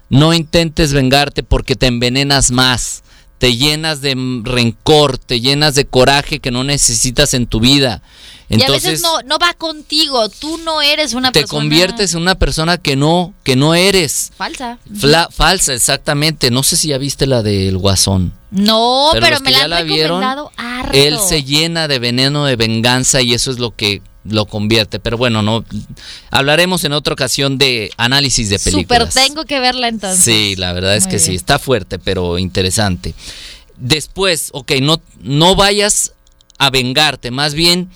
No 0.09 0.33
intentes 0.33 0.93
vengarte 0.93 1.43
porque 1.43 1.75
te 1.75 1.87
envenenas 1.87 2.51
más, 2.51 3.03
te 3.37 3.55
llenas 3.57 4.01
de 4.01 4.15
rencor, 4.43 5.17
te 5.17 5.41
llenas 5.41 5.75
de 5.75 5.85
coraje 5.85 6.39
que 6.39 6.51
no 6.51 6.63
necesitas 6.63 7.33
en 7.33 7.47
tu 7.47 7.59
vida. 7.59 8.01
y 8.47 8.53
a 8.53 8.57
Entonces, 8.57 8.83
veces 8.83 9.01
no, 9.01 9.21
no 9.23 9.37
va 9.39 9.53
contigo. 9.55 10.29
Tú 10.29 10.57
no 10.59 10.81
eres 10.81 11.13
una 11.15 11.31
te 11.31 11.41
persona 11.41 11.59
conviertes 11.59 12.13
en 12.13 12.21
una 12.21 12.35
persona 12.35 12.77
que 12.77 12.95
no, 12.95 13.33
que 13.43 13.55
no 13.55 13.73
eres. 13.73 14.31
falsa. 14.37 14.77
Fla- 14.93 15.29
falsa, 15.31 15.73
exactamente. 15.73 16.51
No 16.51 16.61
sé 16.63 16.77
si 16.77 16.89
ya 16.89 16.97
viste 16.99 17.25
la 17.25 17.41
del 17.41 17.77
Guasón. 17.77 18.31
No, 18.51 19.09
pero, 19.13 19.39
me 19.41 19.51
la 19.51 19.57
ya 19.57 19.63
han 19.65 19.69
la 19.71 19.81
vieron, 19.81 20.21
recomendado 20.21 20.51
harto. 20.55 20.93
Él 20.93 21.17
se 21.19 21.43
llena 21.43 21.87
de 21.87 21.99
veneno 21.99 22.45
de 22.45 22.55
venganza 22.55 23.21
y 23.21 23.33
eso 23.33 23.49
es 23.51 23.57
lo 23.59 23.75
que 23.75 24.01
lo 24.28 24.45
convierte. 24.45 24.99
Pero 24.99 25.17
bueno, 25.17 25.41
no 25.41 25.63
hablaremos 26.32 26.84
en 26.84 26.93
otra 26.93 27.13
ocasión 27.13 27.57
de 27.57 27.91
análisis 27.97 28.49
de 28.49 28.57
Súper, 28.57 28.73
películas. 28.73 29.13
tengo 29.13 29.45
que 29.45 29.59
verla 29.59 29.88
entonces. 29.88 30.23
Sí, 30.23 30.55
la 30.55 30.73
verdad 30.73 30.95
es 30.95 31.05
Muy 31.05 31.11
que 31.11 31.19
sí, 31.19 31.36
está 31.36 31.59
fuerte, 31.59 31.99
pero 31.99 32.38
interesante. 32.38 33.13
Después, 33.78 34.49
ok, 34.53 34.73
no, 34.82 35.01
no 35.21 35.55
vayas 35.55 36.13
a 36.57 36.69
vengarte, 36.69 37.32
más 37.32 37.53
bien, 37.53 37.89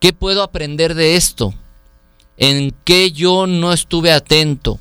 ¿qué 0.00 0.12
puedo 0.12 0.42
aprender 0.42 0.94
de 0.94 1.16
esto? 1.16 1.54
¿En 2.38 2.74
qué 2.84 3.12
yo 3.12 3.46
no 3.46 3.72
estuve 3.72 4.12
atento? 4.12 4.78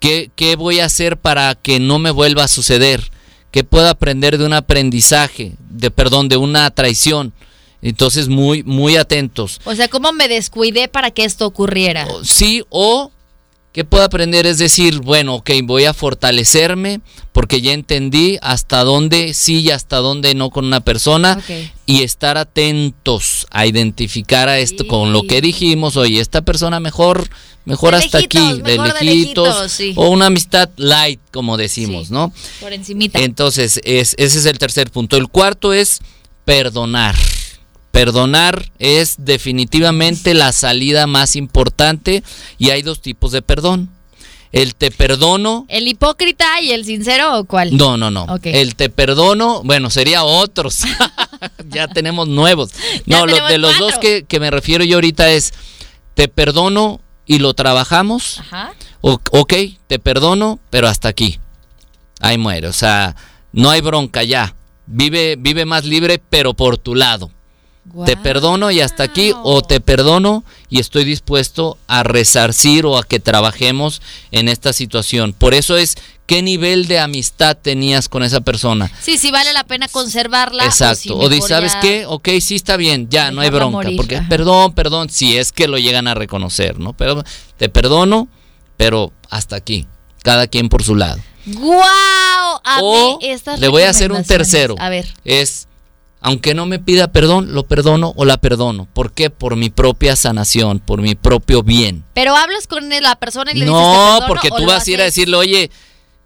¿Qué, 0.00 0.30
qué 0.34 0.56
voy 0.56 0.80
a 0.80 0.86
hacer 0.86 1.16
para 1.18 1.54
que 1.54 1.80
no 1.80 1.98
me 1.98 2.10
vuelva 2.10 2.44
a 2.44 2.48
suceder? 2.48 3.10
¿Qué 3.50 3.64
puedo 3.64 3.88
aprender 3.88 4.36
de 4.38 4.44
un 4.44 4.52
aprendizaje? 4.52 5.54
De, 5.70 5.90
perdón, 5.90 6.28
de 6.28 6.36
una 6.36 6.70
traición. 6.70 7.32
Entonces, 7.86 8.28
muy, 8.28 8.64
muy 8.64 8.96
atentos. 8.96 9.60
O 9.64 9.74
sea, 9.74 9.86
¿cómo 9.86 10.12
me 10.12 10.26
descuidé 10.26 10.88
para 10.88 11.12
que 11.12 11.24
esto 11.24 11.46
ocurriera? 11.46 12.08
Sí, 12.24 12.64
o 12.68 13.12
¿qué 13.72 13.84
puedo 13.84 14.02
aprender? 14.02 14.44
Es 14.44 14.58
decir, 14.58 15.00
bueno, 15.00 15.36
ok, 15.36 15.50
voy 15.62 15.84
a 15.84 15.94
fortalecerme 15.94 17.00
porque 17.32 17.60
ya 17.60 17.72
entendí 17.72 18.38
hasta 18.42 18.82
dónde 18.82 19.34
sí 19.34 19.60
y 19.60 19.70
hasta 19.70 19.98
dónde 19.98 20.34
no 20.34 20.50
con 20.50 20.64
una 20.64 20.80
persona 20.80 21.40
y 21.84 22.02
estar 22.02 22.38
atentos 22.38 23.46
a 23.50 23.66
identificar 23.66 24.48
a 24.48 24.58
esto 24.58 24.86
con 24.88 25.12
lo 25.12 25.22
que 25.22 25.40
dijimos, 25.40 25.96
oye, 25.96 26.18
esta 26.20 26.42
persona 26.42 26.80
mejor, 26.80 27.28
mejor 27.66 27.92
De 27.92 27.98
hasta 27.98 28.18
lejitos, 28.18 28.42
aquí, 28.42 28.62
de 28.62 28.78
mejor 28.78 28.98
de 28.98 29.04
lejitos, 29.04 29.46
lejitos, 29.48 29.72
sí. 29.72 29.92
o 29.94 30.08
una 30.08 30.26
amistad 30.26 30.70
light, 30.76 31.20
como 31.30 31.56
decimos, 31.56 32.08
Sí. 32.08 32.12
¿no? 32.14 32.32
Por 32.60 32.72
encimita. 32.72 33.20
Entonces, 33.20 33.80
es, 33.84 34.16
ese 34.18 34.38
es 34.38 34.46
el 34.46 34.58
tercer 34.58 34.90
punto. 34.90 35.16
El 35.16 35.28
cuarto 35.28 35.72
es 35.72 36.00
perdonar. 36.44 37.14
Perdonar 38.00 38.70
es 38.78 39.14
definitivamente 39.20 40.34
la 40.34 40.52
salida 40.52 41.06
más 41.06 41.34
importante 41.34 42.22
y 42.58 42.68
hay 42.68 42.82
dos 42.82 43.00
tipos 43.00 43.32
de 43.32 43.40
perdón. 43.40 43.88
El 44.52 44.74
te 44.74 44.90
perdono. 44.90 45.64
¿El 45.70 45.88
hipócrita 45.88 46.60
y 46.60 46.72
el 46.72 46.84
sincero 46.84 47.38
o 47.38 47.44
cuál? 47.46 47.74
No, 47.74 47.96
no, 47.96 48.10
no. 48.10 48.26
El 48.42 48.74
te 48.76 48.90
perdono, 48.90 49.62
bueno, 49.64 49.88
sería 49.88 50.24
otros. 50.24 50.80
ya 51.70 51.88
tenemos 51.88 52.28
nuevos. 52.28 52.72
No, 53.06 53.24
lo- 53.26 53.46
de 53.46 53.56
los 53.56 53.70
cuatro. 53.76 53.86
dos 53.86 53.98
que, 53.98 54.24
que 54.28 54.40
me 54.40 54.50
refiero 54.50 54.84
yo 54.84 54.96
ahorita 54.98 55.30
es 55.30 55.54
te 56.12 56.28
perdono 56.28 57.00
y 57.24 57.38
lo 57.38 57.54
trabajamos. 57.54 58.40
Ajá. 58.40 58.74
O- 59.00 59.18
ok, 59.30 59.54
te 59.86 59.98
perdono, 59.98 60.58
pero 60.68 60.86
hasta 60.86 61.08
aquí. 61.08 61.40
Ahí 62.20 62.36
muere. 62.36 62.68
O 62.68 62.74
sea, 62.74 63.16
no 63.52 63.70
hay 63.70 63.80
bronca 63.80 64.22
ya. 64.22 64.54
Vive, 64.86 65.36
vive 65.38 65.64
más 65.64 65.86
libre, 65.86 66.20
pero 66.28 66.52
por 66.52 66.76
tu 66.76 66.94
lado. 66.94 67.30
Te 68.04 68.16
perdono 68.16 68.70
y 68.70 68.80
hasta 68.80 69.04
aquí, 69.04 69.32
o 69.42 69.62
te 69.62 69.80
perdono 69.80 70.44
y 70.68 70.80
estoy 70.80 71.04
dispuesto 71.04 71.78
a 71.86 72.02
resarcir 72.02 72.84
o 72.84 72.98
a 72.98 73.04
que 73.04 73.20
trabajemos 73.20 74.02
en 74.32 74.48
esta 74.48 74.72
situación. 74.72 75.32
Por 75.32 75.54
eso 75.54 75.76
es 75.76 75.96
qué 76.26 76.42
nivel 76.42 76.88
de 76.88 76.98
amistad 76.98 77.56
tenías 77.56 78.08
con 78.08 78.22
esa 78.22 78.40
persona. 78.40 78.90
Sí, 79.00 79.16
sí 79.16 79.30
vale 79.30 79.52
la 79.52 79.64
pena 79.64 79.88
conservarla. 79.88 80.64
Exacto. 80.66 80.96
si 81.00 81.10
O, 81.10 81.28
mejor 81.30 81.48
¿sabes 81.48 81.72
ya- 81.74 81.80
qué? 81.80 82.04
Ok, 82.06 82.28
sí 82.42 82.56
está 82.56 82.76
bien, 82.76 83.08
ya, 83.08 83.30
no 83.30 83.40
hay 83.40 83.50
bronca. 83.50 83.70
morir, 83.72 83.96
Porque 83.96 84.16
ajá. 84.16 84.28
perdón, 84.28 84.74
perdón, 84.74 85.08
si 85.08 85.36
es 85.38 85.52
que 85.52 85.66
lo 85.68 85.78
llegan 85.78 86.06
a 86.08 86.14
reconocer, 86.14 86.78
¿no? 86.78 86.92
Pero 86.92 87.22
te 87.56 87.68
perdono, 87.68 88.28
pero 88.76 89.12
hasta 89.30 89.56
aquí. 89.56 89.86
Cada 90.22 90.48
quien 90.48 90.68
por 90.68 90.82
su 90.82 90.96
lado. 90.96 91.18
¡Guau! 91.46 92.60
O 92.82 93.18
estas 93.22 93.60
le 93.60 93.68
voy 93.68 93.82
a 93.84 93.90
hacer 93.90 94.10
un 94.12 94.24
tercero. 94.24 94.74
A 94.78 94.88
ver. 94.88 95.06
Es, 95.24 95.68
aunque 96.26 96.54
no 96.54 96.66
me 96.66 96.78
pida 96.80 97.12
perdón, 97.12 97.54
lo 97.54 97.66
perdono 97.66 98.12
o 98.16 98.24
la 98.24 98.36
perdono. 98.38 98.88
¿Por 98.92 99.12
qué? 99.12 99.30
Por 99.30 99.54
mi 99.54 99.70
propia 99.70 100.16
sanación, 100.16 100.80
por 100.80 101.00
mi 101.00 101.14
propio 101.14 101.62
bien. 101.62 102.04
Pero 102.14 102.34
hablas 102.36 102.66
con 102.66 102.88
la 102.88 103.14
persona 103.16 103.52
y 103.52 103.54
le 103.54 103.64
dices 103.66 103.72
No, 103.72 103.80
"Te 103.92 103.96
perdono", 103.98 104.26
porque 104.26 104.48
tú 104.50 104.66
vas 104.66 104.86
a 104.86 104.90
ir 104.90 105.00
a 105.00 105.04
decirle, 105.04 105.36
oye, 105.36 105.70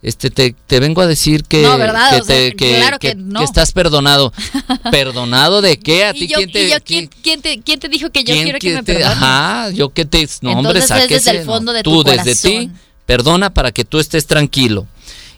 este 0.03 0.31
te, 0.31 0.55
te 0.67 0.81
vengo 0.81 1.03
a 1.03 1.07
decir 1.07 1.45
que, 1.45 1.61
No, 1.63 1.77
¿verdad? 1.77 2.11
que, 2.15 2.21
O 2.23 2.25
sea, 2.25 2.35
te- 2.37 2.57
que- 2.57 2.77
claro 2.79 2.99
que 2.99 3.15
no. 3.15 3.41
que 3.41 3.45
estás 3.45 3.73
perdonado. 3.73 4.33
¿Perdonado 4.91 5.61
de 5.61 5.79
qué? 5.79 6.07
¿A 6.07 6.13
ti 6.15 6.25
¿Y 6.25 6.29
yo, 6.29 6.37
quién 6.39 6.51
te, 6.53 6.71
yo, 6.71 6.77
quién- 6.83 7.07
¿quién, 7.09 7.23
quién 7.23 7.43
te, 7.43 7.61
quién 7.63 7.79
te 7.81 7.89
dijo 7.91 8.09
que 8.11 8.25
yo 8.25 8.35
quiero 8.35 8.59
que 8.59 8.75
me 8.77 8.83
perdones? 8.83 9.09
Ajá, 9.19 9.71
yo 9.71 9.91
que 9.91 10.07
te... 10.07 10.27
No, 10.41 10.53
hombre, 10.53 10.79
Entonces 10.81 10.91
es 11.03 11.09
desde 11.11 11.31
el 11.41 11.47
no. 11.47 11.53
fondo 11.53 11.73
de 11.75 11.83
Tú, 11.83 12.03
tu 12.03 12.11
desde 12.11 12.35
ti, 12.35 12.71
perdona 13.05 13.53
para 13.53 13.71
que 13.73 13.85
tú 13.85 13.99
estés 13.99 14.27
tranquilo. 14.27 14.87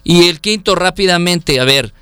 Y 0.05 0.29
el 0.29 0.39
quinto, 0.39 0.75
rápidamente, 0.75 1.59
a 1.59 1.65
ver, 1.65 1.93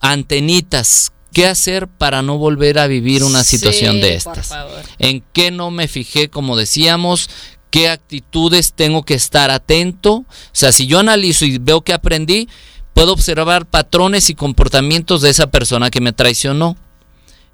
antenitas, 0.00 1.10
¿qué 1.34 1.46
hacer 1.46 1.88
para 1.88 2.22
no 2.22 2.38
volver 2.38 2.78
a 2.78 2.86
vivir 2.86 3.22
una 3.24 3.44
situación 3.44 3.96
Sí, 3.96 4.00
de 4.00 4.14
estas? 4.14 4.50
en 4.98 5.22
qué 5.34 5.50
no 5.50 5.70
me 5.70 5.86
fijé, 5.88 6.30
como 6.30 6.56
decíamos, 6.56 7.28
qué 7.70 7.90
actitudes 7.90 8.72
tengo 8.72 9.02
que 9.04 9.14
estar 9.14 9.50
atento. 9.50 10.12
O 10.14 10.26
sea, 10.52 10.72
si 10.72 10.86
yo 10.86 11.00
analizo 11.00 11.44
y 11.44 11.58
veo 11.58 11.82
que 11.82 11.92
aprendí, 11.92 12.48
puedo 12.94 13.12
observar 13.12 13.66
patrones 13.66 14.30
y 14.30 14.34
comportamientos 14.34 15.20
de 15.20 15.30
esa 15.30 15.48
persona 15.48 15.90
que 15.90 16.00
me 16.00 16.12
traicionó. 16.12 16.76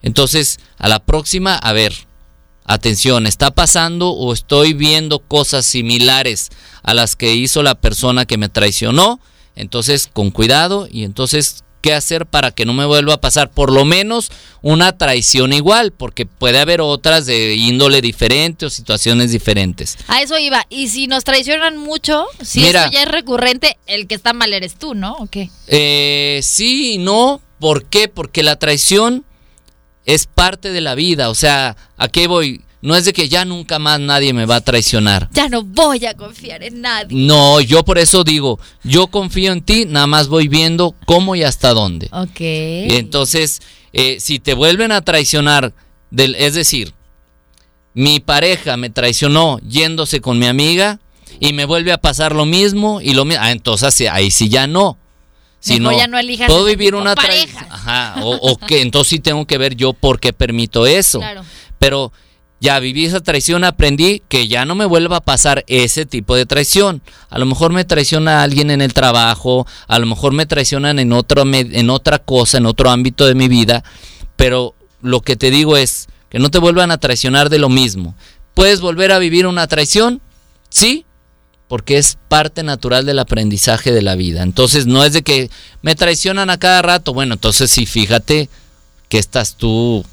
Entonces, 0.02 0.60
a 0.78 0.88
la 0.88 0.98
próxima, 1.00 1.56
a 1.56 1.72
ver, 1.72 1.94
atención, 2.64 3.26
¿está 3.26 3.50
pasando 3.50 4.10
o 4.10 4.32
estoy 4.32 4.74
viendo 4.74 5.18
cosas 5.20 5.66
similares 5.66 6.50
a 6.82 6.94
las 6.94 7.16
que 7.16 7.34
hizo 7.34 7.62
la 7.62 7.74
persona 7.74 8.26
que 8.26 8.38
me 8.38 8.48
traicionó? 8.48 9.20
Entonces, 9.56 10.08
con 10.12 10.30
cuidado 10.30 10.88
y 10.90 11.04
entonces, 11.04 11.64
¿qué 11.80 11.94
hacer 11.94 12.26
para 12.26 12.50
que 12.50 12.64
no 12.64 12.72
me 12.72 12.84
vuelva 12.84 13.14
a 13.14 13.20
pasar 13.20 13.50
por 13.50 13.72
lo 13.72 13.84
menos 13.84 14.30
una 14.62 14.96
traición 14.96 15.52
igual? 15.52 15.92
Porque 15.92 16.26
puede 16.26 16.58
haber 16.58 16.80
otras 16.80 17.26
de 17.26 17.54
índole 17.54 18.00
diferente 18.00 18.66
o 18.66 18.70
situaciones 18.70 19.32
diferentes. 19.32 19.98
A 20.08 20.22
eso 20.22 20.38
iba. 20.38 20.66
Y 20.68 20.88
si 20.88 21.06
nos 21.06 21.24
traicionan 21.24 21.76
mucho, 21.76 22.26
si 22.42 22.60
Mira. 22.60 22.84
eso 22.84 22.92
ya 22.92 23.02
es 23.02 23.08
recurrente, 23.08 23.78
el 23.86 24.06
que 24.06 24.14
está 24.14 24.32
mal 24.32 24.52
eres 24.52 24.76
tú, 24.76 24.94
¿no? 24.94 25.14
¿O 25.14 25.26
qué? 25.26 25.50
Eh, 25.66 26.40
sí 26.42 26.94
y 26.94 26.98
no. 26.98 27.40
¿Por 27.58 27.84
qué? 27.84 28.08
Porque 28.08 28.42
la 28.42 28.56
traición 28.56 29.24
es 30.06 30.26
parte 30.26 30.72
de 30.72 30.80
la 30.80 30.94
vida. 30.94 31.28
O 31.30 31.34
sea, 31.34 31.76
¿a 31.96 32.08
qué 32.08 32.26
voy? 32.26 32.62
No 32.82 32.96
es 32.96 33.04
de 33.04 33.12
que 33.12 33.28
ya 33.28 33.44
nunca 33.44 33.78
más 33.78 34.00
nadie 34.00 34.32
me 34.32 34.46
va 34.46 34.56
a 34.56 34.60
traicionar. 34.62 35.28
Ya 35.32 35.48
no 35.48 35.62
voy 35.62 36.06
a 36.06 36.14
confiar 36.14 36.62
en 36.62 36.80
nadie. 36.80 37.08
No, 37.10 37.60
yo 37.60 37.84
por 37.84 37.98
eso 37.98 38.24
digo, 38.24 38.58
yo 38.84 39.08
confío 39.08 39.52
en 39.52 39.60
ti, 39.60 39.84
nada 39.84 40.06
más 40.06 40.28
voy 40.28 40.48
viendo 40.48 40.94
cómo 41.04 41.36
y 41.36 41.42
hasta 41.42 41.74
dónde. 41.74 42.08
Ok. 42.10 42.40
Y 42.40 42.94
entonces, 42.96 43.60
eh, 43.92 44.16
si 44.18 44.38
te 44.38 44.54
vuelven 44.54 44.92
a 44.92 45.02
traicionar, 45.02 45.74
del, 46.10 46.34
es 46.36 46.54
decir, 46.54 46.94
mi 47.92 48.18
pareja 48.20 48.78
me 48.78 48.88
traicionó 48.88 49.58
yéndose 49.58 50.20
con 50.22 50.38
mi 50.38 50.46
amiga 50.46 51.00
y 51.38 51.52
me 51.52 51.66
vuelve 51.66 51.92
a 51.92 51.98
pasar 51.98 52.34
lo 52.34 52.46
mismo 52.46 53.02
y 53.02 53.12
lo 53.12 53.26
mismo, 53.26 53.42
ah, 53.44 53.50
entonces 53.52 54.08
ahí 54.10 54.30
sí 54.30 54.48
ya 54.48 54.66
no. 54.66 54.96
Si 55.58 55.78
no, 55.78 55.92
ya 55.92 56.06
no 56.06 56.18
elijas 56.18 56.46
puedo 56.48 56.64
vivir 56.64 56.94
una 56.94 57.14
parejas. 57.14 57.66
Ajá, 57.68 58.14
o, 58.22 58.30
o 58.34 58.56
que 58.56 58.80
entonces 58.80 59.10
sí 59.10 59.18
tengo 59.18 59.46
que 59.46 59.58
ver 59.58 59.76
yo 59.76 59.92
por 59.92 60.18
qué 60.18 60.32
permito 60.32 60.86
eso. 60.86 61.18
Claro. 61.18 61.44
Pero 61.78 62.12
ya 62.60 62.78
viví 62.78 63.06
esa 63.06 63.20
traición, 63.20 63.64
aprendí 63.64 64.22
que 64.28 64.46
ya 64.46 64.66
no 64.66 64.74
me 64.74 64.84
vuelva 64.84 65.16
a 65.16 65.20
pasar 65.22 65.64
ese 65.66 66.04
tipo 66.04 66.36
de 66.36 66.44
traición. 66.44 67.00
A 67.30 67.38
lo 67.38 67.46
mejor 67.46 67.72
me 67.72 67.86
traiciona 67.86 68.42
alguien 68.42 68.70
en 68.70 68.82
el 68.82 68.92
trabajo, 68.92 69.66
a 69.88 69.98
lo 69.98 70.06
mejor 70.06 70.34
me 70.34 70.44
traicionan 70.44 70.98
en, 70.98 71.12
otro, 71.12 71.42
en 71.42 71.90
otra 71.90 72.18
cosa, 72.18 72.58
en 72.58 72.66
otro 72.66 72.90
ámbito 72.90 73.26
de 73.26 73.34
mi 73.34 73.48
vida, 73.48 73.82
pero 74.36 74.74
lo 75.00 75.22
que 75.22 75.36
te 75.36 75.50
digo 75.50 75.78
es 75.78 76.08
que 76.28 76.38
no 76.38 76.50
te 76.50 76.58
vuelvan 76.58 76.90
a 76.90 76.98
traicionar 76.98 77.48
de 77.48 77.58
lo 77.58 77.70
mismo. 77.70 78.14
¿Puedes 78.52 78.82
volver 78.82 79.10
a 79.10 79.18
vivir 79.18 79.46
una 79.46 79.66
traición? 79.66 80.20
Sí, 80.68 81.06
porque 81.66 81.96
es 81.96 82.18
parte 82.28 82.62
natural 82.62 83.06
del 83.06 83.20
aprendizaje 83.20 83.90
de 83.92 84.02
la 84.02 84.16
vida. 84.16 84.42
Entonces 84.42 84.86
no 84.86 85.02
es 85.04 85.12
de 85.14 85.22
que 85.22 85.50
me 85.82 85.94
traicionan 85.94 86.50
a 86.50 86.58
cada 86.58 86.82
rato. 86.82 87.14
Bueno, 87.14 87.34
entonces 87.34 87.70
sí, 87.70 87.86
fíjate 87.86 88.50
que 89.08 89.18
estás 89.18 89.56
tú 89.56 90.04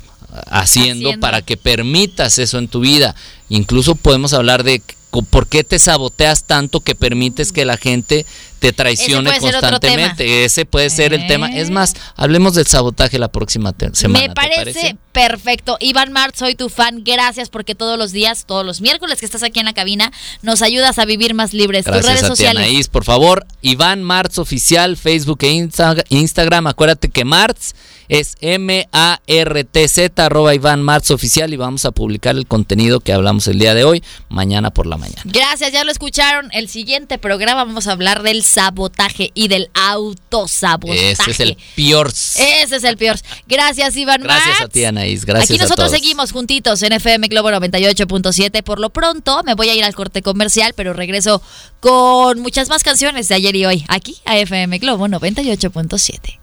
haciendo, 0.47 1.09
haciendo, 1.09 1.19
para 1.19 1.41
que 1.41 1.57
permitas 1.57 2.39
eso 2.39 2.57
en 2.57 2.67
tu 2.67 2.79
vida. 2.79 3.15
Incluso 3.49 3.95
podemos 3.95 4.33
hablar 4.33 4.63
de 4.63 4.81
por 5.29 5.47
qué 5.47 5.63
te 5.63 5.79
saboteas 5.79 6.43
tanto 6.43 6.81
que 6.81 6.95
permites 6.95 7.51
que 7.51 7.65
la 7.65 7.77
gente 7.77 8.25
te 8.59 8.73
traicione 8.73 9.31
constantemente. 9.39 10.45
Ese 10.45 10.65
puede 10.65 10.89
ser 10.89 11.13
el 11.13 11.27
tema. 11.27 11.49
Es 11.49 11.69
más, 11.69 11.93
eh. 11.93 11.99
hablemos 12.15 12.55
del 12.55 12.65
sabotaje 12.67 13.19
la 13.19 13.27
próxima 13.29 13.73
semana. 13.93 14.27
Me 14.27 14.33
parece, 14.33 14.97
perfecto. 15.11 15.77
Iván 15.79 16.11
Mart, 16.11 16.35
soy 16.35 16.55
tu 16.55 16.69
fan. 16.69 17.03
Gracias 17.03 17.49
porque 17.49 17.75
todos 17.75 17.97
los 17.97 18.11
días, 18.11 18.45
todos 18.45 18.65
los 18.65 18.81
miércoles 18.81 19.19
que 19.19 19.25
estás 19.25 19.43
aquí 19.43 19.59
en 19.59 19.65
la 19.65 19.73
cabina, 19.73 20.11
nos 20.41 20.61
ayudas 20.61 20.99
a 20.99 21.05
vivir 21.05 21.33
más 21.33 21.53
libres. 21.53 21.85
Gracias 21.85 22.05
Tus 22.05 22.11
redes 22.11 22.23
a 22.23 22.27
sociales. 22.27 22.63
Anaís, 22.63 22.87
por 22.87 23.03
favor, 23.03 23.45
Iván 23.61 24.03
Martz 24.03 24.37
oficial, 24.39 24.97
Facebook 24.97 25.39
e 25.43 25.69
Instagram. 26.09 26.67
Acuérdate 26.67 27.09
que 27.09 27.25
Martz 27.25 27.73
es 28.09 28.37
M-A-R-T-Z, 28.39 30.25
arroba 30.25 30.55
Iván 30.55 30.81
Martz 30.81 31.11
oficial 31.11 31.53
y 31.53 31.57
vamos 31.57 31.85
a 31.85 31.91
publicar 31.91 32.35
el 32.35 32.47
contenido 32.47 32.99
que 33.01 33.13
hablamos 33.13 33.47
el 33.47 33.59
día 33.59 33.73
de 33.73 33.83
hoy, 33.83 34.03
mañana 34.29 34.71
por 34.71 34.87
la 34.87 34.97
mañana. 34.97 35.21
Gracias, 35.25 35.71
ya 35.71 35.83
lo 35.83 35.91
escucharon. 35.91 36.49
El 36.53 36.69
siguiente 36.69 37.17
programa 37.17 37.65
vamos 37.65 37.87
a 37.87 37.91
hablar 37.91 38.23
del 38.23 38.43
sabotaje 38.47 39.31
y 39.33 39.47
del 39.47 39.69
autosabotaje. 39.73 41.11
Ese 41.11 41.31
es 41.31 41.39
el 41.39 41.57
peor. 41.75 42.07
Ese 42.07 42.75
es 42.75 42.83
el 42.83 42.97
peor. 42.97 43.19
Gracias, 43.47 43.95
Iván 43.95 44.21
Gracias 44.21 44.61
a 44.61 44.67
ti, 44.67 44.85
Anaís. 44.85 45.25
Gracias 45.25 45.51
Aquí 45.51 45.59
nosotros 45.59 45.87
a 45.87 45.89
todos. 45.89 45.99
seguimos 45.99 46.31
juntitos 46.31 46.81
en 46.83 46.93
FM 46.93 47.27
Globo 47.27 47.49
98.7. 47.49 48.63
Por 48.63 48.79
lo 48.79 48.89
pronto, 48.89 49.43
me 49.43 49.53
voy 49.53 49.69
a 49.69 49.75
ir 49.75 49.83
al 49.83 49.95
corte 49.95 50.21
comercial, 50.21 50.73
pero 50.75 50.93
regreso 50.93 51.41
con 51.79 52.39
muchas 52.39 52.69
más 52.69 52.83
canciones 52.83 53.27
de 53.27 53.35
ayer 53.35 53.55
y 53.55 53.65
hoy, 53.65 53.85
aquí 53.87 54.17
a 54.25 54.37
FM 54.37 54.79
Globo 54.79 55.07
98.7. 55.07 56.39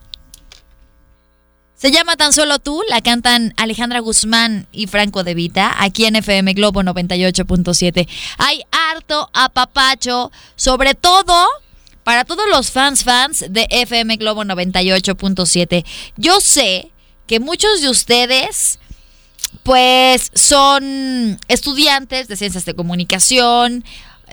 Se 1.74 1.90
llama 1.90 2.16
Tan 2.16 2.32
Solo 2.32 2.60
Tú, 2.60 2.82
la 2.88 3.02
cantan 3.02 3.52
Alejandra 3.58 4.00
Guzmán 4.00 4.66
y 4.72 4.86
Franco 4.86 5.22
De 5.22 5.34
Vita, 5.34 5.74
aquí 5.76 6.06
en 6.06 6.16
FM 6.16 6.54
Globo 6.54 6.82
98.7. 6.82 8.08
Hay 8.38 8.62
harto 8.70 9.28
apapacho, 9.34 10.32
sobre 10.56 10.94
todo 10.94 11.46
para 12.04 12.24
todos 12.24 12.44
los 12.50 12.70
fans 12.70 13.02
fans 13.02 13.44
de 13.48 13.66
FM 13.70 14.16
Globo 14.16 14.44
98.7. 14.44 15.84
Yo 16.16 16.40
sé 16.40 16.92
que 17.26 17.40
muchos 17.40 17.80
de 17.80 17.88
ustedes 17.88 18.78
pues 19.62 20.30
son 20.34 21.38
estudiantes 21.48 22.28
de 22.28 22.36
ciencias 22.36 22.66
de 22.66 22.74
comunicación, 22.74 23.84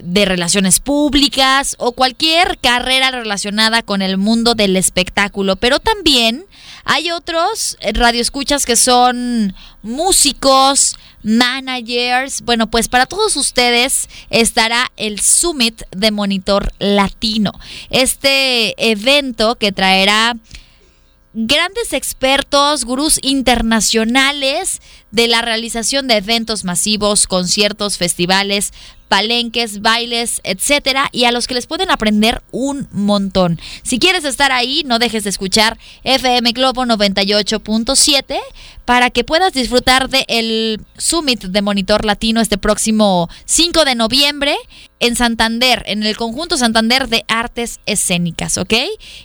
de 0.03 0.25
relaciones 0.25 0.79
públicas 0.79 1.75
o 1.79 1.93
cualquier 1.93 2.57
carrera 2.59 3.11
relacionada 3.11 3.81
con 3.81 4.01
el 4.01 4.17
mundo 4.17 4.55
del 4.55 4.75
espectáculo, 4.75 5.55
pero 5.55 5.79
también 5.79 6.45
hay 6.83 7.11
otros 7.11 7.77
radioescuchas 7.93 8.65
que 8.65 8.75
son 8.75 9.55
músicos, 9.81 10.95
managers. 11.23 12.41
Bueno, 12.41 12.69
pues 12.69 12.87
para 12.87 13.05
todos 13.05 13.35
ustedes 13.35 14.09
estará 14.29 14.91
el 14.97 15.19
Summit 15.19 15.83
de 15.91 16.11
Monitor 16.11 16.73
Latino. 16.79 17.53
Este 17.89 18.91
evento 18.91 19.55
que 19.55 19.71
traerá 19.71 20.35
grandes 21.33 21.93
expertos, 21.93 22.83
gurús 22.83 23.19
internacionales 23.21 24.81
de 25.11 25.27
la 25.27 25.41
realización 25.41 26.07
de 26.07 26.17
eventos 26.17 26.63
masivos, 26.63 27.27
conciertos, 27.27 27.97
festivales, 27.97 28.73
palenques, 29.12 29.82
bailes, 29.82 30.39
etcétera, 30.45 31.09
y 31.12 31.26
a 31.26 31.34
los 31.34 31.45
que 31.45 31.53
les 31.53 31.68
pueden 31.68 31.91
aprender 31.91 32.41
un 32.51 32.88
montón. 32.93 33.59
Si 33.84 33.99
quieres 33.99 34.24
estar 34.24 34.53
ahí, 34.53 34.84
no 34.86 34.99
dejes 34.99 35.26
de 35.26 35.32
escuchar 35.32 35.78
FM 36.05 36.53
Globo 36.53 36.86
98.7 36.86 38.39
para 38.86 39.09
que 39.09 39.23
puedas 39.23 39.53
disfrutar 39.53 40.09
del 40.09 40.25
el 40.27 40.82
Summit 40.97 41.43
de 41.45 41.61
Monitor 41.61 42.05
Latino 42.05 42.41
este 42.41 42.57
próximo 42.57 43.29
5 43.45 43.86
de 43.86 43.95
noviembre 43.95 44.55
en 45.01 45.15
Santander, 45.15 45.82
en 45.88 46.03
el 46.03 46.15
conjunto 46.15 46.57
Santander 46.57 47.09
de 47.09 47.25
Artes 47.27 47.79
Escénicas, 47.88 48.59
¿ok? 48.59 48.73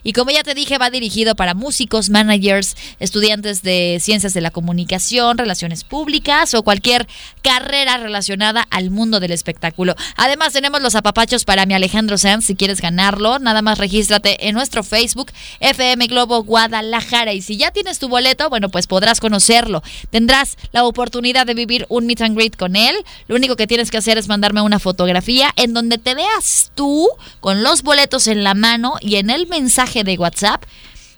Y 0.03 0.15
como 0.15 0.31
ya 0.31 0.43
te 0.43 0.55
dije, 0.55 0.79
va 0.79 0.89
dirigido 0.89 1.37
para 1.37 1.53
músicos, 1.53 2.09
managers, 2.09 2.77
estudiantes 2.99 3.63
de 3.63 3.99
ciencias 4.01 4.33
de 4.33 4.41
la 4.41 4.51
comunicación, 4.51 5.37
relaciones 5.37 5.85
públicas 5.85 6.55
o 6.55 6.63
cualquier 6.63 7.07
carrera 7.43 7.99
relacionada 7.99 8.67
al 8.71 8.91
mundo 8.91 9.21
del 9.21 9.33
espectáculo. 9.33 9.95
Además, 10.17 10.55
tenemos 10.55 10.81
los 10.81 10.95
apapachos 10.95 11.45
para 11.45 11.67
mi 11.67 11.75
Alejandro 11.75 12.17
Sanz. 12.17 12.47
Si 12.47 12.57
quieres 12.57 12.81
ganarlo, 12.81 13.39
nada 13.39 13.61
más 13.61 13.77
regístrate 13.77 14.49
en 14.49 14.55
nuestro 14.55 14.83
Facebook, 14.83 15.31
FM 15.61 16.07
Globo 16.07 16.43
Guadalajara. 16.43 17.35
Y 17.35 17.43
si 17.43 17.59
ya 17.59 17.71
tienes 17.71 17.99
tu 17.99 18.09
boleto, 18.09 18.49
bueno, 18.49 18.71
pues 18.71 18.87
podrás 18.87 19.21
conocerlo. 19.47 19.83
Tendrás 20.11 20.57
la 20.73 20.85
oportunidad 20.85 21.47
de 21.47 21.55
vivir 21.55 21.87
un 21.89 22.07
meet 22.07 22.23
and 22.23 22.37
greet 22.37 22.57
con 22.57 22.77
él. 22.77 22.97
Lo 23.29 23.37
único 23.37 23.57
que 23.57 23.67
tienes 23.67 23.91
que 23.91 23.99
hacer 23.99 24.19
es 24.19 24.29
mandarme 24.29 24.61
una 24.61 24.79
fotografía 24.79 25.53
en 25.57 25.73
donde 25.73 25.99
te 25.99 26.15
veas 26.15 26.73
tú 26.75 27.09
con 27.41 27.63
los 27.63 27.83
boletos 27.83 28.27
en 28.27 28.45
la 28.45 28.55
mano 28.55 28.95
y 29.01 29.17
en 29.17 29.31
el 29.31 29.47
mensaje 29.47 30.05
de 30.05 30.17
WhatsApp 30.17 30.65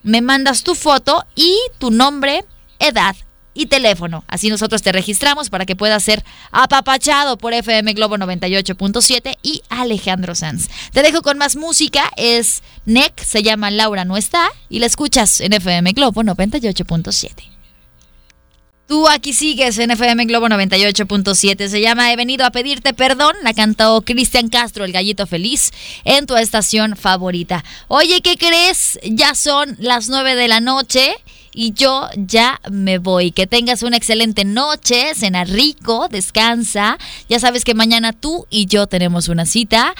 me 0.02 0.20
mandas 0.20 0.62
tu 0.62 0.74
foto 0.74 1.24
y 1.34 1.56
tu 1.78 1.90
nombre, 1.90 2.44
edad 2.78 3.16
y 3.54 3.66
teléfono. 3.66 4.24
Así 4.28 4.50
nosotros 4.50 4.82
te 4.82 4.92
registramos 4.92 5.50
para 5.50 5.66
que 5.66 5.74
puedas 5.74 6.04
ser 6.04 6.24
apapachado 6.52 7.36
por 7.38 7.52
FM 7.52 7.92
Globo 7.94 8.16
98.7 8.16 9.36
y 9.42 9.62
Alejandro 9.68 10.34
Sanz. 10.34 10.68
Te 10.92 11.02
dejo 11.02 11.22
con 11.22 11.38
más 11.38 11.56
música, 11.56 12.10
es 12.16 12.62
NEC, 12.84 13.20
se 13.20 13.42
llama 13.42 13.70
Laura 13.70 14.04
no 14.04 14.16
está 14.16 14.48
y 14.68 14.78
la 14.78 14.86
escuchas 14.86 15.40
en 15.40 15.54
FM 15.54 15.92
Globo 15.92 16.22
98.7. 16.22 17.57
Tú 18.88 19.06
aquí 19.06 19.34
sigues 19.34 19.78
en 19.78 19.90
FM 19.90 20.24
Globo 20.24 20.48
98.7. 20.48 21.68
Se 21.68 21.82
llama 21.82 22.10
He 22.10 22.16
venido 22.16 22.46
a 22.46 22.50
pedirte 22.50 22.94
perdón. 22.94 23.36
La 23.42 23.52
cantó 23.52 24.00
Cristian 24.00 24.48
Castro, 24.48 24.86
el 24.86 24.92
gallito 24.92 25.26
feliz, 25.26 25.72
en 26.04 26.24
tu 26.24 26.36
estación 26.36 26.96
favorita. 26.96 27.62
Oye, 27.88 28.22
¿qué 28.22 28.38
crees? 28.38 28.98
Ya 29.04 29.34
son 29.34 29.76
las 29.78 30.08
9 30.08 30.36
de 30.36 30.48
la 30.48 30.60
noche 30.60 31.16
y 31.52 31.74
yo 31.74 32.08
ya 32.16 32.62
me 32.70 32.96
voy. 32.96 33.30
Que 33.30 33.46
tengas 33.46 33.82
una 33.82 33.98
excelente 33.98 34.46
noche, 34.46 35.14
cena 35.14 35.44
rico, 35.44 36.08
descansa. 36.08 36.96
Ya 37.28 37.38
sabes 37.38 37.66
que 37.66 37.74
mañana 37.74 38.14
tú 38.14 38.46
y 38.48 38.64
yo 38.64 38.86
tenemos 38.86 39.28
una 39.28 39.44
cita 39.44 39.94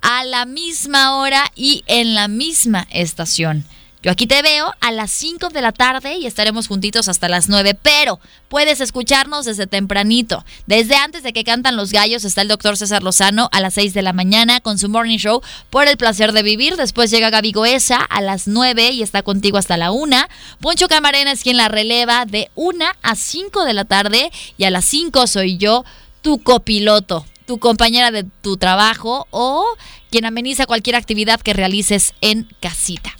a 0.00 0.24
la 0.24 0.46
misma 0.46 1.16
hora 1.16 1.44
y 1.54 1.84
en 1.86 2.16
la 2.16 2.26
misma 2.26 2.88
estación. 2.90 3.64
Yo 4.06 4.12
aquí 4.12 4.28
te 4.28 4.40
veo 4.40 4.72
a 4.80 4.92
las 4.92 5.10
5 5.10 5.48
de 5.48 5.60
la 5.60 5.72
tarde 5.72 6.14
y 6.14 6.26
estaremos 6.26 6.68
juntitos 6.68 7.08
hasta 7.08 7.28
las 7.28 7.48
9, 7.48 7.76
pero 7.82 8.20
puedes 8.48 8.80
escucharnos 8.80 9.46
desde 9.46 9.66
tempranito. 9.66 10.44
Desde 10.68 10.94
antes 10.94 11.24
de 11.24 11.32
que 11.32 11.42
cantan 11.42 11.74
los 11.74 11.90
gallos 11.90 12.24
está 12.24 12.42
el 12.42 12.46
doctor 12.46 12.76
César 12.76 13.02
Lozano 13.02 13.48
a 13.50 13.60
las 13.60 13.74
6 13.74 13.94
de 13.94 14.02
la 14.02 14.12
mañana 14.12 14.60
con 14.60 14.78
su 14.78 14.88
morning 14.88 15.18
show 15.18 15.42
por 15.70 15.88
el 15.88 15.96
placer 15.96 16.30
de 16.30 16.44
vivir. 16.44 16.76
Después 16.76 17.10
llega 17.10 17.30
Gaby 17.30 17.50
Goesa 17.50 17.96
a 17.96 18.20
las 18.20 18.46
9 18.46 18.90
y 18.90 19.02
está 19.02 19.22
contigo 19.24 19.58
hasta 19.58 19.76
la 19.76 19.90
1. 19.90 20.16
Poncho 20.60 20.86
Camarena 20.86 21.32
es 21.32 21.42
quien 21.42 21.56
la 21.56 21.66
releva 21.66 22.26
de 22.26 22.48
1 22.54 22.84
a 23.02 23.16
5 23.16 23.64
de 23.64 23.72
la 23.72 23.86
tarde 23.86 24.30
y 24.56 24.66
a 24.66 24.70
las 24.70 24.84
5 24.84 25.26
soy 25.26 25.56
yo, 25.56 25.84
tu 26.22 26.40
copiloto 26.44 27.26
tu 27.44 27.58
compañera 27.58 28.12
de 28.12 28.24
tu 28.24 28.56
trabajo 28.56 29.26
o 29.30 29.64
quien 30.10 30.26
ameniza 30.26 30.66
cualquier 30.66 30.94
actividad 30.94 31.40
que 31.40 31.54
realices 31.54 32.12
en 32.20 32.48
casita. 32.60 33.16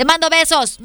Te 0.00 0.06
mando 0.06 0.30
besos, 0.30 0.78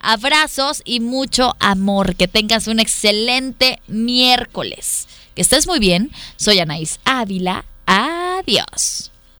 abrazos 0.00 0.80
y 0.86 1.00
mucho 1.00 1.54
amor. 1.60 2.16
Que 2.16 2.26
tengas 2.26 2.66
un 2.66 2.80
excelente 2.80 3.78
miércoles. 3.88 5.06
Que 5.34 5.42
estés 5.42 5.66
muy 5.66 5.78
bien. 5.78 6.10
Soy 6.36 6.58
Anaís 6.58 6.98
Ávila. 7.04 7.66
Adiós. 7.84 9.10